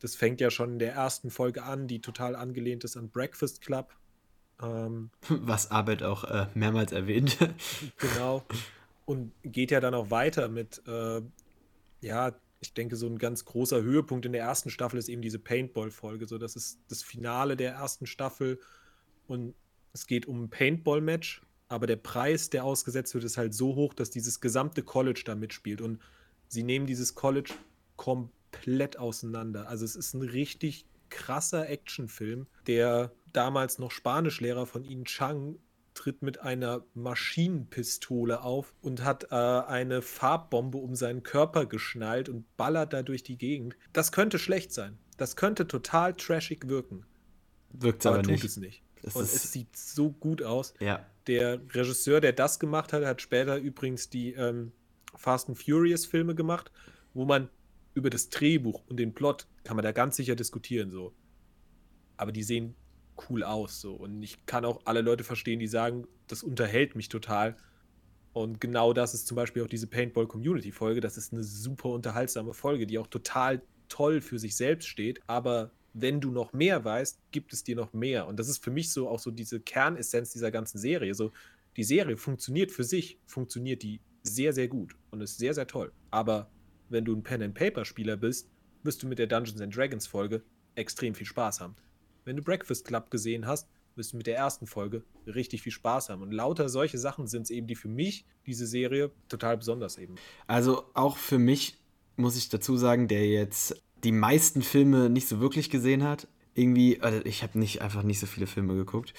Das 0.00 0.16
fängt 0.16 0.40
ja 0.40 0.50
schon 0.50 0.72
in 0.72 0.78
der 0.80 0.92
ersten 0.92 1.30
Folge 1.30 1.62
an, 1.62 1.86
die 1.86 2.00
total 2.00 2.34
angelehnt 2.34 2.82
ist 2.82 2.96
an 2.96 3.10
Breakfast 3.10 3.60
Club 3.60 3.94
ähm, 4.62 5.10
Was 5.28 5.70
Arbeit 5.70 6.02
auch 6.02 6.24
äh, 6.24 6.46
mehrmals 6.54 6.92
erwähnt. 6.92 7.38
genau. 7.98 8.44
Und 9.04 9.32
geht 9.42 9.70
ja 9.70 9.80
dann 9.80 9.94
auch 9.94 10.10
weiter 10.10 10.48
mit, 10.48 10.82
äh, 10.86 11.22
ja, 12.00 12.32
ich 12.60 12.74
denke, 12.74 12.96
so 12.96 13.06
ein 13.06 13.18
ganz 13.18 13.44
großer 13.44 13.82
Höhepunkt 13.82 14.26
in 14.26 14.32
der 14.32 14.42
ersten 14.42 14.70
Staffel 14.70 14.98
ist 14.98 15.08
eben 15.08 15.22
diese 15.22 15.38
Paintball-Folge. 15.38 16.26
So, 16.26 16.38
das 16.38 16.56
ist 16.56 16.78
das 16.88 17.02
Finale 17.02 17.56
der 17.56 17.72
ersten 17.74 18.06
Staffel 18.06 18.58
und 19.28 19.54
es 19.92 20.06
geht 20.06 20.26
um 20.26 20.44
ein 20.44 20.50
Paintball-Match, 20.50 21.42
aber 21.68 21.86
der 21.86 21.96
Preis, 21.96 22.50
der 22.50 22.64
ausgesetzt 22.64 23.14
wird, 23.14 23.24
ist 23.24 23.38
halt 23.38 23.54
so 23.54 23.74
hoch, 23.74 23.94
dass 23.94 24.10
dieses 24.10 24.40
gesamte 24.40 24.82
College 24.82 25.22
da 25.24 25.34
mitspielt 25.34 25.80
und 25.80 26.00
sie 26.48 26.62
nehmen 26.62 26.86
dieses 26.86 27.14
College 27.14 27.52
komplett 27.96 28.98
auseinander. 28.98 29.68
Also 29.68 29.84
es 29.84 29.96
ist 29.96 30.14
ein 30.14 30.22
richtig 30.22 30.86
krasser 31.10 31.68
Actionfilm, 31.68 32.46
der 32.66 33.12
damals 33.32 33.78
noch 33.78 33.90
Spanischlehrer 33.90 34.66
von 34.66 34.84
Ihnen 34.84 35.04
Chang 35.04 35.58
tritt 35.94 36.22
mit 36.22 36.40
einer 36.40 36.84
Maschinenpistole 36.94 38.42
auf 38.42 38.74
und 38.82 39.02
hat 39.02 39.28
äh, 39.30 39.34
eine 39.34 40.02
Farbbombe 40.02 40.78
um 40.78 40.94
seinen 40.94 41.22
Körper 41.22 41.66
geschnallt 41.66 42.28
und 42.28 42.44
ballert 42.56 42.92
da 42.92 43.02
durch 43.02 43.22
die 43.22 43.38
Gegend. 43.38 43.76
Das 43.92 44.12
könnte 44.12 44.38
schlecht 44.38 44.72
sein. 44.72 44.98
Das 45.16 45.36
könnte 45.36 45.66
total 45.66 46.14
trashig 46.14 46.68
wirken. 46.68 47.06
Wirkt 47.70 48.04
aber, 48.06 48.16
aber 48.16 48.24
tut 48.24 48.32
nicht. 48.32 48.44
es 48.44 48.56
nicht. 48.58 48.82
Das 49.02 49.16
und 49.16 49.24
es 49.24 49.52
sieht 49.52 49.74
so 49.76 50.10
gut 50.10 50.42
aus. 50.42 50.74
Ja. 50.80 51.04
Der 51.26 51.60
Regisseur, 51.74 52.20
der 52.20 52.32
das 52.32 52.60
gemacht 52.60 52.92
hat, 52.92 53.04
hat 53.04 53.20
später 53.20 53.56
übrigens 53.56 54.10
die 54.10 54.32
ähm, 54.34 54.72
Fast 55.14 55.48
and 55.48 55.58
Furious 55.58 56.06
Filme 56.06 56.34
gemacht, 56.34 56.70
wo 57.14 57.24
man 57.24 57.48
über 57.96 58.10
das 58.10 58.28
Drehbuch 58.28 58.82
und 58.88 58.98
den 58.98 59.14
Plot 59.14 59.48
kann 59.64 59.74
man 59.74 59.82
da 59.82 59.90
ganz 59.90 60.16
sicher 60.16 60.36
diskutieren 60.36 60.90
so. 60.90 61.14
Aber 62.18 62.30
die 62.30 62.42
sehen 62.42 62.74
cool 63.28 63.42
aus. 63.42 63.80
So. 63.80 63.94
Und 63.94 64.22
ich 64.22 64.44
kann 64.44 64.66
auch 64.66 64.82
alle 64.84 65.00
Leute 65.00 65.24
verstehen, 65.24 65.58
die 65.58 65.66
sagen, 65.66 66.06
das 66.28 66.42
unterhält 66.42 66.94
mich 66.94 67.08
total. 67.08 67.56
Und 68.34 68.60
genau 68.60 68.92
das 68.92 69.14
ist 69.14 69.26
zum 69.26 69.36
Beispiel 69.36 69.62
auch 69.62 69.68
diese 69.68 69.86
Paintball 69.86 70.26
Community 70.26 70.72
Folge. 70.72 71.00
Das 71.00 71.16
ist 71.16 71.32
eine 71.32 71.42
super 71.42 71.88
unterhaltsame 71.88 72.52
Folge, 72.52 72.86
die 72.86 72.98
auch 72.98 73.06
total 73.06 73.62
toll 73.88 74.20
für 74.20 74.38
sich 74.38 74.56
selbst 74.56 74.88
steht. 74.88 75.22
Aber 75.26 75.70
wenn 75.94 76.20
du 76.20 76.30
noch 76.30 76.52
mehr 76.52 76.84
weißt, 76.84 77.18
gibt 77.32 77.54
es 77.54 77.64
dir 77.64 77.76
noch 77.76 77.94
mehr. 77.94 78.26
Und 78.26 78.38
das 78.38 78.48
ist 78.48 78.62
für 78.62 78.70
mich 78.70 78.92
so 78.92 79.08
auch 79.08 79.20
so 79.20 79.30
diese 79.30 79.58
Kernessenz 79.58 80.32
dieser 80.32 80.50
ganzen 80.50 80.76
Serie. 80.76 81.14
So, 81.14 81.32
die 81.78 81.84
Serie 81.84 82.18
funktioniert 82.18 82.72
für 82.72 82.84
sich, 82.84 83.18
funktioniert 83.24 83.82
die 83.82 84.02
sehr, 84.22 84.52
sehr 84.52 84.68
gut 84.68 84.96
und 85.10 85.22
ist 85.22 85.38
sehr, 85.38 85.54
sehr 85.54 85.66
toll. 85.66 85.92
Aber 86.10 86.50
wenn 86.88 87.04
du 87.04 87.14
ein 87.14 87.22
Pen-and-Paper-Spieler 87.22 88.16
bist, 88.16 88.48
wirst 88.82 89.02
du 89.02 89.06
mit 89.06 89.18
der 89.18 89.26
Dungeons 89.26 89.60
and 89.60 89.74
Dragons 89.74 90.06
Folge 90.06 90.42
extrem 90.74 91.14
viel 91.14 91.26
Spaß 91.26 91.60
haben 91.60 91.76
wenn 92.26 92.36
du 92.36 92.42
Breakfast 92.42 92.84
Club 92.84 93.10
gesehen 93.10 93.46
hast, 93.46 93.68
wirst 93.94 94.12
du 94.12 94.18
mit 94.18 94.26
der 94.26 94.36
ersten 94.36 94.66
Folge 94.66 95.04
richtig 95.26 95.62
viel 95.62 95.72
Spaß 95.72 96.10
haben. 96.10 96.20
Und 96.20 96.32
lauter 96.32 96.68
solche 96.68 96.98
Sachen 96.98 97.26
sind 97.26 97.42
es 97.42 97.50
eben, 97.50 97.66
die 97.66 97.76
für 97.76 97.88
mich 97.88 98.26
diese 98.44 98.66
Serie 98.66 99.10
total 99.28 99.56
besonders 99.56 99.96
eben. 99.96 100.16
Also 100.46 100.84
auch 100.92 101.16
für 101.16 101.38
mich 101.38 101.78
muss 102.16 102.36
ich 102.36 102.50
dazu 102.50 102.76
sagen, 102.76 103.08
der 103.08 103.26
jetzt 103.26 103.80
die 104.04 104.12
meisten 104.12 104.60
Filme 104.60 105.08
nicht 105.08 105.28
so 105.28 105.40
wirklich 105.40 105.70
gesehen 105.70 106.02
hat. 106.02 106.28
Irgendwie, 106.54 107.00
also 107.00 107.20
ich 107.24 107.42
habe 107.42 107.58
nicht 107.58 107.80
einfach 107.80 108.02
nicht 108.02 108.18
so 108.18 108.26
viele 108.26 108.46
Filme 108.46 108.74
geguckt. 108.74 109.14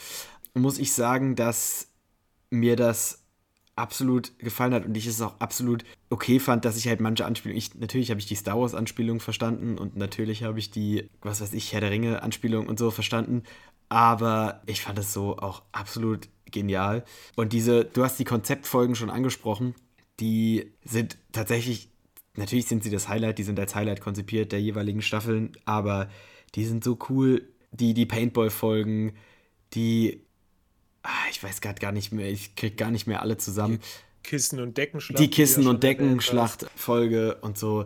Muss 0.53 0.77
ich 0.77 0.93
sagen, 0.93 1.36
dass 1.36 1.89
mir 2.49 2.75
das 2.75 3.23
absolut 3.77 4.37
gefallen 4.39 4.73
hat 4.73 4.85
und 4.85 4.97
ich 4.97 5.07
es 5.07 5.21
auch 5.21 5.39
absolut 5.39 5.85
okay 6.09 6.39
fand, 6.39 6.65
dass 6.65 6.77
ich 6.77 6.87
halt 6.87 6.99
manche 6.99 7.25
Anspielungen, 7.25 7.57
ich, 7.57 7.75
natürlich 7.75 8.09
habe 8.09 8.19
ich 8.19 8.25
die 8.25 8.35
Star 8.35 8.59
Wars 8.59 8.75
Anspielung 8.75 9.19
verstanden 9.19 9.77
und 9.77 9.95
natürlich 9.95 10.43
habe 10.43 10.59
ich 10.59 10.71
die, 10.71 11.09
was 11.21 11.41
weiß 11.41 11.53
ich, 11.53 11.73
Herr 11.73 11.81
der 11.81 11.91
Ringe 11.91 12.23
Anspielung 12.23 12.67
und 12.67 12.79
so 12.79 12.91
verstanden, 12.91 13.43
aber 13.89 14.61
ich 14.65 14.81
fand 14.81 14.99
es 14.99 15.13
so 15.13 15.37
auch 15.37 15.63
absolut 15.71 16.27
genial. 16.51 17.03
Und 17.35 17.53
diese, 17.53 17.85
du 17.85 18.03
hast 18.03 18.19
die 18.19 18.25
Konzeptfolgen 18.25 18.95
schon 18.95 19.09
angesprochen, 19.09 19.75
die 20.19 20.73
sind 20.83 21.17
tatsächlich, 21.31 21.89
natürlich 22.35 22.65
sind 22.65 22.83
sie 22.83 22.89
das 22.89 23.07
Highlight, 23.07 23.37
die 23.37 23.43
sind 23.43 23.59
als 23.59 23.75
Highlight 23.75 24.01
konzipiert 24.01 24.51
der 24.51 24.61
jeweiligen 24.61 25.01
Staffeln, 25.01 25.51
aber 25.65 26.09
die 26.55 26.65
sind 26.65 26.83
so 26.83 26.97
cool, 27.09 27.47
die, 27.71 27.93
die 27.93 28.05
Paintball-Folgen, 28.05 29.13
die 29.73 30.26
ich 31.30 31.43
weiß 31.43 31.62
gerade 31.62 31.80
gar 31.80 31.91
nicht 31.91 32.12
mehr, 32.12 32.30
ich 32.30 32.56
krieg 32.56 32.78
gar 32.78 32.91
nicht 32.91 33.08
mehr 33.08 33.22
alle 33.22 33.38
zusammen. 33.38 33.80
Die 33.80 34.30
Kissen- 34.30 34.60
und 34.60 34.78
Deckenschlacht. 34.78 35.20
Die 35.20 35.30
Kissen- 35.30 35.67
und 35.67 35.84
Deckenschlacht-Folge 35.84 37.36
und 37.41 37.58
so. 37.58 37.86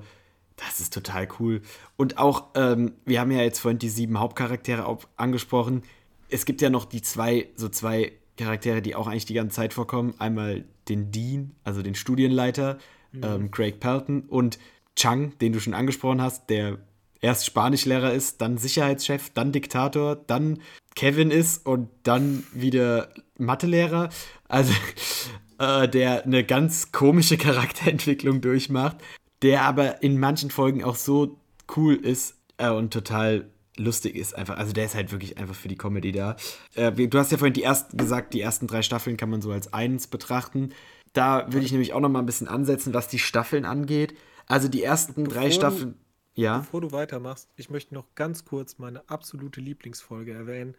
Das 0.57 0.79
ist 0.79 0.93
total 0.93 1.27
cool. 1.39 1.61
Und 1.97 2.17
auch, 2.17 2.49
ähm, 2.55 2.93
wir 3.05 3.19
haben 3.19 3.31
ja 3.31 3.41
jetzt 3.41 3.59
vorhin 3.59 3.79
die 3.79 3.89
sieben 3.89 4.19
Hauptcharaktere 4.19 4.85
auch 4.85 5.05
angesprochen. 5.17 5.83
Es 6.29 6.45
gibt 6.45 6.61
ja 6.61 6.69
noch 6.69 6.85
die 6.85 7.01
zwei, 7.01 7.47
so 7.55 7.67
zwei 7.69 8.13
Charaktere, 8.37 8.81
die 8.81 8.95
auch 8.95 9.07
eigentlich 9.07 9.25
die 9.25 9.33
ganze 9.33 9.55
Zeit 9.55 9.73
vorkommen. 9.73 10.13
Einmal 10.19 10.65
den 10.87 11.11
Dean, 11.11 11.55
also 11.63 11.81
den 11.81 11.95
Studienleiter, 11.95 12.77
mhm. 13.11 13.23
ähm, 13.23 13.51
Craig 13.51 13.79
Pelton 13.79 14.21
und 14.21 14.59
Chang, 14.95 15.37
den 15.39 15.53
du 15.53 15.59
schon 15.59 15.73
angesprochen 15.73 16.21
hast, 16.21 16.49
der 16.49 16.79
erst 17.21 17.45
Spanischlehrer 17.45 18.13
ist, 18.13 18.41
dann 18.41 18.57
Sicherheitschef, 18.57 19.29
dann 19.33 19.51
Diktator, 19.51 20.15
dann 20.15 20.59
Kevin 20.95 21.31
ist 21.31 21.65
und 21.65 21.89
dann 22.03 22.43
wieder 22.53 23.09
Mathelehrer. 23.37 24.09
Also 24.47 24.73
äh, 25.59 25.87
der 25.87 26.25
eine 26.25 26.43
ganz 26.43 26.91
komische 26.91 27.37
Charakterentwicklung 27.37 28.41
durchmacht, 28.41 28.97
der 29.41 29.63
aber 29.63 30.03
in 30.03 30.19
manchen 30.19 30.51
Folgen 30.51 30.83
auch 30.83 30.95
so 30.95 31.37
cool 31.75 31.95
ist 31.95 32.35
äh, 32.57 32.69
und 32.69 32.91
total 32.91 33.49
lustig 33.77 34.15
ist 34.15 34.35
einfach. 34.35 34.57
Also 34.57 34.73
der 34.73 34.85
ist 34.85 34.95
halt 34.95 35.11
wirklich 35.11 35.37
einfach 35.37 35.55
für 35.55 35.67
die 35.67 35.77
Comedy 35.77 36.11
da. 36.11 36.35
Äh, 36.75 36.91
du 36.91 37.17
hast 37.17 37.31
ja 37.31 37.37
vorhin 37.37 37.53
die 37.53 37.63
ersten 37.63 37.97
gesagt, 37.97 38.33
die 38.33 38.41
ersten 38.41 38.67
drei 38.67 38.81
Staffeln 38.81 39.17
kann 39.17 39.29
man 39.29 39.41
so 39.41 39.51
als 39.51 39.73
eins 39.73 40.07
betrachten. 40.07 40.73
Da 41.13 41.51
will 41.51 41.63
ich 41.63 41.71
nämlich 41.71 41.93
auch 41.93 41.99
noch 41.99 42.09
mal 42.09 42.19
ein 42.19 42.25
bisschen 42.25 42.47
ansetzen, 42.47 42.93
was 42.93 43.07
die 43.07 43.19
Staffeln 43.19 43.65
angeht. 43.65 44.15
Also 44.47 44.67
die 44.67 44.83
ersten 44.83 45.25
drei 45.25 45.51
Staffeln. 45.51 45.95
Ja. 46.35 46.59
Bevor 46.59 46.81
du 46.81 46.91
weitermachst, 46.91 47.49
ich 47.55 47.69
möchte 47.69 47.93
noch 47.93 48.15
ganz 48.15 48.45
kurz 48.45 48.77
meine 48.77 49.07
absolute 49.09 49.59
Lieblingsfolge 49.59 50.33
erwähnen. 50.33 50.75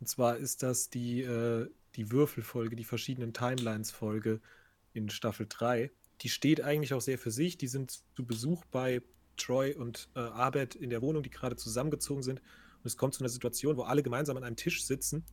Und 0.00 0.08
zwar 0.08 0.36
ist 0.36 0.62
das 0.62 0.90
die, 0.90 1.22
äh, 1.22 1.70
die 1.94 2.10
Würfelfolge, 2.10 2.76
die 2.76 2.84
verschiedenen 2.84 3.32
Timelines-Folge 3.32 4.40
in 4.92 5.08
Staffel 5.08 5.46
3. 5.48 5.90
Die 6.22 6.28
steht 6.28 6.60
eigentlich 6.60 6.92
auch 6.92 7.00
sehr 7.00 7.18
für 7.18 7.30
sich. 7.30 7.56
Die 7.56 7.68
sind 7.68 8.02
zu 8.14 8.24
Besuch 8.24 8.64
bei 8.66 9.02
Troy 9.36 9.74
und 9.74 10.08
äh, 10.14 10.20
Abed 10.20 10.74
in 10.74 10.90
der 10.90 11.02
Wohnung, 11.02 11.22
die 11.22 11.30
gerade 11.30 11.56
zusammengezogen 11.56 12.22
sind. 12.22 12.40
Und 12.40 12.86
es 12.86 12.96
kommt 12.96 13.14
zu 13.14 13.20
einer 13.20 13.28
Situation, 13.28 13.76
wo 13.76 13.82
alle 13.82 14.02
gemeinsam 14.02 14.36
an 14.36 14.44
einem 14.44 14.56
Tisch 14.56 14.84
sitzen 14.84 15.24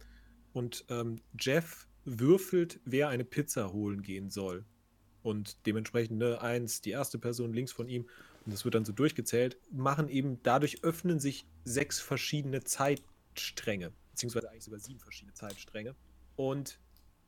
und 0.53 0.86
ähm, 0.89 1.21
Jeff 1.39 1.88
würfelt, 2.05 2.80
wer 2.86 3.09
eine 3.09 3.26
Pizza 3.26 3.74
holen 3.74 4.01
gehen 4.01 4.30
soll. 4.30 4.65
Und 5.24 5.65
dementsprechend 5.65 6.19
ne, 6.19 6.41
eins, 6.41 6.82
die 6.82 6.91
erste 6.91 7.17
Person 7.17 7.53
links 7.53 7.71
von 7.71 7.88
ihm, 7.88 8.07
und 8.45 8.53
das 8.53 8.65
wird 8.65 8.75
dann 8.75 8.85
so 8.85 8.93
durchgezählt, 8.93 9.57
machen 9.71 10.09
eben, 10.09 10.41
dadurch 10.43 10.83
öffnen 10.83 11.19
sich 11.19 11.45
sechs 11.63 11.99
verschiedene 11.99 12.63
Zeitstränge, 12.63 13.93
beziehungsweise 14.11 14.49
eigentlich 14.49 14.63
sogar 14.65 14.79
sieben 14.79 14.99
verschiedene 14.99 15.33
Zeitstränge. 15.33 15.95
Und 16.35 16.79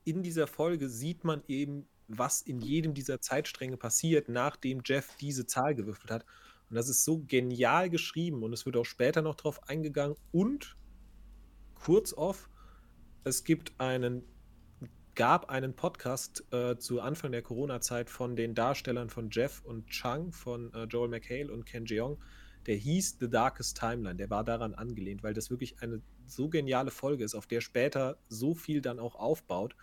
in 0.03 0.24
dieser 0.24 0.47
Folge 0.47 0.89
sieht 0.89 1.24
man 1.24 1.43
eben, 1.47 1.88
was 2.07 2.41
in 2.41 2.59
jedem 2.59 2.93
dieser 2.93 3.22
Zeitstränge 3.22 3.78
passiert, 3.78 4.30
nachdem 4.30 4.82
Jeff 4.86 5.16
diese 5.20 5.47
Zahl 5.47 5.74
gewürfelt 5.74 6.11
hat. 6.11 6.26
Und 6.70 6.76
das 6.76 6.89
ist 6.89 7.03
so 7.03 7.20
genial 7.20 7.89
geschrieben 7.89 8.43
und 8.43 8.53
es 8.53 8.66
wird 8.66 8.78
auch 8.78 8.86
später 8.86 9.22
noch 9.22 9.36
drauf 9.36 9.68
eingegangen. 9.68 10.16
Und 10.32 10.76
kurz 11.76 12.13
off, 12.13 12.49
es 13.24 13.43
gibt 13.43 13.80
einen, 13.80 14.24
gab 15.16 15.49
einen 15.49 15.76
Podcast 15.76 16.43
äh, 16.51 16.78
zu 16.78 17.01
Anfang 17.01 17.32
der 17.32 17.41
Corona-Zeit 17.41 18.09
von 18.09 18.36
den 18.36 18.53
Darstellern 18.53 19.09
von 19.09 19.30
Jeff 19.32 19.61
und 19.63 19.88
Chang, 19.88 20.32
von 20.32 20.74
äh, 20.74 20.84
Joel 20.84 21.09
McHale 21.09 21.51
und 21.51 21.66
Ken 21.66 21.86
Jeong. 21.86 22.22
Der 22.68 22.76
hieß 22.76 23.18
The 23.20 23.30
Darkest 23.30 23.78
Timeline. 23.78 24.16
Der 24.16 24.30
war 24.30 24.43
daran 24.43 24.74
angelehnt, 24.74 25.24
weil 25.24 25.34
das 25.34 25.49
wirklich 25.49 25.82
eine 25.82 26.01
so 26.26 26.49
geniale 26.49 26.91
Folge 26.91 27.24
ist, 27.24 27.36
auf 27.36 27.47
der 27.47 27.61
später 27.61 28.18
so 28.28 28.55
viel 28.55 28.82
dann 28.82 28.99
auch 28.99 29.16
aufbaut. 29.16 29.76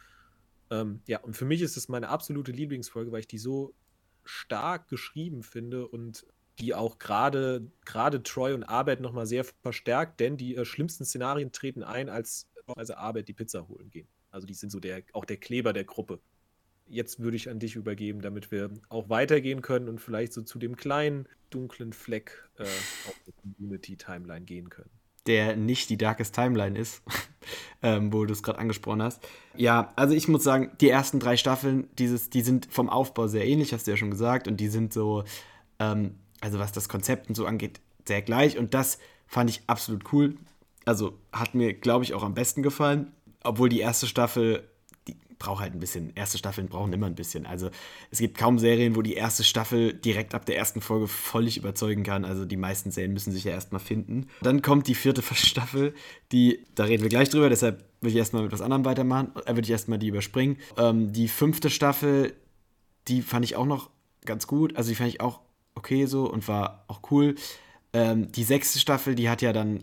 Ähm, 0.71 1.01
ja, 1.07 1.21
und 1.21 1.37
für 1.37 1.45
mich 1.45 1.63
ist 1.63 1.77
es 1.77 1.89
meine 1.89 2.09
absolute 2.09 2.53
Lieblingsfolge, 2.53 3.13
weil 3.13 3.21
ich 3.21 3.29
die 3.29 3.39
so 3.39 3.75
stark 4.25 4.89
geschrieben 4.89 5.43
finde 5.43 5.89
und 5.89 6.27
die 6.59 6.75
auch 6.75 6.99
gerade 6.99 7.71
gerade 7.85 8.23
Troy 8.23 8.53
und 8.53 8.65
Arbeit 8.65 9.01
nochmal 9.01 9.27
sehr 9.27 9.45
verstärkt, 9.63 10.21
denn 10.21 10.37
die 10.37 10.57
äh, 10.57 10.65
schlimmsten 10.65 11.05
Szenarien 11.05 11.53
treten 11.53 11.83
ein, 11.83 12.09
als 12.09 12.49
also 12.67 12.95
Arbeit 12.95 13.29
die 13.29 13.33
Pizza 13.33 13.67
holen 13.69 13.91
gehen. 13.91 14.09
Also 14.33 14.47
die 14.47 14.55
sind 14.55 14.71
so 14.71 14.81
der 14.81 15.03
auch 15.13 15.25
der 15.25 15.37
Kleber 15.37 15.73
der 15.73 15.85
Gruppe. 15.85 16.19
Jetzt 16.89 17.21
würde 17.21 17.37
ich 17.37 17.49
an 17.49 17.61
dich 17.61 17.77
übergeben, 17.77 18.21
damit 18.21 18.51
wir 18.51 18.71
auch 18.89 19.09
weitergehen 19.09 19.63
können 19.63 19.89
und 19.89 20.01
vielleicht 20.01 20.33
so 20.33 20.43
zu 20.43 20.59
dem 20.59 20.77
kleinen 20.77 21.29
dunklen 21.51 21.93
Fleck 21.93 22.49
äh, 22.59 22.63
auf 23.09 23.17
der 23.25 23.35
Community 23.41 23.97
Timeline 23.97 24.45
gehen 24.45 24.69
können. 24.69 24.91
Der 25.27 25.55
nicht 25.55 25.89
die 25.89 25.97
Darkest 25.97 26.35
Timeline 26.35 26.77
ist, 26.77 27.03
ähm, 27.83 28.13
wo 28.13 28.25
du 28.25 28.33
es 28.33 28.43
gerade 28.43 28.59
angesprochen 28.59 29.03
hast. 29.03 29.23
Ja, 29.57 29.93
also 29.95 30.15
ich 30.15 30.27
muss 30.27 30.43
sagen, 30.43 30.73
die 30.81 30.89
ersten 30.89 31.21
drei 31.21 31.37
Staffeln, 31.37 31.89
dieses, 31.97 32.29
die 32.29 32.41
sind 32.41 32.67
vom 32.73 32.89
Aufbau 32.91 33.29
sehr 33.29 33.47
ähnlich, 33.47 33.73
hast 33.73 33.87
du 33.87 33.93
ja 33.93 33.97
schon 33.97 34.11
gesagt, 34.11 34.49
und 34.49 34.59
die 34.59 34.67
sind 34.67 34.93
so 34.93 35.23
ähm, 35.79 36.17
also 36.43 36.59
was 36.59 36.73
das 36.73 36.89
Konzept 36.89 37.29
und 37.29 37.35
so 37.35 37.47
angeht, 37.47 37.81
sehr 38.07 38.21
gleich. 38.21 38.59
Und 38.59 38.75
das 38.75 38.99
fand 39.27 39.49
ich 39.49 39.63
absolut 39.69 40.13
cool. 40.13 40.37
Also 40.85 41.19
hat 41.33 41.55
mir, 41.55 41.73
glaube 41.73 42.05
ich, 42.05 42.13
auch 42.13 42.25
am 42.25 42.35
besten 42.35 42.63
gefallen. 42.63 43.13
Obwohl 43.45 43.69
die 43.69 43.81
erste 43.81 44.07
Staffel, 44.07 44.69
die 45.09 45.17
braucht 45.39 45.61
halt 45.61 45.75
ein 45.75 45.81
bisschen. 45.81 46.13
Erste 46.15 46.39
Staffeln 46.39 46.69
brauchen 46.69 46.93
immer 46.93 47.07
ein 47.07 47.15
bisschen. 47.15 47.47
Also 47.47 47.71
es 48.11 48.19
gibt 48.19 48.39
kaum 48.39 48.59
Serien, 48.59 48.97
wo 48.97 49.03
die 49.03 49.15
erste 49.15 49.45
Staffel 49.45 49.93
direkt 49.93 50.35
ab 50.35 50.47
der 50.47 50.57
ersten 50.57 50.81
Folge 50.81 51.09
völlig 51.09 51.57
überzeugen 51.57 52.05
kann. 52.05 52.25
Also 52.25 52.45
die 52.45 52.57
meisten 52.57 52.91
Serien 52.91 53.13
müssen 53.13 53.33
sich 53.33 53.45
ja 53.45 53.53
erstmal 53.53 53.81
finden. 53.81 54.29
Dann 54.43 54.63
kommt 54.63 54.87
die 54.87 54.95
vierte 54.95 55.23
Staffel, 55.35 55.95
die, 56.31 56.65
da 56.75 56.85
reden 56.85 57.03
wir 57.03 57.11
gleich 57.11 57.29
drüber, 57.29 57.49
deshalb 57.49 57.85
würde 58.01 58.11
ich 58.11 58.17
erstmal 58.17 58.43
mit 58.43 58.53
was 58.53 58.61
anderem 58.61 58.85
weitermachen. 58.85 59.31
Da 59.35 59.41
äh, 59.43 59.49
würde 59.57 59.63
ich 59.63 59.71
erstmal 59.71 59.99
die 59.99 60.09
überspringen. 60.09 60.59
Ähm, 60.77 61.13
die 61.13 61.29
fünfte 61.29 61.71
Staffel, 61.71 62.35
die 63.09 63.23
fand 63.23 63.45
ich 63.45 63.57
auch 63.57 63.67
noch 63.67 63.91
ganz 64.25 64.47
gut. 64.47 64.77
Also 64.77 64.91
die 64.91 64.97
fand 64.97 65.09
ich 65.09 65.21
auch 65.21 65.41
okay 65.75 66.07
so 66.07 66.31
und 66.31 66.47
war 66.49 66.85
auch 66.89 67.01
cool. 67.11 67.35
Ähm, 67.93 68.31
die 68.33 68.45
sechste 68.45 68.79
Staffel, 68.79 69.15
die 69.15 69.29
hat 69.29 69.43
ja 69.43 69.53
dann, 69.53 69.81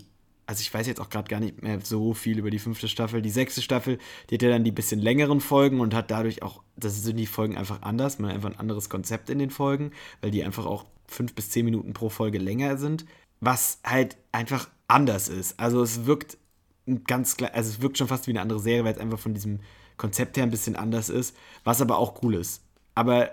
also 0.49 0.61
ich 0.61 0.73
weiß 0.73 0.87
jetzt 0.87 0.99
auch 0.99 1.11
gerade 1.11 1.29
gar 1.29 1.39
nicht 1.39 1.61
mehr 1.61 1.79
so 1.79 2.15
viel 2.15 2.39
über 2.39 2.49
die 2.49 2.57
fünfte 2.57 2.87
Staffel. 2.87 3.21
Die 3.21 3.29
sechste 3.29 3.61
Staffel, 3.61 3.99
die 4.29 4.33
hat 4.33 4.41
ja 4.41 4.49
dann 4.49 4.63
die 4.63 4.71
bisschen 4.71 4.99
längeren 4.99 5.41
Folgen 5.41 5.79
und 5.79 5.93
hat 5.93 6.09
dadurch 6.09 6.41
auch, 6.41 6.63
das 6.75 7.03
sind 7.03 7.17
die 7.17 7.27
Folgen 7.27 7.55
einfach 7.55 7.83
anders, 7.83 8.17
man 8.17 8.29
hat 8.29 8.37
einfach 8.37 8.49
ein 8.49 8.59
anderes 8.59 8.89
Konzept 8.89 9.29
in 9.29 9.37
den 9.37 9.51
Folgen, 9.51 9.91
weil 10.21 10.31
die 10.31 10.43
einfach 10.43 10.65
auch 10.65 10.85
fünf 11.05 11.35
bis 11.35 11.51
zehn 11.51 11.65
Minuten 11.65 11.93
pro 11.93 12.09
Folge 12.09 12.39
länger 12.39 12.77
sind, 12.77 13.05
was 13.39 13.77
halt 13.83 14.17
einfach 14.31 14.67
anders 14.87 15.29
ist. 15.29 15.59
Also 15.59 15.83
es 15.83 16.07
wirkt 16.07 16.39
ganz 17.05 17.37
klar, 17.37 17.51
also 17.53 17.69
es 17.69 17.81
wirkt 17.83 17.99
schon 17.99 18.07
fast 18.07 18.25
wie 18.25 18.31
eine 18.31 18.41
andere 18.41 18.59
Serie, 18.59 18.85
weil 18.85 18.93
es 18.93 18.99
einfach 18.99 19.19
von 19.19 19.35
diesem 19.35 19.59
Konzept 19.97 20.35
her 20.35 20.45
ein 20.45 20.49
bisschen 20.49 20.75
anders 20.75 21.09
ist, 21.09 21.37
was 21.63 21.79
aber 21.79 21.99
auch 21.99 22.23
cool 22.23 22.33
ist. 22.33 22.63
Aber 22.95 23.29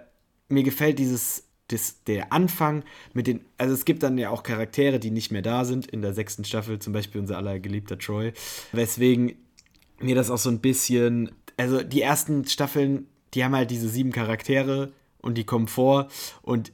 mir 0.50 0.64
gefällt 0.64 0.98
dieses 0.98 1.45
das, 1.68 2.04
der 2.04 2.32
Anfang 2.32 2.84
mit 3.12 3.26
den, 3.26 3.44
also 3.58 3.74
es 3.74 3.84
gibt 3.84 4.02
dann 4.02 4.18
ja 4.18 4.30
auch 4.30 4.42
Charaktere, 4.42 5.00
die 5.00 5.10
nicht 5.10 5.32
mehr 5.32 5.42
da 5.42 5.64
sind 5.64 5.86
in 5.86 6.02
der 6.02 6.14
sechsten 6.14 6.44
Staffel, 6.44 6.78
zum 6.78 6.92
Beispiel 6.92 7.20
unser 7.20 7.36
aller 7.36 7.58
geliebter 7.58 7.98
Troy, 7.98 8.32
weswegen 8.72 9.34
mir 10.00 10.14
das 10.14 10.30
auch 10.30 10.38
so 10.38 10.50
ein 10.50 10.60
bisschen, 10.60 11.32
also 11.56 11.82
die 11.82 12.02
ersten 12.02 12.46
Staffeln, 12.46 13.06
die 13.34 13.44
haben 13.44 13.56
halt 13.56 13.70
diese 13.70 13.88
sieben 13.88 14.12
Charaktere 14.12 14.92
und 15.18 15.36
die 15.38 15.44
kommen 15.44 15.68
vor 15.68 16.08
und 16.42 16.72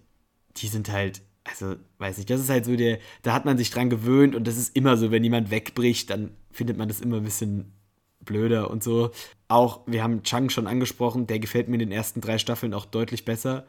die 0.58 0.68
sind 0.68 0.92
halt, 0.92 1.22
also 1.44 1.76
weiß 1.98 2.18
nicht, 2.18 2.28
das 2.28 2.40
ist 2.40 2.50
halt 2.50 2.66
so 2.66 2.76
der, 2.76 2.98
da 3.22 3.32
hat 3.32 3.44
man 3.44 3.56
sich 3.56 3.70
dran 3.70 3.90
gewöhnt 3.90 4.34
und 4.34 4.46
das 4.46 4.58
ist 4.58 4.76
immer 4.76 4.96
so, 4.96 5.10
wenn 5.10 5.24
jemand 5.24 5.50
wegbricht, 5.50 6.10
dann 6.10 6.32
findet 6.50 6.76
man 6.76 6.88
das 6.88 7.00
immer 7.00 7.16
ein 7.16 7.24
bisschen 7.24 7.72
blöder 8.20 8.70
und 8.70 8.84
so. 8.84 9.10
Auch, 9.48 9.80
wir 9.86 10.02
haben 10.02 10.22
Chang 10.22 10.50
schon 10.50 10.66
angesprochen, 10.66 11.26
der 11.26 11.38
gefällt 11.38 11.68
mir 11.68 11.76
in 11.76 11.80
den 11.80 11.92
ersten 11.92 12.20
drei 12.20 12.38
Staffeln 12.38 12.74
auch 12.74 12.84
deutlich 12.84 13.24
besser 13.24 13.66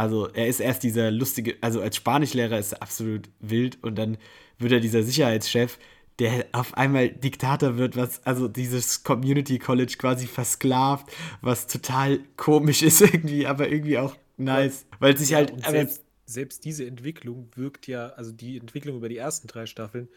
also 0.00 0.28
er 0.28 0.48
ist 0.48 0.60
erst 0.60 0.82
dieser 0.82 1.10
lustige, 1.10 1.58
also 1.60 1.82
als 1.82 1.94
Spanischlehrer 1.96 2.58
ist 2.58 2.72
er 2.72 2.80
absolut 2.80 3.28
wild 3.38 3.76
und 3.84 3.96
dann 3.96 4.16
wird 4.58 4.72
er 4.72 4.80
dieser 4.80 5.02
Sicherheitschef, 5.02 5.78
der 6.18 6.46
auf 6.52 6.72
einmal 6.72 7.10
Diktator 7.10 7.76
wird, 7.76 7.96
was 7.96 8.24
also 8.24 8.48
dieses 8.48 9.04
Community 9.04 9.58
College 9.58 9.96
quasi 9.98 10.26
versklavt, 10.26 11.06
was 11.42 11.66
total 11.66 12.20
komisch 12.38 12.80
ist 12.80 13.00
irgendwie, 13.02 13.46
aber 13.46 13.68
irgendwie 13.68 13.98
auch 13.98 14.16
nice, 14.38 14.86
weil 15.00 15.18
sich 15.18 15.34
halt 15.34 15.52
ja, 15.60 15.70
selbst, 15.70 16.02
selbst, 16.24 16.64
diese 16.64 16.86
Entwicklung 16.86 17.50
wirkt 17.54 17.86
ja, 17.86 18.08
also 18.08 18.32
die 18.32 18.56
Entwicklung 18.56 18.96
über 18.96 19.10
die 19.10 19.18
ersten 19.18 19.48
drei 19.48 19.66
Staffeln, 19.66 20.08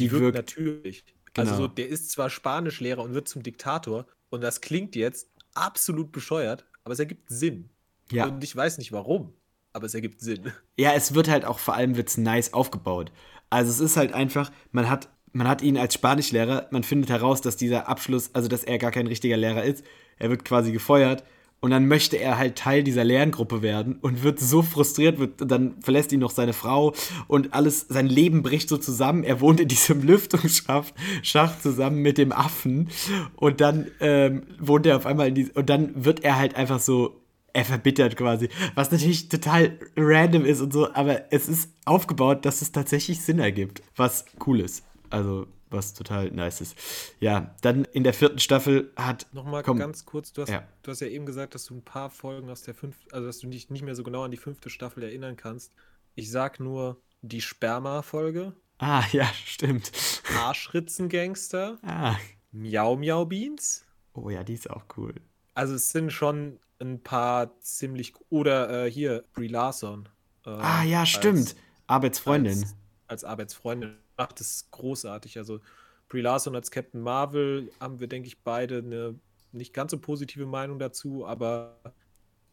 die, 0.00 0.08
die 0.08 0.10
wirkt, 0.10 0.22
wirkt, 0.24 0.36
natürlich. 0.38 1.04
Also 1.06 1.14
genau. 1.34 1.50
Also 1.50 1.62
so, 1.62 1.68
der 1.68 1.88
ist 1.88 2.10
zwar 2.10 2.30
Spanischlehrer 2.30 3.04
und 3.04 3.14
wird 3.14 3.28
zum 3.28 3.44
Diktator 3.44 4.08
und 4.28 4.40
das 4.40 4.60
klingt 4.60 4.96
jetzt 4.96 5.28
absolut 5.54 6.10
bescheuert, 6.10 6.64
aber 6.82 6.94
es 6.94 6.98
ergibt 6.98 7.30
Sinn. 7.30 7.70
Ja. 8.10 8.26
Und 8.26 8.42
ich 8.44 8.54
weiß 8.54 8.78
nicht 8.78 8.92
warum, 8.92 9.32
aber 9.72 9.86
es 9.86 9.94
ergibt 9.94 10.20
Sinn. 10.20 10.52
Ja, 10.76 10.92
es 10.94 11.14
wird 11.14 11.28
halt 11.28 11.44
auch 11.44 11.58
vor 11.58 11.74
allem 11.74 11.96
wird's 11.96 12.16
nice 12.16 12.52
aufgebaut. 12.54 13.12
Also 13.50 13.70
es 13.70 13.80
ist 13.80 13.96
halt 13.96 14.12
einfach, 14.14 14.50
man 14.72 14.88
hat, 14.88 15.10
man 15.32 15.46
hat 15.46 15.60
ihn 15.62 15.76
als 15.76 15.94
Spanischlehrer, 15.94 16.68
man 16.70 16.84
findet 16.84 17.10
heraus, 17.10 17.40
dass 17.40 17.56
dieser 17.56 17.88
Abschluss, 17.88 18.30
also 18.32 18.48
dass 18.48 18.64
er 18.64 18.78
gar 18.78 18.90
kein 18.90 19.06
richtiger 19.06 19.36
Lehrer 19.36 19.64
ist. 19.64 19.84
Er 20.18 20.30
wird 20.30 20.44
quasi 20.44 20.72
gefeuert 20.72 21.24
und 21.60 21.70
dann 21.70 21.86
möchte 21.86 22.16
er 22.16 22.38
halt 22.38 22.56
Teil 22.56 22.82
dieser 22.82 23.04
Lerngruppe 23.04 23.60
werden 23.60 23.98
und 24.00 24.22
wird 24.22 24.40
so 24.40 24.62
frustriert, 24.62 25.18
wird, 25.18 25.50
dann 25.50 25.74
verlässt 25.82 26.10
ihn 26.12 26.20
noch 26.20 26.30
seine 26.30 26.54
Frau 26.54 26.94
und 27.28 27.52
alles, 27.52 27.86
sein 27.88 28.06
Leben 28.06 28.42
bricht 28.42 28.68
so 28.68 28.78
zusammen. 28.78 29.24
Er 29.24 29.40
wohnt 29.40 29.60
in 29.60 29.68
diesem 29.68 30.02
Lüftungsschacht 30.06 30.94
Schacht 31.22 31.62
zusammen 31.62 31.98
mit 31.98 32.16
dem 32.16 32.32
Affen 32.32 32.88
und 33.36 33.60
dann 33.60 33.88
ähm, 34.00 34.44
wohnt 34.58 34.86
er 34.86 34.96
auf 34.96 35.04
einmal 35.04 35.28
in 35.28 35.34
die, 35.34 35.50
und 35.50 35.68
dann 35.68 36.04
wird 36.04 36.24
er 36.24 36.38
halt 36.38 36.56
einfach 36.56 36.80
so 36.80 37.19
er 37.52 37.64
verbittert 37.64 38.16
quasi. 38.16 38.48
Was 38.74 38.90
natürlich 38.90 39.28
total 39.28 39.78
random 39.96 40.44
ist 40.44 40.60
und 40.60 40.72
so, 40.72 40.92
aber 40.92 41.32
es 41.32 41.48
ist 41.48 41.70
aufgebaut, 41.84 42.44
dass 42.44 42.62
es 42.62 42.72
tatsächlich 42.72 43.22
Sinn 43.22 43.38
ergibt. 43.38 43.82
Was 43.96 44.24
cool 44.46 44.60
ist. 44.60 44.84
Also, 45.10 45.46
was 45.70 45.94
total 45.94 46.30
nice 46.30 46.60
ist. 46.60 46.76
Ja, 47.20 47.54
dann 47.62 47.84
in 47.84 48.04
der 48.04 48.12
vierten 48.12 48.38
Staffel 48.38 48.92
hat. 48.96 49.26
Nochmal 49.32 49.62
komm, 49.62 49.78
ganz 49.78 50.04
kurz, 50.04 50.32
du 50.32 50.42
hast, 50.42 50.50
ja. 50.50 50.66
du 50.82 50.90
hast 50.90 51.00
ja 51.00 51.06
eben 51.06 51.26
gesagt, 51.26 51.54
dass 51.54 51.64
du 51.64 51.74
ein 51.74 51.82
paar 51.82 52.10
Folgen 52.10 52.50
aus 52.50 52.62
der 52.62 52.74
fünften, 52.74 53.12
also 53.12 53.26
dass 53.26 53.38
du 53.38 53.48
dich 53.48 53.70
nicht 53.70 53.82
mehr 53.82 53.94
so 53.94 54.02
genau 54.02 54.22
an 54.24 54.30
die 54.30 54.36
fünfte 54.36 54.70
Staffel 54.70 55.02
erinnern 55.02 55.36
kannst. 55.36 55.72
Ich 56.14 56.30
sag 56.30 56.60
nur 56.60 57.00
die 57.22 57.40
Sperma-Folge. 57.40 58.54
Ah, 58.78 59.04
ja, 59.12 59.26
stimmt. 59.44 59.92
Arschritzengangster. 60.38 61.78
Ah. 61.82 62.16
Miau 62.52 62.96
Miau 62.96 63.24
Beans. 63.24 63.84
Oh 64.12 64.30
ja, 64.30 64.42
die 64.42 64.54
ist 64.54 64.68
auch 64.70 64.84
cool. 64.96 65.14
Also 65.54 65.74
es 65.74 65.90
sind 65.90 66.12
schon 66.12 66.58
ein 66.80 67.02
paar 67.02 67.58
ziemlich. 67.60 68.14
Oder 68.28 68.86
äh, 68.86 68.90
hier, 68.90 69.24
Brie 69.32 69.48
Larson. 69.48 70.08
Äh, 70.46 70.50
ah, 70.50 70.82
ja, 70.84 71.06
stimmt. 71.06 71.38
Als, 71.38 71.56
Arbeitsfreundin. 71.86 72.52
Als, 72.52 72.76
als 73.06 73.24
Arbeitsfreundin. 73.24 73.96
Ach, 74.16 74.32
das 74.32 74.50
ist 74.50 74.70
großartig. 74.70 75.38
Also, 75.38 75.60
Brie 76.08 76.22
Larson 76.22 76.56
als 76.56 76.70
Captain 76.70 77.00
Marvel 77.00 77.70
haben 77.80 78.00
wir, 78.00 78.08
denke 78.08 78.26
ich, 78.26 78.42
beide 78.42 78.78
eine 78.78 79.18
nicht 79.52 79.72
ganz 79.72 79.92
so 79.92 79.98
positive 79.98 80.46
Meinung 80.46 80.78
dazu, 80.78 81.26
aber 81.26 81.78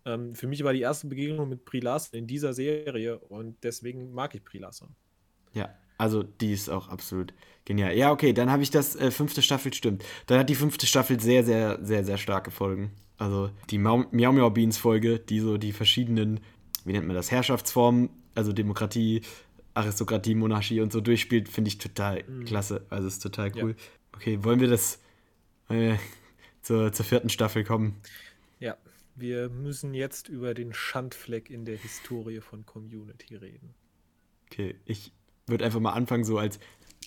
ähm, 0.06 0.36
für 0.36 0.48
mich 0.48 0.64
war 0.64 0.74
die 0.74 0.82
erste 0.82 1.08
Begegnung 1.08 1.50
mit 1.50 1.66
Brie 1.66 1.80
Larson 1.80 2.20
in 2.20 2.28
dieser 2.28 2.54
Serie 2.54 3.20
und 3.20 3.64
deswegen 3.64 4.14
mag 4.14 4.34
ich 4.36 4.44
Brie 4.44 4.60
Larson. 4.60 4.96
Ja, 5.54 5.70
also 5.98 6.24
die 6.24 6.54
ist 6.54 6.70
auch 6.70 6.88
absolut 6.88 7.34
genial. 7.66 7.96
Ja, 7.98 8.12
okay, 8.12 8.34
dann 8.34 8.52
habe 8.52 8.64
ich 8.64 8.72
das 8.72 8.96
äh, 8.96 9.12
fünfte 9.12 9.42
Staffel, 9.42 9.74
stimmt. 9.74 10.04
Dann 10.28 10.40
hat 10.40 10.50
die 10.50 10.56
fünfte 10.56 10.86
Staffel 10.86 11.20
sehr, 11.20 11.44
sehr, 11.44 11.84
sehr, 11.84 12.04
sehr 12.04 12.18
starke 12.18 12.52
Folgen. 12.52 12.92
Also 13.18 13.50
die 13.70 13.78
Miau 13.78 14.06
Miau 14.12 14.50
Beans 14.50 14.78
Folge, 14.78 15.20
die 15.20 15.40
so 15.40 15.58
die 15.58 15.72
verschiedenen, 15.72 16.40
wie 16.86 16.94
nennt 16.94 17.08
man 17.08 17.16
das, 17.16 17.32
Herrschaftsformen, 17.32 18.10
also 18.36 18.54
Demokratie, 18.54 19.22
Aristokratie, 19.74 20.36
Monarchie 20.36 20.82
und 20.82 20.92
so 20.92 21.02
durchspielt, 21.02 21.50
finde 21.50 21.70
ich 21.70 21.78
total 21.78 22.24
mhm. 22.24 22.46
klasse. 22.46 22.86
Also 22.90 23.08
ist 23.08 23.20
total 23.20 23.52
cool. 23.56 23.72
Ja. 23.72 23.86
Okay, 24.14 24.44
wollen 24.44 24.60
wir 24.60 24.68
das 24.68 25.00
äh, 25.70 25.96
zur, 26.62 26.92
zur 26.92 27.06
vierten 27.06 27.30
Staffel 27.30 27.64
kommen. 27.64 27.96
Ja, 28.60 28.78
wir 29.16 29.50
müssen 29.50 29.94
jetzt 29.94 30.30
über 30.30 30.54
den 30.54 30.74
Schandfleck 30.74 31.50
in 31.50 31.66
der 31.66 31.78
Historie 31.78 32.42
von 32.42 32.66
Community 32.66 33.36
reden. 33.36 33.74
Okay, 34.46 34.76
ich 34.86 35.12
würde 35.48 35.66
einfach 35.66 35.80
mal 35.80 35.94
anfangen, 35.94 36.24
so 36.24 36.38
als 36.38 36.60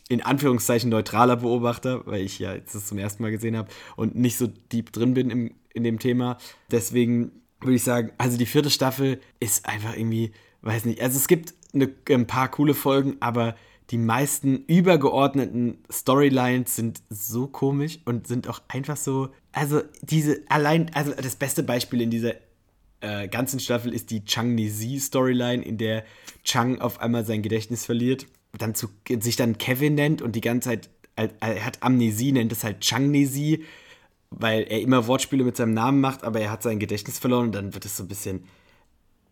in 0.08 0.22
Anführungszeichen 0.22 0.90
neutraler 0.90 1.36
Beobachter, 1.36 2.04
weil 2.06 2.22
ich 2.22 2.38
ja 2.38 2.54
jetzt 2.54 2.74
das 2.74 2.86
zum 2.86 2.98
ersten 2.98 3.22
Mal 3.22 3.30
gesehen 3.30 3.56
habe 3.56 3.70
und 3.96 4.16
nicht 4.16 4.36
so 4.36 4.46
deep 4.46 4.92
drin 4.92 5.14
bin 5.14 5.30
im, 5.30 5.54
in 5.74 5.84
dem 5.84 5.98
Thema. 5.98 6.38
Deswegen 6.70 7.32
würde 7.60 7.76
ich 7.76 7.84
sagen, 7.84 8.12
also 8.18 8.38
die 8.38 8.46
vierte 8.46 8.70
Staffel 8.70 9.20
ist 9.38 9.66
einfach 9.66 9.96
irgendwie, 9.96 10.32
weiß 10.62 10.84
nicht, 10.84 11.00
also 11.00 11.16
es 11.16 11.28
gibt 11.28 11.54
eine, 11.74 11.92
ein 12.08 12.26
paar 12.26 12.50
coole 12.50 12.74
Folgen, 12.74 13.16
aber 13.20 13.54
die 13.90 13.98
meisten 13.98 14.64
übergeordneten 14.66 15.78
Storylines 15.90 16.76
sind 16.76 17.02
so 17.10 17.48
komisch 17.48 17.98
und 18.04 18.26
sind 18.26 18.48
auch 18.48 18.60
einfach 18.68 18.96
so, 18.96 19.30
also 19.52 19.82
diese, 20.00 20.42
allein, 20.48 20.90
also 20.94 21.12
das 21.12 21.36
beste 21.36 21.62
Beispiel 21.62 22.00
in 22.00 22.10
dieser 22.10 22.34
äh, 23.00 23.28
ganzen 23.28 23.58
Staffel 23.58 23.92
ist 23.92 24.10
die 24.10 24.24
Chang 24.24 24.54
Nizi 24.54 25.00
Storyline, 25.00 25.64
in 25.64 25.76
der 25.76 26.04
Chang 26.44 26.80
auf 26.80 27.00
einmal 27.00 27.24
sein 27.24 27.42
Gedächtnis 27.42 27.84
verliert, 27.84 28.26
dann 28.56 28.74
zu, 28.74 28.88
sich 29.20 29.36
dann 29.36 29.58
Kevin 29.58 29.96
nennt 29.96 30.22
und 30.22 30.36
die 30.36 30.40
ganze 30.40 30.70
Zeit, 30.70 30.90
er 31.16 31.64
hat 31.64 31.82
Amnesie, 31.82 32.32
nennt 32.32 32.52
es 32.52 32.62
halt 32.62 32.80
Changnesie, 32.80 33.64
weil 34.30 34.62
er 34.62 34.80
immer 34.80 35.06
Wortspiele 35.06 35.44
mit 35.44 35.56
seinem 35.56 35.74
Namen 35.74 36.00
macht, 36.00 36.24
aber 36.24 36.40
er 36.40 36.50
hat 36.50 36.62
sein 36.62 36.78
Gedächtnis 36.78 37.18
verloren 37.18 37.46
und 37.46 37.54
dann 37.54 37.74
wird 37.74 37.84
es 37.84 37.96
so 37.96 38.04
ein 38.04 38.08
bisschen 38.08 38.44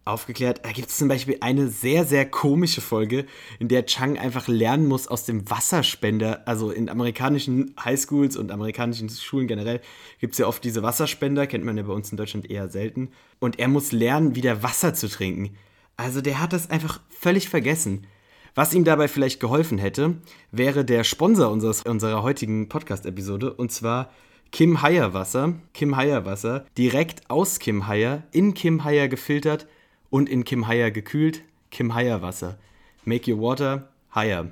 aufgeklärt. 0.09 0.64
Da 0.64 0.72
gibt 0.72 0.88
es 0.88 0.96
zum 0.96 1.07
Beispiel 1.07 1.36
eine 1.40 1.68
sehr, 1.68 2.05
sehr 2.05 2.28
komische 2.28 2.80
Folge, 2.80 3.26
in 3.59 3.68
der 3.68 3.86
Chang 3.86 4.18
einfach 4.18 4.49
lernen 4.49 4.86
muss 4.86 5.07
aus 5.07 5.24
dem 5.24 5.49
Wasserspender. 5.49 6.49
Also 6.49 6.70
in 6.70 6.88
amerikanischen 6.88 7.74
Highschools 7.82 8.36
und 8.36 8.51
amerikanischen 8.51 9.09
Schulen 9.11 9.46
generell 9.46 9.80
gibt 10.18 10.32
es 10.32 10.38
ja 10.38 10.46
oft 10.46 10.64
diese 10.64 10.82
Wasserspender, 10.82 11.46
kennt 11.46 11.64
man 11.64 11.76
ja 11.76 11.82
bei 11.84 11.92
uns 11.92 12.11
in 12.11 12.16
Deutschland 12.16 12.51
eher 12.51 12.68
selten. 12.68 13.11
Und 13.38 13.59
er 13.59 13.68
muss 13.68 13.92
lernen, 13.92 14.34
wieder 14.34 14.62
Wasser 14.62 14.94
zu 14.94 15.09
trinken. 15.09 15.57
Also 15.96 16.20
der 16.20 16.40
hat 16.40 16.53
das 16.53 16.70
einfach 16.70 17.01
völlig 17.11 17.49
vergessen. 17.49 18.07
Was 18.55 18.74
ihm 18.74 18.84
dabei 18.84 19.07
vielleicht 19.07 19.40
geholfen 19.40 19.78
hätte, 19.78 20.16
wäre 20.51 20.84
der 20.84 21.05
Sponsor 21.05 21.51
unseres, 21.51 21.82
unserer 21.82 22.22
heutigen 22.22 22.68
Podcast-Episode 22.68 23.53
und 23.53 23.70
zwar 23.70 24.11
Kim 24.51 24.82
Haier 24.82 25.12
Wasser. 25.12 25.55
Kim 25.74 25.96
Haier 25.96 26.24
Wasser, 26.24 26.66
direkt 26.76 27.30
aus 27.30 27.59
Kim 27.59 27.86
Haier, 27.86 28.24
in 28.32 28.55
Kim 28.55 28.82
Haier 28.84 29.09
gefiltert 29.09 29.68
und 30.11 30.28
in 30.28 30.44
Kim 30.44 30.66
Haier 30.66 30.90
gekühlt. 30.90 31.42
Kim 31.70 31.94
Haier 31.94 32.22
Wasser. 32.22 32.59
Make 33.05 33.32
your 33.32 33.40
water 33.40 33.92
higher. 34.14 34.51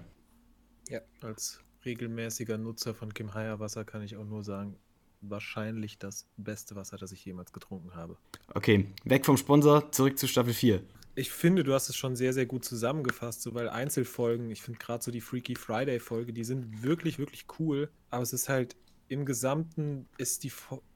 Ja, 0.89 1.01
als 1.23 1.61
regelmäßiger 1.85 2.59
Nutzer 2.59 2.95
von 2.95 3.13
Kim 3.15 3.35
Haier 3.35 3.59
Wasser 3.59 3.85
kann 3.85 4.03
ich 4.03 4.17
auch 4.17 4.25
nur 4.25 4.45
sagen, 4.45 4.77
wahrscheinlich 5.23 5.99
das 5.99 6.27
beste 6.37 6.77
Wasser, 6.77 6.99
das 6.99 7.13
ich 7.13 7.25
jemals 7.25 7.53
getrunken 7.53 7.95
habe. 7.95 8.17
Okay, 8.55 8.87
weg 9.05 9.25
vom 9.25 9.37
Sponsor, 9.37 9.91
zurück 9.93 10.19
zu 10.19 10.29
Staffel 10.29 10.53
4. 10.53 10.83
Ich 11.15 11.31
finde, 11.31 11.65
du 11.65 11.73
hast 11.73 11.89
es 11.89 11.97
schon 11.97 12.15
sehr, 12.15 12.35
sehr 12.35 12.45
gut 12.45 12.65
zusammengefasst, 12.65 13.41
so 13.41 13.55
weil 13.55 13.71
Einzelfolgen, 13.71 14.51
ich 14.51 14.61
finde 14.61 14.79
gerade 14.79 15.03
so 15.03 15.11
die 15.11 15.23
Freaky 15.23 15.55
Friday-Folge, 15.55 16.35
die 16.35 16.45
sind 16.45 16.83
wirklich, 16.83 17.19
wirklich 17.19 17.47
cool, 17.59 17.89
aber 18.11 18.23
es 18.23 18.35
ist 18.35 18.51
halt 18.51 18.77
im 19.09 19.25
Gesamten 19.25 20.09
ist 20.19 20.45
die, 20.45 20.53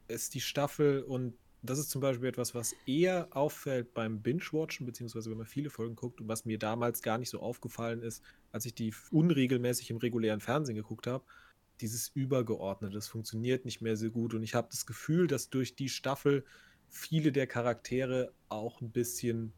ist 0.08 0.34
die 0.34 0.40
Staffel 0.40 1.02
und 1.02 1.34
das 1.62 1.78
ist 1.78 1.90
zum 1.90 2.00
Beispiel 2.00 2.28
etwas, 2.28 2.54
was 2.54 2.74
eher 2.86 3.28
auffällt 3.36 3.92
beim 3.92 4.22
Binge-Watchen, 4.22 4.86
beziehungsweise 4.86 5.30
wenn 5.30 5.36
man 5.36 5.46
viele 5.46 5.68
Folgen 5.68 5.94
guckt 5.94 6.20
und 6.20 6.28
was 6.28 6.46
mir 6.46 6.58
damals 6.58 7.02
gar 7.02 7.18
nicht 7.18 7.28
so 7.28 7.40
aufgefallen 7.40 8.02
ist, 8.02 8.22
als 8.50 8.64
ich 8.64 8.74
die 8.74 8.94
unregelmäßig 9.10 9.90
im 9.90 9.98
regulären 9.98 10.40
Fernsehen 10.40 10.76
geguckt 10.76 11.06
habe. 11.06 11.24
Dieses 11.80 12.08
Übergeordnete, 12.08 12.94
das 12.94 13.08
funktioniert 13.08 13.64
nicht 13.64 13.82
mehr 13.82 13.96
so 13.96 14.10
gut 14.10 14.34
und 14.34 14.42
ich 14.42 14.54
habe 14.54 14.68
das 14.70 14.86
Gefühl, 14.86 15.26
dass 15.26 15.50
durch 15.50 15.76
die 15.76 15.88
Staffel 15.88 16.44
viele 16.88 17.30
der 17.30 17.46
Charaktere 17.46 18.32
auch 18.48 18.80
ein 18.80 18.90
bisschen 18.90 19.52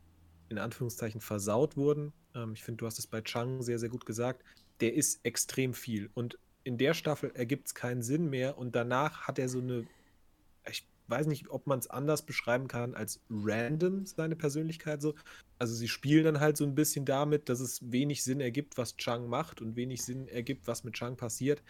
in 0.48 0.58
Anführungszeichen 0.58 1.20
versaut 1.20 1.76
wurden. 1.76 2.12
Ähm, 2.34 2.52
ich 2.54 2.62
finde, 2.62 2.78
du 2.78 2.86
hast 2.86 2.98
es 2.98 3.06
bei 3.06 3.22
Chang 3.22 3.62
sehr, 3.62 3.78
sehr 3.78 3.88
gut 3.88 4.06
gesagt. 4.06 4.44
Der 4.80 4.94
ist 4.94 5.24
extrem 5.24 5.72
viel 5.72 6.10
und 6.14 6.38
in 6.64 6.78
der 6.78 6.94
Staffel 6.94 7.32
ergibt 7.34 7.68
es 7.68 7.74
keinen 7.74 8.02
Sinn 8.02 8.30
mehr 8.30 8.58
und 8.58 8.74
danach 8.74 9.22
hat 9.22 9.38
er 9.38 9.48
so 9.48 9.58
eine, 9.58 9.86
ich 10.68 10.86
weiß 11.08 11.26
nicht, 11.26 11.50
ob 11.50 11.66
man 11.66 11.78
es 11.78 11.88
anders 11.88 12.22
beschreiben 12.22 12.68
kann 12.68 12.94
als 12.94 13.20
random, 13.30 14.06
seine 14.06 14.36
Persönlichkeit 14.36 15.02
so. 15.02 15.14
Also 15.58 15.74
sie 15.74 15.88
spielen 15.88 16.24
dann 16.24 16.40
halt 16.40 16.56
so 16.56 16.64
ein 16.64 16.74
bisschen 16.74 17.04
damit, 17.04 17.48
dass 17.48 17.60
es 17.60 17.92
wenig 17.92 18.24
Sinn 18.24 18.40
ergibt, 18.40 18.78
was 18.78 18.96
Chang 18.96 19.28
macht 19.28 19.60
und 19.60 19.76
wenig 19.76 20.02
Sinn 20.02 20.28
ergibt, 20.28 20.66
was 20.66 20.84
mit 20.84 20.94
Chang 20.94 21.16
passiert. 21.16 21.62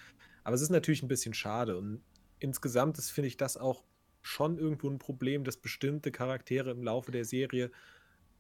Aber 0.45 0.55
es 0.55 0.63
ist 0.63 0.71
natürlich 0.71 1.03
ein 1.03 1.09
bisschen 1.09 1.35
schade 1.35 1.77
und 1.77 2.03
insgesamt 2.39 2.99
ist, 2.99 3.11
finde 3.11 3.29
ich, 3.29 3.37
das 3.37 3.57
auch 3.57 3.83
schon 4.23 4.59
irgendwo 4.59 4.89
ein 4.89 4.99
Problem, 4.99 5.45
dass 5.45 5.57
bestimmte 5.57 6.13
Charaktere 6.13 6.71
im 6.71 6.83
Laufe 6.83 7.11
der 7.11 7.25
Serie 7.25 7.71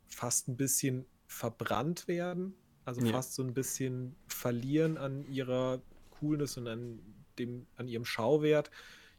fast 0.06 0.48
ein 0.48 0.56
bisschen 0.56 1.06
verbrannt 1.26 2.08
werden. 2.08 2.54
Also 2.84 3.00
ja. 3.00 3.12
fast 3.12 3.34
so 3.34 3.42
ein 3.42 3.54
bisschen 3.54 4.16
verlieren 4.28 4.96
an 4.98 5.24
ihrer 5.24 5.80
Coolness 6.22 6.56
und 6.56 6.68
an, 6.68 7.00
dem, 7.38 7.66
an 7.76 7.88
ihrem 7.88 8.04
Schauwert. 8.04 8.70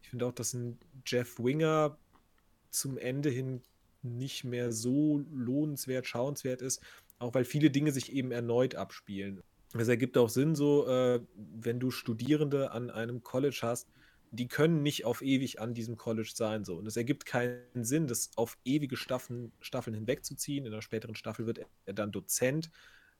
Ich 0.01 0.10
finde 0.10 0.26
auch, 0.26 0.32
dass 0.32 0.54
ein 0.54 0.80
Jeff 1.06 1.38
Winger 1.38 1.97
zum 2.70 2.97
Ende 2.97 3.30
hin 3.30 3.62
nicht 4.01 4.43
mehr 4.43 4.72
so 4.72 5.24
lohnenswert, 5.32 6.08
schauenswert 6.08 6.62
ist, 6.62 6.82
auch 7.20 7.34
weil 7.34 7.45
viele 7.45 7.70
Dinge 7.70 7.91
sich 7.91 8.12
eben 8.14 8.32
erneut 8.32 8.76
abspielen. 8.76 9.41
Es 9.74 9.88
ergibt 9.88 10.18
auch 10.18 10.30
Sinn, 10.30 10.56
so, 10.56 10.88
äh, 10.88 11.20
wenn 11.36 11.80
du 11.80 11.91
Studierende 11.91 12.72
an 12.72 12.89
einem 12.89 13.24
College 13.24 13.60
hast, 13.64 13.89
die 14.32 14.47
können 14.47 14.82
nicht 14.82 15.06
auf 15.06 15.22
ewig 15.22 15.60
an 15.62 15.74
diesem 15.74 15.95
College 15.97 16.32
sein. 16.34 16.64
So. 16.64 16.76
Und 16.76 16.88
es 16.88 16.97
ergibt 16.97 17.26
keinen 17.26 17.84
Sinn, 17.84 18.08
das 18.08 18.32
auf 18.36 18.58
ewige 18.66 18.97
Staffeln, 18.97 19.51
Staffeln 19.62 19.93
hinwegzuziehen. 19.93 20.66
In 20.66 20.72
der 20.72 20.82
späteren 20.82 21.16
Staffel 21.16 21.45
wird 21.45 21.60
er 21.86 21.93
dann 21.93 22.12
Dozent 22.12 22.72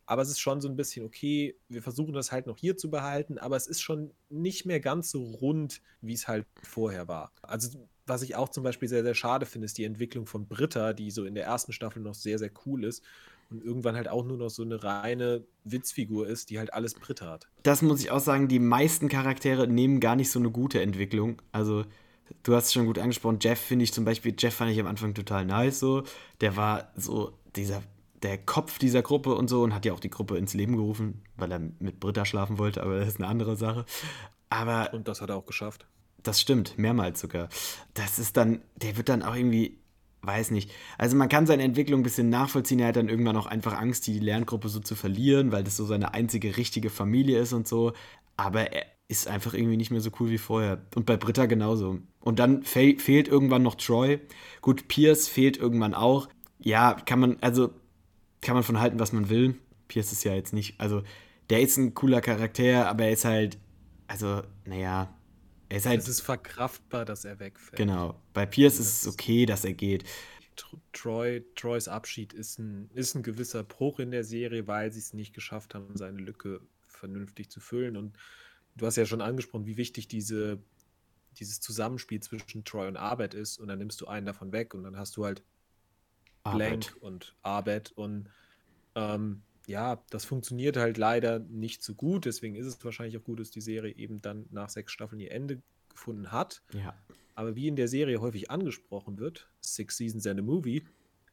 aber 0.06 0.22
es 0.22 0.30
ist 0.30 0.39
schon 0.39 0.62
so 0.62 0.68
ein 0.68 0.76
bisschen, 0.76 1.06
okay, 1.06 1.56
wir 1.70 1.82
versuchen 1.82 2.14
das 2.14 2.32
halt 2.32 2.47
noch 2.47 2.58
hier 2.58 2.76
zu 2.78 2.89
behalten, 2.89 3.38
aber 3.38 3.56
es 3.56 3.68
ist 3.68 3.82
schon 3.82 4.12
nicht 4.30 4.66
mehr 4.66 4.80
ganz 4.80 5.10
so 5.10 5.24
rund, 5.24 5.82
wie 6.01 6.14
es 6.14 6.28
halt 6.28 6.45
vorher 6.62 7.08
war. 7.08 7.32
Also, 7.41 7.88
was 8.06 8.22
ich 8.22 8.36
auch 8.36 8.49
zum 8.49 8.64
Beispiel 8.64 8.89
sehr, 8.89 9.04
sehr 9.04 9.16
schade 9.16 9.45
finde, 9.45 9.66
ist 9.66 9.78
die 9.78 9.86
Entwicklung 9.86 10.26
von 10.26 10.47
Britta, 10.47 10.91
die 10.93 11.10
so 11.10 11.24
in 11.24 11.36
der 11.36 11.45
ersten 11.45 11.72
Staffel 11.72 12.01
noch 12.01 12.16
sehr, 12.16 12.38
sehr 12.38 12.51
cool 12.66 12.84
ist 12.84 13.01
und 13.49 13.64
irgendwann 13.64 13.95
halt 13.95 14.10
auch 14.10 14.26
nur 14.26 14.38
noch 14.38 14.49
so 14.49 14.64
eine 14.64 14.84
reine 14.84 15.45
Witzfigur 15.64 16.28
ist, 16.28 16.49
die 16.49 16.60
halt 16.60 16.74
alles 16.74 16.95
Britta 16.95 17.30
hat. 17.30 17.47
Das 17.64 17.82
muss 17.82 18.01
ich 18.01 18.12
auch 18.12 18.20
sagen, 18.20 18.49
die 18.49 18.60
meisten 18.60 19.08
Charaktere 19.08 19.68
nehmen 19.68 20.01
gar 20.01 20.18
nicht 20.18 20.32
so 20.32 20.39
eine 20.39 20.51
gute 20.51 20.82
Entwicklung. 20.82 21.41
Also, 21.54 21.86
du 22.43 22.56
hast 22.56 22.66
es 22.66 22.74
schon 22.74 22.88
gut 22.88 22.99
angesprochen. 22.99 23.39
Jeff 23.41 23.60
finde 23.60 23.84
ich 23.84 23.93
zum 23.93 24.04
Beispiel, 24.04 24.36
Jeff 24.38 24.56
fand 24.56 24.72
ich 24.72 24.80
am 24.80 24.88
Anfang 24.88 25.14
total 25.14 25.45
nice 25.45 25.80
so. 25.80 26.04
Der 26.41 26.58
war 26.58 26.91
so 26.97 27.38
dieser 27.56 27.84
der 28.24 28.38
Kopf 28.38 28.80
dieser 28.80 29.01
Gruppe 29.01 29.36
und 29.36 29.49
so 29.49 29.61
und 29.63 29.74
hat 29.74 29.86
ja 29.86 29.93
auch 29.93 29.99
die 29.99 30.09
Gruppe 30.09 30.38
ins 30.38 30.53
Leben 30.53 30.76
gerufen, 30.76 31.24
weil 31.36 31.51
er 31.51 31.59
mit 31.59 31.99
Britta 31.99 32.26
schlafen 32.26 32.57
wollte, 32.57 32.82
aber 32.82 32.99
das 32.99 33.09
ist 33.09 33.19
eine 33.19 33.28
andere 33.28 33.55
Sache. 33.55 33.86
Aber. 34.49 34.93
Und 34.93 35.07
das 35.07 35.21
hat 35.21 35.30
er 35.30 35.36
auch 35.36 35.45
geschafft. 35.45 35.88
Das 36.21 36.39
stimmt, 36.39 36.78
mehrmals 36.78 37.19
sogar. 37.19 37.49
Das 37.93 38.17
ist 38.17 38.38
dann, 38.38 38.61
der 38.78 38.95
wird 38.95 39.09
dann 39.09 39.24
auch 39.24 39.36
irgendwie, 39.36 39.80
weiß 40.21 40.51
nicht. 40.51 40.71
Also 40.97 41.17
man 41.17 41.28
kann 41.28 41.45
seine 41.45 41.63
Entwicklung 41.63 41.99
ein 41.99 42.03
bisschen 42.03 42.30
nachvollziehen. 42.30 42.80
Er 42.80 42.88
hat 42.88 42.95
dann 42.95 43.09
irgendwann 43.09 43.36
auch 43.36 43.45
einfach 43.45 43.78
Angst, 43.78 44.07
die 44.07 44.19
Lerngruppe 44.19 44.69
so 44.69 44.80
zu 44.80 44.95
verlieren, 44.95 45.51
weil 45.51 45.65
das 45.65 45.76
so 45.76 45.86
seine 45.86 46.13
einzige 46.13 46.55
richtige 46.55 46.89
Familie 46.89 47.39
ist 47.39 47.51
und 47.51 47.67
so. 47.67 47.91
Aber 48.38 48.71
er 48.71 48.86
ist 49.09 49.28
einfach 49.28 49.53
irgendwie 49.53 49.76
nicht 49.76 49.91
mehr 49.91 49.99
so 49.99 50.11
cool 50.19 50.30
wie 50.30 50.38
vorher. 50.38 50.86
Und 50.95 51.05
bei 51.05 51.17
Britta 51.17 51.45
genauso. 51.45 51.99
Und 52.21 52.39
dann 52.39 52.63
fe 52.63 52.95
fehlt 52.97 53.28
irgendwann 53.28 53.63
noch 53.63 53.76
Troy. 53.76 54.21
Gut, 54.61 54.88
Pierce 54.88 55.28
fehlt 55.28 55.57
irgendwann 55.57 55.93
auch. 55.93 56.30
Ja, 56.59 56.93
kann 56.93 57.19
man, 57.19 57.38
also 57.41 57.71
kann 58.43 58.55
man 58.55 58.63
von 58.63 58.79
halten, 58.79 58.99
was 58.99 59.11
man 59.11 59.29
will. 59.29 59.55
Pierce 59.87 60.11
ist 60.11 60.23
ja 60.23 60.33
jetzt 60.33 60.53
nicht, 60.53 60.79
also 60.79 61.03
der 61.49 61.61
ist 61.61 61.77
ein 61.77 61.93
cooler 61.93 62.21
Charakter, 62.21 62.87
aber 62.87 63.05
er 63.05 63.11
ist 63.11 63.25
halt, 63.25 63.57
also, 64.07 64.43
naja, 64.65 65.13
er 65.69 65.77
ist 65.77 65.85
halt. 65.85 65.99
Es 66.01 66.07
ist 66.07 66.21
verkraftbar, 66.21 67.05
dass 67.05 67.25
er 67.25 67.39
wegfällt. 67.39 67.77
Genau. 67.77 68.21
Bei 68.33 68.45
Pierce 68.45 68.79
ist 68.79 69.01
es 69.01 69.07
okay, 69.07 69.45
dass 69.45 69.65
er 69.65 69.73
geht. 69.73 70.03
Troy, 70.91 71.43
Troys 71.55 71.87
Abschied 71.87 72.31
ist 72.31 72.59
ein, 72.59 72.89
ist 72.93 73.15
ein 73.15 73.23
gewisser 73.23 73.63
Bruch 73.63 73.99
in 73.99 74.11
der 74.11 74.23
Serie, 74.23 74.67
weil 74.67 74.91
sie 74.91 74.99
es 74.99 75.13
nicht 75.13 75.33
geschafft 75.33 75.73
haben, 75.73 75.97
seine 75.97 76.19
Lücke 76.19 76.61
vernünftig 76.85 77.49
zu 77.49 77.59
füllen. 77.59 77.97
Und 77.97 78.17
du 78.75 78.85
hast 78.85 78.97
ja 78.97 79.05
schon 79.05 79.21
angesprochen, 79.21 79.65
wie 79.65 79.77
wichtig 79.77 80.07
diese, 80.07 80.61
dieses 81.39 81.59
Zusammenspiel 81.59 82.19
zwischen 82.21 82.63
Troy 82.63 82.87
und 82.87 82.97
Arbeit 82.97 83.33
ist. 83.33 83.57
Und 83.57 83.67
dann 83.67 83.79
nimmst 83.79 83.99
du 84.01 84.07
einen 84.07 84.27
davon 84.27 84.51
weg 84.51 84.75
und 84.75 84.83
dann 84.83 84.97
hast 84.97 85.17
du 85.17 85.25
halt 85.25 85.43
Blank 86.43 86.95
und 86.99 87.35
Arbeit 87.41 87.91
und 87.91 88.29
ähm, 88.95 89.41
ja, 89.65 90.03
das 90.09 90.25
funktioniert 90.25 90.75
halt 90.75 90.97
leider 90.97 91.39
nicht 91.39 91.83
so 91.83 91.95
gut. 91.95 92.25
Deswegen 92.25 92.55
ist 92.55 92.65
es 92.65 92.83
wahrscheinlich 92.83 93.17
auch 93.17 93.23
gut, 93.23 93.39
dass 93.39 93.49
die 93.49 93.61
Serie 93.61 93.95
eben 93.95 94.21
dann 94.21 94.45
nach 94.51 94.69
sechs 94.69 94.91
Staffeln 94.91 95.21
ihr 95.21 95.31
Ende 95.31 95.61
gefunden 95.89 96.31
hat. 96.31 96.61
Ja. 96.73 96.93
Aber 97.35 97.55
wie 97.55 97.67
in 97.67 97.75
der 97.75 97.87
Serie 97.87 98.19
häufig 98.19 98.51
angesprochen 98.51 99.17
wird, 99.19 99.49
Six 99.61 99.97
Seasons 99.97 100.27
and 100.27 100.39
a 100.39 100.43
Movie, 100.43 100.83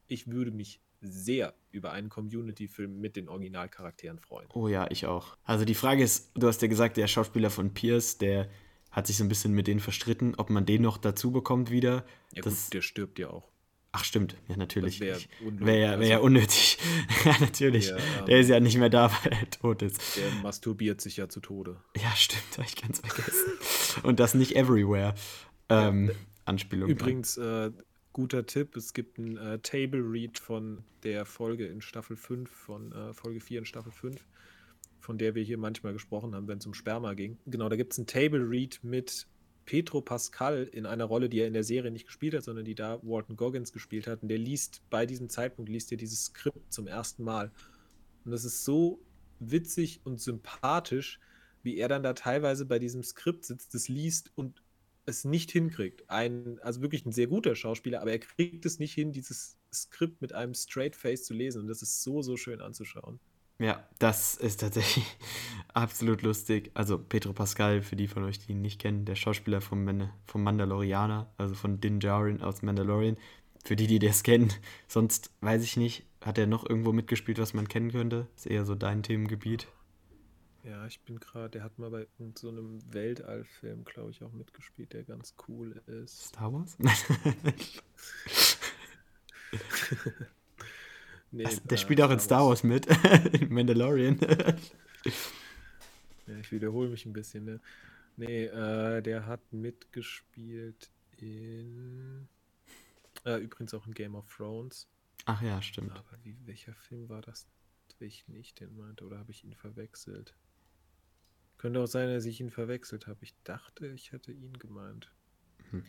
ich 0.07 0.27
würde 0.27 0.51
mich 0.51 0.79
sehr 1.01 1.53
über 1.71 1.91
einen 1.91 2.09
Community-Film 2.09 2.99
mit 2.99 3.15
den 3.15 3.27
Originalcharakteren 3.27 4.19
freuen. 4.19 4.47
Oh 4.53 4.67
ja, 4.67 4.89
ich 4.89 5.07
auch. 5.07 5.35
Also 5.43 5.65
die 5.65 5.75
Frage 5.75 6.03
ist, 6.03 6.31
du 6.35 6.47
hast 6.47 6.61
ja 6.61 6.67
gesagt, 6.67 6.97
der 6.97 7.07
Schauspieler 7.07 7.49
von 7.49 7.73
Pierce, 7.73 8.17
der 8.17 8.49
hat 8.91 9.07
sich 9.07 9.17
so 9.17 9.23
ein 9.23 9.29
bisschen 9.29 9.53
mit 9.53 9.67
denen 9.67 9.79
verstritten, 9.79 10.35
ob 10.35 10.49
man 10.49 10.65
den 10.65 10.81
noch 10.83 10.97
dazu 10.97 11.31
bekommt 11.31 11.71
wieder. 11.71 12.05
Ja, 12.33 12.43
das, 12.43 12.65
gut, 12.65 12.73
der 12.75 12.81
stirbt 12.81 13.19
ja 13.19 13.29
auch. 13.29 13.49
Ach 13.93 14.05
stimmt, 14.05 14.37
ja 14.47 14.55
natürlich. 14.55 15.01
Wäre 15.01 15.19
wär 15.41 15.77
ja, 15.77 15.99
wär 15.99 16.07
ja 16.07 16.17
unnötig. 16.19 16.77
ja, 17.25 17.35
natürlich. 17.41 17.87
Der, 17.87 17.97
ähm, 17.97 18.25
der, 18.25 18.39
ist 18.39 18.47
ja 18.47 18.59
nicht 18.61 18.77
mehr 18.77 18.89
da, 18.89 19.11
weil 19.11 19.33
er 19.33 19.49
tot 19.49 19.81
ist. 19.81 20.17
Der 20.17 20.31
masturbiert 20.41 21.01
sich 21.01 21.17
ja 21.17 21.27
zu 21.27 21.41
Tode. 21.41 21.77
Ja, 22.01 22.09
stimmt, 22.15 22.43
habe 22.53 22.65
ich 22.65 22.81
ganz 22.81 22.99
vergessen. 22.99 23.51
Und 24.03 24.21
das 24.21 24.33
nicht 24.33 24.55
everywhere. 24.55 25.13
Ähm, 25.67 26.07
ja, 26.07 26.13
Anspielung. 26.45 26.89
Übrigens, 26.89 27.35
äh, 27.35 27.71
guter 28.13 28.45
Tipp, 28.45 28.77
es 28.77 28.93
gibt 28.93 29.17
ein 29.17 29.35
äh, 29.37 29.59
Table 29.59 30.01
Read 30.01 30.39
von 30.39 30.83
der 31.03 31.25
Folge 31.25 31.67
in 31.67 31.81
Staffel 31.81 32.15
5, 32.15 32.49
von 32.49 32.93
äh, 32.93 33.13
Folge 33.13 33.41
4 33.41 33.59
in 33.59 33.65
Staffel 33.65 33.91
5, 33.91 34.25
von 34.99 35.17
der 35.17 35.35
wir 35.35 35.43
hier 35.43 35.57
manchmal 35.57 35.91
gesprochen 35.91 36.33
haben, 36.33 36.47
wenn 36.47 36.59
es 36.59 36.65
um 36.65 36.73
Sperma 36.73 37.13
ging. 37.13 37.37
Genau, 37.45 37.67
da 37.67 37.75
gibt 37.75 37.91
es 37.91 37.99
ein 37.99 38.07
Table 38.07 38.49
Read 38.49 38.79
mit 38.83 39.27
Petro 39.71 40.01
Pascal 40.01 40.63
in 40.73 40.85
einer 40.85 41.05
Rolle, 41.05 41.29
die 41.29 41.39
er 41.39 41.47
in 41.47 41.53
der 41.53 41.63
Serie 41.63 41.91
nicht 41.91 42.05
gespielt 42.05 42.33
hat, 42.33 42.43
sondern 42.43 42.65
die 42.65 42.75
da 42.75 42.99
Walton 43.03 43.37
Goggins 43.37 43.71
gespielt 43.71 44.05
hat. 44.05 44.21
Und 44.21 44.27
der 44.27 44.37
liest 44.37 44.81
bei 44.89 45.05
diesem 45.05 45.29
Zeitpunkt 45.29 45.71
liest 45.71 45.93
er 45.93 45.97
dieses 45.97 46.25
Skript 46.25 46.73
zum 46.73 46.87
ersten 46.87 47.23
Mal. 47.23 47.53
Und 48.25 48.31
das 48.31 48.43
ist 48.43 48.65
so 48.65 48.99
witzig 49.39 50.01
und 50.03 50.19
sympathisch, 50.19 51.21
wie 51.63 51.77
er 51.77 51.87
dann 51.87 52.03
da 52.03 52.11
teilweise 52.11 52.65
bei 52.65 52.79
diesem 52.79 53.01
Skript 53.01 53.45
sitzt, 53.45 53.73
das 53.73 53.87
liest 53.87 54.33
und 54.35 54.61
es 55.05 55.23
nicht 55.23 55.51
hinkriegt. 55.51 56.09
Ein, 56.09 56.59
also 56.59 56.81
wirklich 56.81 57.05
ein 57.05 57.13
sehr 57.13 57.27
guter 57.27 57.55
Schauspieler, 57.55 58.01
aber 58.01 58.11
er 58.11 58.19
kriegt 58.19 58.65
es 58.65 58.77
nicht 58.77 58.93
hin, 58.93 59.13
dieses 59.13 59.57
Skript 59.73 60.21
mit 60.21 60.33
einem 60.33 60.53
Straight 60.53 60.97
Face 60.97 61.23
zu 61.23 61.33
lesen. 61.33 61.61
Und 61.61 61.67
das 61.69 61.81
ist 61.81 62.03
so, 62.03 62.21
so 62.21 62.35
schön 62.35 62.59
anzuschauen. 62.59 63.21
Ja, 63.61 63.87
das 63.99 64.35
ist 64.35 64.61
tatsächlich 64.61 65.05
absolut 65.73 66.23
lustig. 66.23 66.71
Also 66.73 66.97
Pedro 66.97 67.31
Pascal, 67.31 67.83
für 67.83 67.95
die 67.95 68.07
von 68.07 68.23
euch, 68.23 68.39
die 68.39 68.53
ihn 68.53 68.61
nicht 68.61 68.81
kennen, 68.81 69.05
der 69.05 69.15
Schauspieler 69.15 69.61
vom, 69.61 69.85
Man 69.85 70.09
vom 70.25 70.41
Mandalorianer, 70.41 71.31
also 71.37 71.53
von 71.53 71.79
Din 71.79 71.99
Djarin 71.99 72.41
aus 72.41 72.63
Mandalorian. 72.63 73.17
Für 73.63 73.75
die, 73.75 73.85
die 73.85 73.99
das 73.99 74.23
kennen, 74.23 74.51
sonst 74.87 75.29
weiß 75.41 75.63
ich 75.63 75.77
nicht, 75.77 76.07
hat 76.21 76.39
er 76.39 76.47
noch 76.47 76.67
irgendwo 76.67 76.91
mitgespielt, 76.91 77.37
was 77.37 77.53
man 77.53 77.67
kennen 77.67 77.91
könnte? 77.91 78.27
Ist 78.35 78.47
eher 78.47 78.65
so 78.65 78.73
dein 78.73 79.03
Themengebiet. 79.03 79.67
Ja, 80.63 80.87
ich 80.87 80.99
bin 81.01 81.19
gerade, 81.19 81.51
der 81.51 81.63
hat 81.63 81.77
mal 81.77 81.91
bei 81.91 82.07
so 82.35 82.49
einem 82.49 82.79
Weltallfilm, 82.91 83.83
glaube 83.83 84.09
ich, 84.09 84.23
auch 84.23 84.31
mitgespielt, 84.31 84.93
der 84.93 85.03
ganz 85.03 85.35
cool 85.47 85.83
ist. 85.85 86.29
Star 86.29 86.51
Wars? 86.51 86.75
Nee, 91.31 91.45
also, 91.45 91.61
der 91.61 91.77
äh, 91.77 91.77
spielt 91.77 92.01
auch 92.01 92.11
in 92.11 92.19
Star 92.19 92.45
Wars, 92.45 92.63
mit. 92.63 92.85
in 93.33 93.53
Mandalorian. 93.53 94.19
ja, 96.27 96.37
ich 96.39 96.51
wiederhole 96.51 96.89
mich 96.89 97.05
ein 97.05 97.13
bisschen, 97.13 97.45
ne? 97.45 97.59
Nee, 98.17 98.45
äh, 98.45 99.01
der 99.01 99.25
hat 99.25 99.53
mitgespielt 99.53 100.91
in. 101.17 102.27
Äh, 103.25 103.37
übrigens 103.37 103.73
auch 103.73 103.87
in 103.87 103.93
Game 103.93 104.15
of 104.15 104.25
Thrones. 104.35 104.87
Ach 105.25 105.41
ja, 105.41 105.61
stimmt. 105.61 105.91
Aber 105.91 106.17
wie, 106.23 106.35
welcher 106.45 106.73
Film 106.73 107.07
war 107.09 107.21
das, 107.21 107.47
welchen 107.99 108.35
ich 108.35 108.53
den 108.53 108.75
meinte? 108.75 109.05
Oder 109.05 109.19
habe 109.19 109.31
ich 109.31 109.43
ihn 109.43 109.53
verwechselt? 109.53 110.35
Könnte 111.57 111.79
auch 111.79 111.87
sein, 111.87 112.09
dass 112.09 112.25
ich 112.25 112.41
ihn 112.41 112.49
verwechselt 112.49 113.07
habe. 113.07 113.19
Ich 113.21 113.35
dachte, 113.43 113.87
ich 113.87 114.11
hätte 114.11 114.31
ihn 114.31 114.53
gemeint. 114.57 115.11
Hm. 115.69 115.85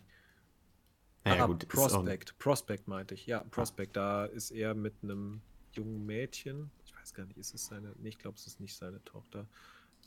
Naja, 1.25 1.43
ah, 1.43 1.47
gut. 1.47 1.67
Prospect. 1.67 2.37
Prospect 2.39 2.87
meinte 2.87 3.13
ich. 3.13 3.25
Ja, 3.25 3.43
Prospect. 3.51 3.95
Da 3.95 4.25
ist 4.25 4.51
er 4.51 4.73
mit 4.73 4.93
einem 5.03 5.41
jungen 5.71 6.05
Mädchen. 6.05 6.69
Ich 6.85 6.95
weiß 6.95 7.13
gar 7.13 7.25
nicht, 7.25 7.37
ist 7.37 7.53
es 7.53 7.65
seine. 7.65 7.93
Nee, 7.99 8.09
ich 8.09 8.17
glaube, 8.17 8.37
es 8.37 8.47
ist 8.47 8.59
nicht 8.59 8.75
seine 8.75 9.03
Tochter. 9.05 9.47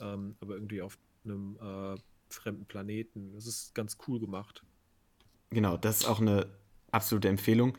Ähm, 0.00 0.36
aber 0.40 0.54
irgendwie 0.54 0.82
auf 0.82 0.98
einem 1.24 1.56
äh, 1.56 1.98
fremden 2.28 2.66
Planeten. 2.66 3.32
Das 3.34 3.46
ist 3.46 3.74
ganz 3.74 3.96
cool 4.06 4.20
gemacht. 4.20 4.62
Genau, 5.50 5.76
das 5.76 6.00
ist 6.00 6.06
auch 6.06 6.20
eine 6.20 6.46
absolute 6.90 7.28
Empfehlung. 7.28 7.76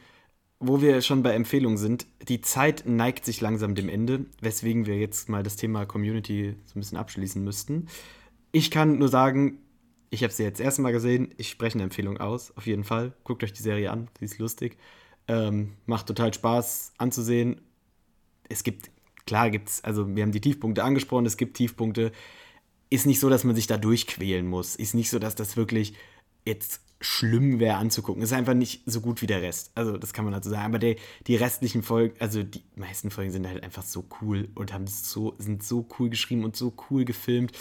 Wo 0.60 0.82
wir 0.82 1.02
schon 1.04 1.22
bei 1.22 1.34
Empfehlungen 1.34 1.78
sind, 1.78 2.08
die 2.28 2.42
Zeit 2.42 2.88
neigt 2.88 3.26
sich 3.26 3.42
langsam 3.42 3.76
dem 3.76 3.90
Ende, 3.90 4.26
weswegen 4.42 4.88
wir 4.88 4.98
jetzt 4.98 5.30
mal 5.30 5.44
das 5.44 5.56
Thema 5.56 5.86
Community 5.86 6.56
so 6.66 6.78
ein 6.78 6.82
bisschen 6.82 6.98
abschließen 6.98 7.44
müssten. 7.44 7.88
Ich 8.52 8.72
kann 8.72 8.98
nur 8.98 9.10
sagen, 9.10 9.60
ich 10.10 10.24
habe 10.24 10.34
sie 10.34 10.44
jetzt 10.44 10.60
das 10.60 10.66
erste 10.66 10.82
Mal 10.82 10.92
gesehen. 10.92 11.34
Ich 11.38 11.50
spreche 11.50 11.76
eine 11.76 11.84
Empfehlung 11.84 12.18
aus, 12.18 12.56
auf 12.56 12.66
jeden 12.66 12.84
Fall. 12.84 13.14
Guckt 13.24 13.44
euch 13.44 13.54
die 13.54 13.62
Serie 13.62 13.92
an, 13.92 14.10
sie 14.20 14.26
ist 14.26 14.40
lustig. 14.40 14.78
Ähm, 15.28 15.74
macht 15.86 16.08
total 16.08 16.34
Spaß 16.34 16.94
anzusehen. 16.98 17.62
Es 18.48 18.64
gibt, 18.64 18.90
klar 19.26 19.50
gibt 19.50 19.70
es, 19.70 19.84
also 19.84 20.16
wir 20.16 20.24
haben 20.24 20.32
die 20.32 20.42
Tiefpunkte 20.42 20.84
angesprochen, 20.84 21.26
es 21.26 21.38
gibt 21.38 21.58
Tiefpunkte. 21.58 22.12
Ist 22.90 23.06
nicht 23.06 23.20
so, 23.20 23.30
dass 23.30 23.44
man 23.44 23.56
sich 23.56 23.68
da 23.68 23.78
durchquälen 23.78 24.48
muss. 24.48 24.78
Ist 24.78 24.94
nicht 24.94 25.10
so, 25.10 25.20
dass 25.20 25.36
das 25.36 25.58
wirklich 25.58 25.94
jetzt 26.46 26.82
schlimm 27.02 27.60
wäre 27.60 27.76
anzugucken. 27.76 28.24
Ist 28.24 28.32
einfach 28.32 28.54
nicht 28.54 28.84
so 28.86 29.02
gut 29.02 29.22
wie 29.22 29.28
der 29.28 29.42
Rest. 29.42 29.72
Also, 29.76 29.98
das 29.98 30.14
kann 30.14 30.24
man 30.24 30.34
dazu 30.34 30.50
sagen. 30.50 30.66
Aber 30.66 30.80
der, 30.80 30.96
die 31.28 31.36
restlichen 31.36 31.84
Folgen, 31.84 32.16
also 32.20 32.44
die 32.44 32.64
meisten 32.78 33.12
Folgen 33.12 33.32
sind 33.32 33.46
halt 33.46 33.62
einfach 33.62 33.84
so 33.84 34.06
cool 34.22 34.48
und 34.56 34.74
haben 34.74 34.88
so, 34.88 35.36
sind 35.38 35.64
so 35.64 35.86
cool 36.00 36.10
geschrieben 36.10 36.46
und 36.46 36.56
so 36.56 36.74
cool 36.90 37.04
gefilmt. 37.04 37.52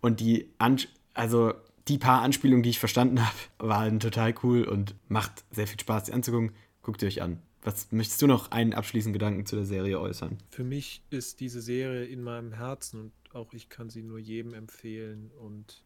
Und 0.00 0.18
die, 0.18 0.50
An 0.58 0.78
also 1.14 1.54
die 1.88 1.98
paar 1.98 2.22
Anspielungen, 2.22 2.62
die 2.62 2.70
ich 2.70 2.78
verstanden 2.78 3.24
habe, 3.24 3.36
waren 3.58 4.00
total 4.00 4.34
cool 4.42 4.64
und 4.64 4.94
macht 5.08 5.44
sehr 5.50 5.66
viel 5.66 5.80
Spaß, 5.80 6.04
die 6.04 6.12
anzugucken. 6.12 6.52
Guckt 6.82 7.02
ihr 7.02 7.08
euch 7.08 7.22
an. 7.22 7.40
Was 7.62 7.92
möchtest 7.92 8.20
du 8.20 8.26
noch 8.26 8.50
einen 8.50 8.74
abschließenden 8.74 9.12
Gedanken 9.12 9.46
zu 9.46 9.54
der 9.56 9.64
Serie 9.64 10.00
äußern? 10.00 10.38
Für 10.50 10.64
mich 10.64 11.02
ist 11.10 11.38
diese 11.40 11.60
Serie 11.60 12.04
in 12.04 12.22
meinem 12.22 12.52
Herzen 12.52 13.00
und 13.00 13.12
auch 13.32 13.52
ich 13.52 13.68
kann 13.68 13.88
sie 13.88 14.02
nur 14.02 14.18
jedem 14.18 14.52
empfehlen 14.52 15.30
und 15.40 15.84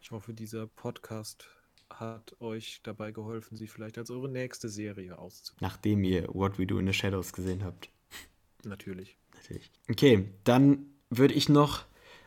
ich 0.00 0.10
hoffe, 0.10 0.32
dieser 0.32 0.66
Podcast 0.66 1.46
hat 1.90 2.40
euch 2.40 2.80
dabei 2.82 3.12
geholfen, 3.12 3.56
sie 3.56 3.66
vielleicht 3.66 3.98
als 3.98 4.10
eure 4.10 4.30
nächste 4.30 4.68
Serie 4.68 5.18
auszuwählen. 5.18 5.58
Nachdem 5.60 6.04
ihr 6.04 6.26
What 6.32 6.58
We 6.58 6.66
Do 6.66 6.78
in 6.78 6.86
the 6.86 6.92
Shadows 6.92 7.32
gesehen 7.32 7.64
habt. 7.64 7.90
Natürlich. 8.64 9.16
Natürlich. 9.34 9.70
Okay, 9.90 10.28
dann 10.44 10.86
würde 11.10 11.34
ich 11.34 11.48
noch, 11.48 11.84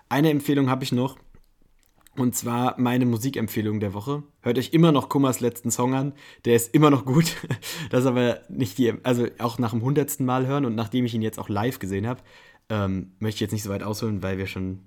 eine 0.10 0.30
Empfehlung 0.30 0.70
habe 0.70 0.84
ich 0.84 0.92
noch, 0.92 1.18
und 2.16 2.36
zwar 2.36 2.80
meine 2.80 3.06
Musikempfehlung 3.06 3.80
der 3.80 3.94
Woche. 3.94 4.24
Hört 4.42 4.58
euch 4.58 4.72
immer 4.72 4.92
noch 4.92 5.10
Kummers 5.10 5.40
letzten 5.40 5.72
Song 5.72 5.94
an. 5.96 6.14
Der 6.46 6.56
ist 6.56 6.74
immer 6.74 6.90
noch 6.90 7.06
gut. 7.06 7.36
Das 7.90 8.02
ist 8.02 8.08
aber 8.08 8.42
nicht 8.50 8.78
die, 8.78 8.94
also 9.04 9.28
auch 9.40 9.60
nach 9.60 9.72
dem 9.72 9.82
hundertsten 9.82 10.26
Mal 10.26 10.48
hören 10.48 10.66
und 10.66 10.76
nachdem 10.76 11.06
ich 11.06 11.14
ihn 11.14 11.22
jetzt 11.22 11.40
auch 11.40 11.50
live 11.50 11.80
gesehen 11.80 12.08
habe, 12.08 12.22
ähm, 12.70 13.14
möchte 13.20 13.38
ich 13.38 13.42
jetzt 13.42 13.52
nicht 13.52 13.64
so 13.64 13.70
weit 13.70 13.84
ausholen, 13.84 14.24
weil 14.24 14.38
wir 14.38 14.48
schon 14.48 14.80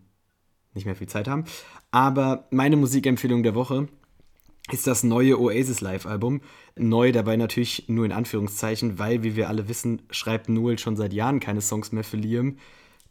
nicht 0.74 0.86
mehr 0.86 0.96
viel 0.96 1.08
Zeit 1.08 1.28
haben. 1.28 1.44
Aber 1.90 2.46
meine 2.50 2.76
Musikempfehlung 2.76 3.42
der 3.42 3.54
Woche 3.54 3.88
ist 4.72 4.86
das 4.86 5.04
neue 5.04 5.40
Oasis 5.40 5.80
Live-Album. 5.80 6.40
Neu 6.76 7.12
dabei 7.12 7.36
natürlich 7.36 7.84
nur 7.88 8.04
in 8.04 8.12
Anführungszeichen, 8.12 8.98
weil, 8.98 9.22
wie 9.22 9.36
wir 9.36 9.48
alle 9.48 9.68
wissen, 9.68 10.02
schreibt 10.10 10.48
Noel 10.48 10.78
schon 10.78 10.96
seit 10.96 11.12
Jahren 11.12 11.40
keine 11.40 11.60
Songs 11.60 11.92
mehr 11.92 12.04
für 12.04 12.16
Liam. 12.16 12.58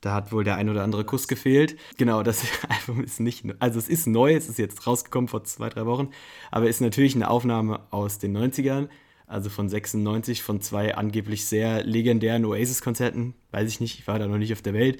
Da 0.05 0.13
hat 0.13 0.31
wohl 0.31 0.43
der 0.43 0.57
ein 0.57 0.69
oder 0.69 0.83
andere 0.83 1.03
Kuss 1.03 1.27
gefehlt. 1.27 1.77
Genau, 1.97 2.21
das 2.21 2.43
Album 2.69 3.03
ist 3.03 3.19
nicht, 3.19 3.43
also 3.57 3.79
es 3.79 3.89
ist 3.89 4.05
neu, 4.05 4.35
es 4.35 4.47
ist 4.47 4.59
jetzt 4.59 4.85
rausgekommen 4.85 5.27
vor 5.27 5.43
zwei, 5.45 5.67
drei 5.67 5.87
Wochen, 5.87 6.09
aber 6.51 6.69
ist 6.69 6.79
natürlich 6.79 7.15
eine 7.15 7.27
Aufnahme 7.27 7.79
aus 7.89 8.19
den 8.19 8.37
90ern, 8.37 8.87
also 9.25 9.49
von 9.49 9.67
96, 9.67 10.43
von 10.43 10.61
zwei 10.61 10.93
angeblich 10.93 11.47
sehr 11.47 11.83
legendären 11.83 12.45
Oasis-Konzerten. 12.45 13.33
Weiß 13.49 13.67
ich 13.67 13.79
nicht, 13.79 13.97
ich 13.97 14.07
war 14.07 14.19
da 14.19 14.27
noch 14.27 14.37
nicht 14.37 14.53
auf 14.53 14.61
der 14.61 14.75
Welt. 14.75 14.99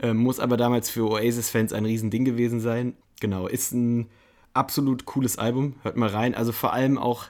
Ähm, 0.00 0.16
muss 0.16 0.40
aber 0.40 0.56
damals 0.56 0.88
für 0.88 1.06
Oasis-Fans 1.06 1.74
ein 1.74 1.84
Riesending 1.84 2.24
gewesen 2.24 2.60
sein. 2.60 2.94
Genau, 3.20 3.48
ist 3.48 3.72
ein 3.72 4.08
absolut 4.54 5.04
cooles 5.04 5.36
Album. 5.36 5.74
Hört 5.82 5.98
mal 5.98 6.08
rein. 6.08 6.34
Also 6.34 6.52
vor 6.52 6.72
allem 6.72 6.96
auch, 6.96 7.24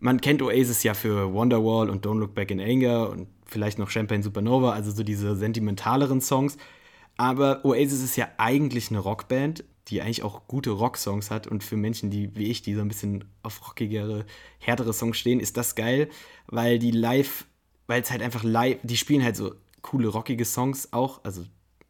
man 0.00 0.20
kennt 0.20 0.42
Oasis 0.42 0.82
ja 0.82 0.92
für 0.92 1.32
Wonderwall 1.32 1.88
und 1.88 2.04
Don't 2.04 2.18
Look 2.18 2.34
Back 2.34 2.50
in 2.50 2.60
Anger 2.60 3.08
und 3.08 3.26
vielleicht 3.48 3.78
noch 3.78 3.90
Champagne 3.90 4.22
Supernova, 4.22 4.72
also 4.72 4.90
so 4.90 5.02
diese 5.02 5.36
sentimentaleren 5.36 6.20
Songs. 6.20 6.56
Aber 7.16 7.64
Oasis 7.64 8.02
ist 8.02 8.16
ja 8.16 8.28
eigentlich 8.36 8.90
eine 8.90 9.00
Rockband, 9.00 9.64
die 9.88 10.02
eigentlich 10.02 10.22
auch 10.22 10.46
gute 10.46 10.70
Rocksongs 10.70 11.30
hat. 11.30 11.46
Und 11.46 11.64
für 11.64 11.76
Menschen, 11.76 12.10
die 12.10 12.34
wie 12.36 12.46
ich, 12.46 12.62
die 12.62 12.74
so 12.74 12.80
ein 12.80 12.88
bisschen 12.88 13.24
auf 13.42 13.66
rockigere, 13.66 14.24
härtere 14.58 14.92
Songs 14.92 15.18
stehen, 15.18 15.40
ist 15.40 15.56
das 15.56 15.74
geil, 15.74 16.08
weil 16.46 16.78
die 16.78 16.90
live, 16.90 17.46
weil 17.86 18.02
es 18.02 18.10
halt 18.10 18.22
einfach 18.22 18.44
live, 18.44 18.78
die 18.82 18.96
spielen 18.96 19.24
halt 19.24 19.36
so 19.36 19.54
coole, 19.82 20.08
rockige 20.08 20.44
Songs 20.44 20.92
auch, 20.92 21.24
also 21.24 21.44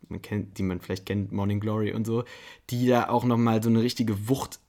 man 0.08 0.22
kennt, 0.22 0.56
die 0.58 0.62
man 0.62 0.80
vielleicht 0.80 1.04
kennt, 1.04 1.32
Morning 1.32 1.60
Glory 1.60 1.92
und 1.92 2.06
so, 2.06 2.24
die 2.70 2.86
da 2.86 3.08
auch 3.08 3.24
nochmal 3.24 3.62
so 3.62 3.68
eine 3.68 3.82
richtige 3.82 4.28
Wucht 4.28 4.60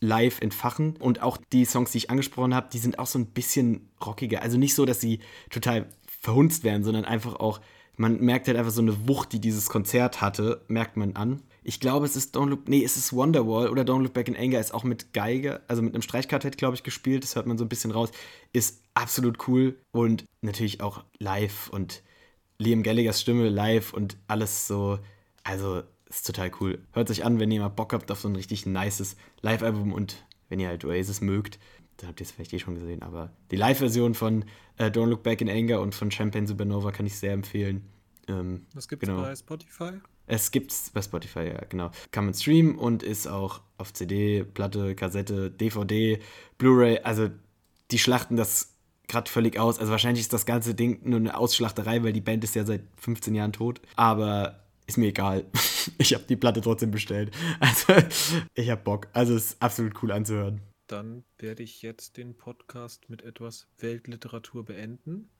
live 0.00 0.40
entfachen. 0.40 0.96
Und 0.98 1.22
auch 1.22 1.38
die 1.52 1.64
Songs, 1.64 1.92
die 1.92 1.98
ich 1.98 2.10
angesprochen 2.10 2.54
habe, 2.54 2.68
die 2.72 2.78
sind 2.78 2.98
auch 2.98 3.06
so 3.06 3.18
ein 3.18 3.26
bisschen 3.26 3.88
rockiger. 4.04 4.42
Also 4.42 4.58
nicht 4.58 4.74
so, 4.74 4.84
dass 4.84 5.00
sie 5.00 5.20
total 5.48 5.86
verhunzt 6.22 6.62
werden, 6.62 6.84
sondern 6.84 7.04
einfach 7.04 7.34
auch, 7.34 7.60
man 7.96 8.20
merkt 8.20 8.46
halt 8.46 8.56
einfach 8.56 8.72
so 8.72 8.80
eine 8.80 9.08
Wucht, 9.08 9.32
die 9.32 9.40
dieses 9.40 9.68
Konzert 9.68 10.20
hatte, 10.20 10.64
merkt 10.68 10.96
man 10.96 11.14
an. 11.16 11.42
Ich 11.64 11.80
glaube, 11.80 12.06
es 12.06 12.16
ist 12.16 12.36
Don't 12.36 12.48
Look, 12.48 12.68
nee, 12.68 12.82
es 12.82 12.96
ist 12.96 13.12
Wonderwall 13.12 13.68
oder 13.68 13.82
Don't 13.82 14.02
Look 14.02 14.14
Back 14.14 14.28
in 14.28 14.36
Anger, 14.36 14.60
ist 14.60 14.72
auch 14.72 14.84
mit 14.84 15.12
Geige, 15.12 15.60
also 15.68 15.82
mit 15.82 15.94
einem 15.94 16.02
Streichquartett, 16.02 16.56
glaube 16.56 16.76
ich, 16.76 16.84
gespielt, 16.84 17.24
das 17.24 17.36
hört 17.36 17.46
man 17.46 17.58
so 17.58 17.64
ein 17.64 17.68
bisschen 17.68 17.90
raus, 17.90 18.10
ist 18.52 18.82
absolut 18.94 19.48
cool 19.48 19.76
und 19.90 20.24
natürlich 20.40 20.80
auch 20.80 21.04
live 21.18 21.68
und 21.70 22.02
Liam 22.58 22.82
Gallaghers 22.82 23.20
Stimme 23.20 23.48
live 23.48 23.92
und 23.92 24.16
alles 24.28 24.66
so, 24.68 25.00
also 25.42 25.82
ist 26.08 26.26
total 26.26 26.52
cool. 26.60 26.84
Hört 26.92 27.10
euch 27.10 27.24
an, 27.24 27.40
wenn 27.40 27.50
ihr 27.50 27.60
mal 27.60 27.68
Bock 27.68 27.92
habt 27.92 28.10
auf 28.12 28.20
so 28.20 28.28
ein 28.28 28.36
richtig 28.36 28.66
nices 28.66 29.16
Live-Album 29.40 29.92
und 29.92 30.24
wenn 30.48 30.60
ihr 30.60 30.68
halt 30.68 30.84
Oasis 30.84 31.20
mögt, 31.20 31.58
dann 32.02 32.08
habt 32.08 32.20
ihr 32.20 32.24
es 32.24 32.32
vielleicht 32.32 32.52
eh 32.52 32.58
schon 32.58 32.74
gesehen. 32.74 33.00
Aber 33.02 33.30
die 33.52 33.56
Live-Version 33.56 34.14
von 34.14 34.44
äh, 34.76 34.86
Don't 34.86 35.06
Look 35.06 35.22
Back 35.22 35.40
in 35.40 35.48
Anger 35.48 35.80
und 35.80 35.94
von 35.94 36.10
Champagne 36.10 36.48
Supernova 36.48 36.90
kann 36.90 37.06
ich 37.06 37.16
sehr 37.16 37.32
empfehlen. 37.32 37.88
Ähm, 38.26 38.66
das 38.74 38.88
gibt 38.88 39.04
es 39.04 39.08
genau. 39.08 39.22
bei 39.22 39.36
Spotify? 39.36 39.92
Es 40.26 40.50
gibt's 40.50 40.90
bei 40.90 41.00
Spotify, 41.00 41.44
ja, 41.46 41.64
genau. 41.68 41.92
Kann 42.10 42.24
man 42.24 42.34
streamen 42.34 42.76
und 42.76 43.04
ist 43.04 43.28
auch 43.28 43.60
auf 43.78 43.92
CD, 43.92 44.42
Platte, 44.42 44.96
Kassette, 44.96 45.48
DVD, 45.48 46.18
Blu-ray. 46.58 46.98
Also 47.04 47.30
die 47.92 47.98
schlachten 48.00 48.36
das 48.36 48.74
gerade 49.06 49.30
völlig 49.30 49.58
aus. 49.60 49.78
Also 49.78 49.92
wahrscheinlich 49.92 50.22
ist 50.22 50.32
das 50.32 50.44
ganze 50.44 50.74
Ding 50.74 51.08
nur 51.08 51.20
eine 51.20 51.36
Ausschlachterei, 51.36 52.02
weil 52.02 52.12
die 52.12 52.20
Band 52.20 52.42
ist 52.42 52.56
ja 52.56 52.64
seit 52.64 52.82
15 52.96 53.32
Jahren 53.36 53.52
tot. 53.52 53.80
Aber 53.94 54.64
ist 54.88 54.98
mir 54.98 55.06
egal. 55.06 55.44
ich 55.98 56.14
habe 56.14 56.24
die 56.28 56.36
Platte 56.36 56.62
trotzdem 56.62 56.90
bestellt. 56.90 57.32
Also 57.60 57.92
ich 58.54 58.70
habe 58.70 58.82
Bock. 58.82 59.06
Also 59.12 59.36
es 59.36 59.52
ist 59.52 59.62
absolut 59.62 60.02
cool 60.02 60.10
anzuhören. 60.10 60.62
Dann 60.92 61.24
werde 61.38 61.62
ich 61.62 61.80
jetzt 61.80 62.18
den 62.18 62.36
Podcast 62.36 63.08
mit 63.08 63.22
etwas 63.22 63.66
Weltliteratur 63.78 64.62
beenden 64.66 65.30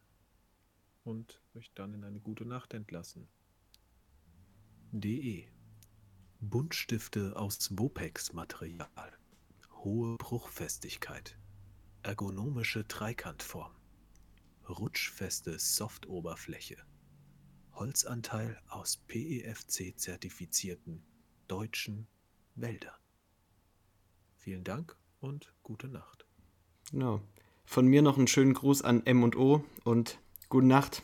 und 1.05 1.43
euch 1.55 1.71
dann 1.75 1.93
in 1.93 2.05
eine 2.05 2.21
gute 2.21 2.47
Nacht 2.47 2.73
entlassen. 2.73 3.29
DE 4.93 5.47
Buntstifte 6.41 7.37
aus 7.37 7.69
Bopex-Material. 7.71 9.13
Hohe 9.73 10.17
Bruchfestigkeit. 10.17 11.37
Ergonomische 12.03 12.85
Dreikantform. 12.85 13.77
Rutschfeste 14.71 15.59
Softoberfläche. 15.59 16.79
Holzanteil 17.73 18.59
aus 18.69 18.97
PEFC-zertifizierten 19.07 21.03
deutschen 21.47 22.07
Wäldern. 22.55 22.97
Vielen 24.39 24.65
Dank 24.65 24.97
und 25.23 25.53
gute 25.63 25.89
Nacht. 25.89 26.27
Genau. 26.91 27.21
Von 27.65 27.87
mir 27.87 28.03
noch 28.03 28.19
einen 28.19 28.27
schönen 28.27 28.55
Gruß 28.55 28.83
an 28.83 29.07
M 29.07 29.23
und 29.23 29.37
O 29.37 29.65
und 29.85 30.19
gute 30.49 30.67
Nacht. 30.67 31.03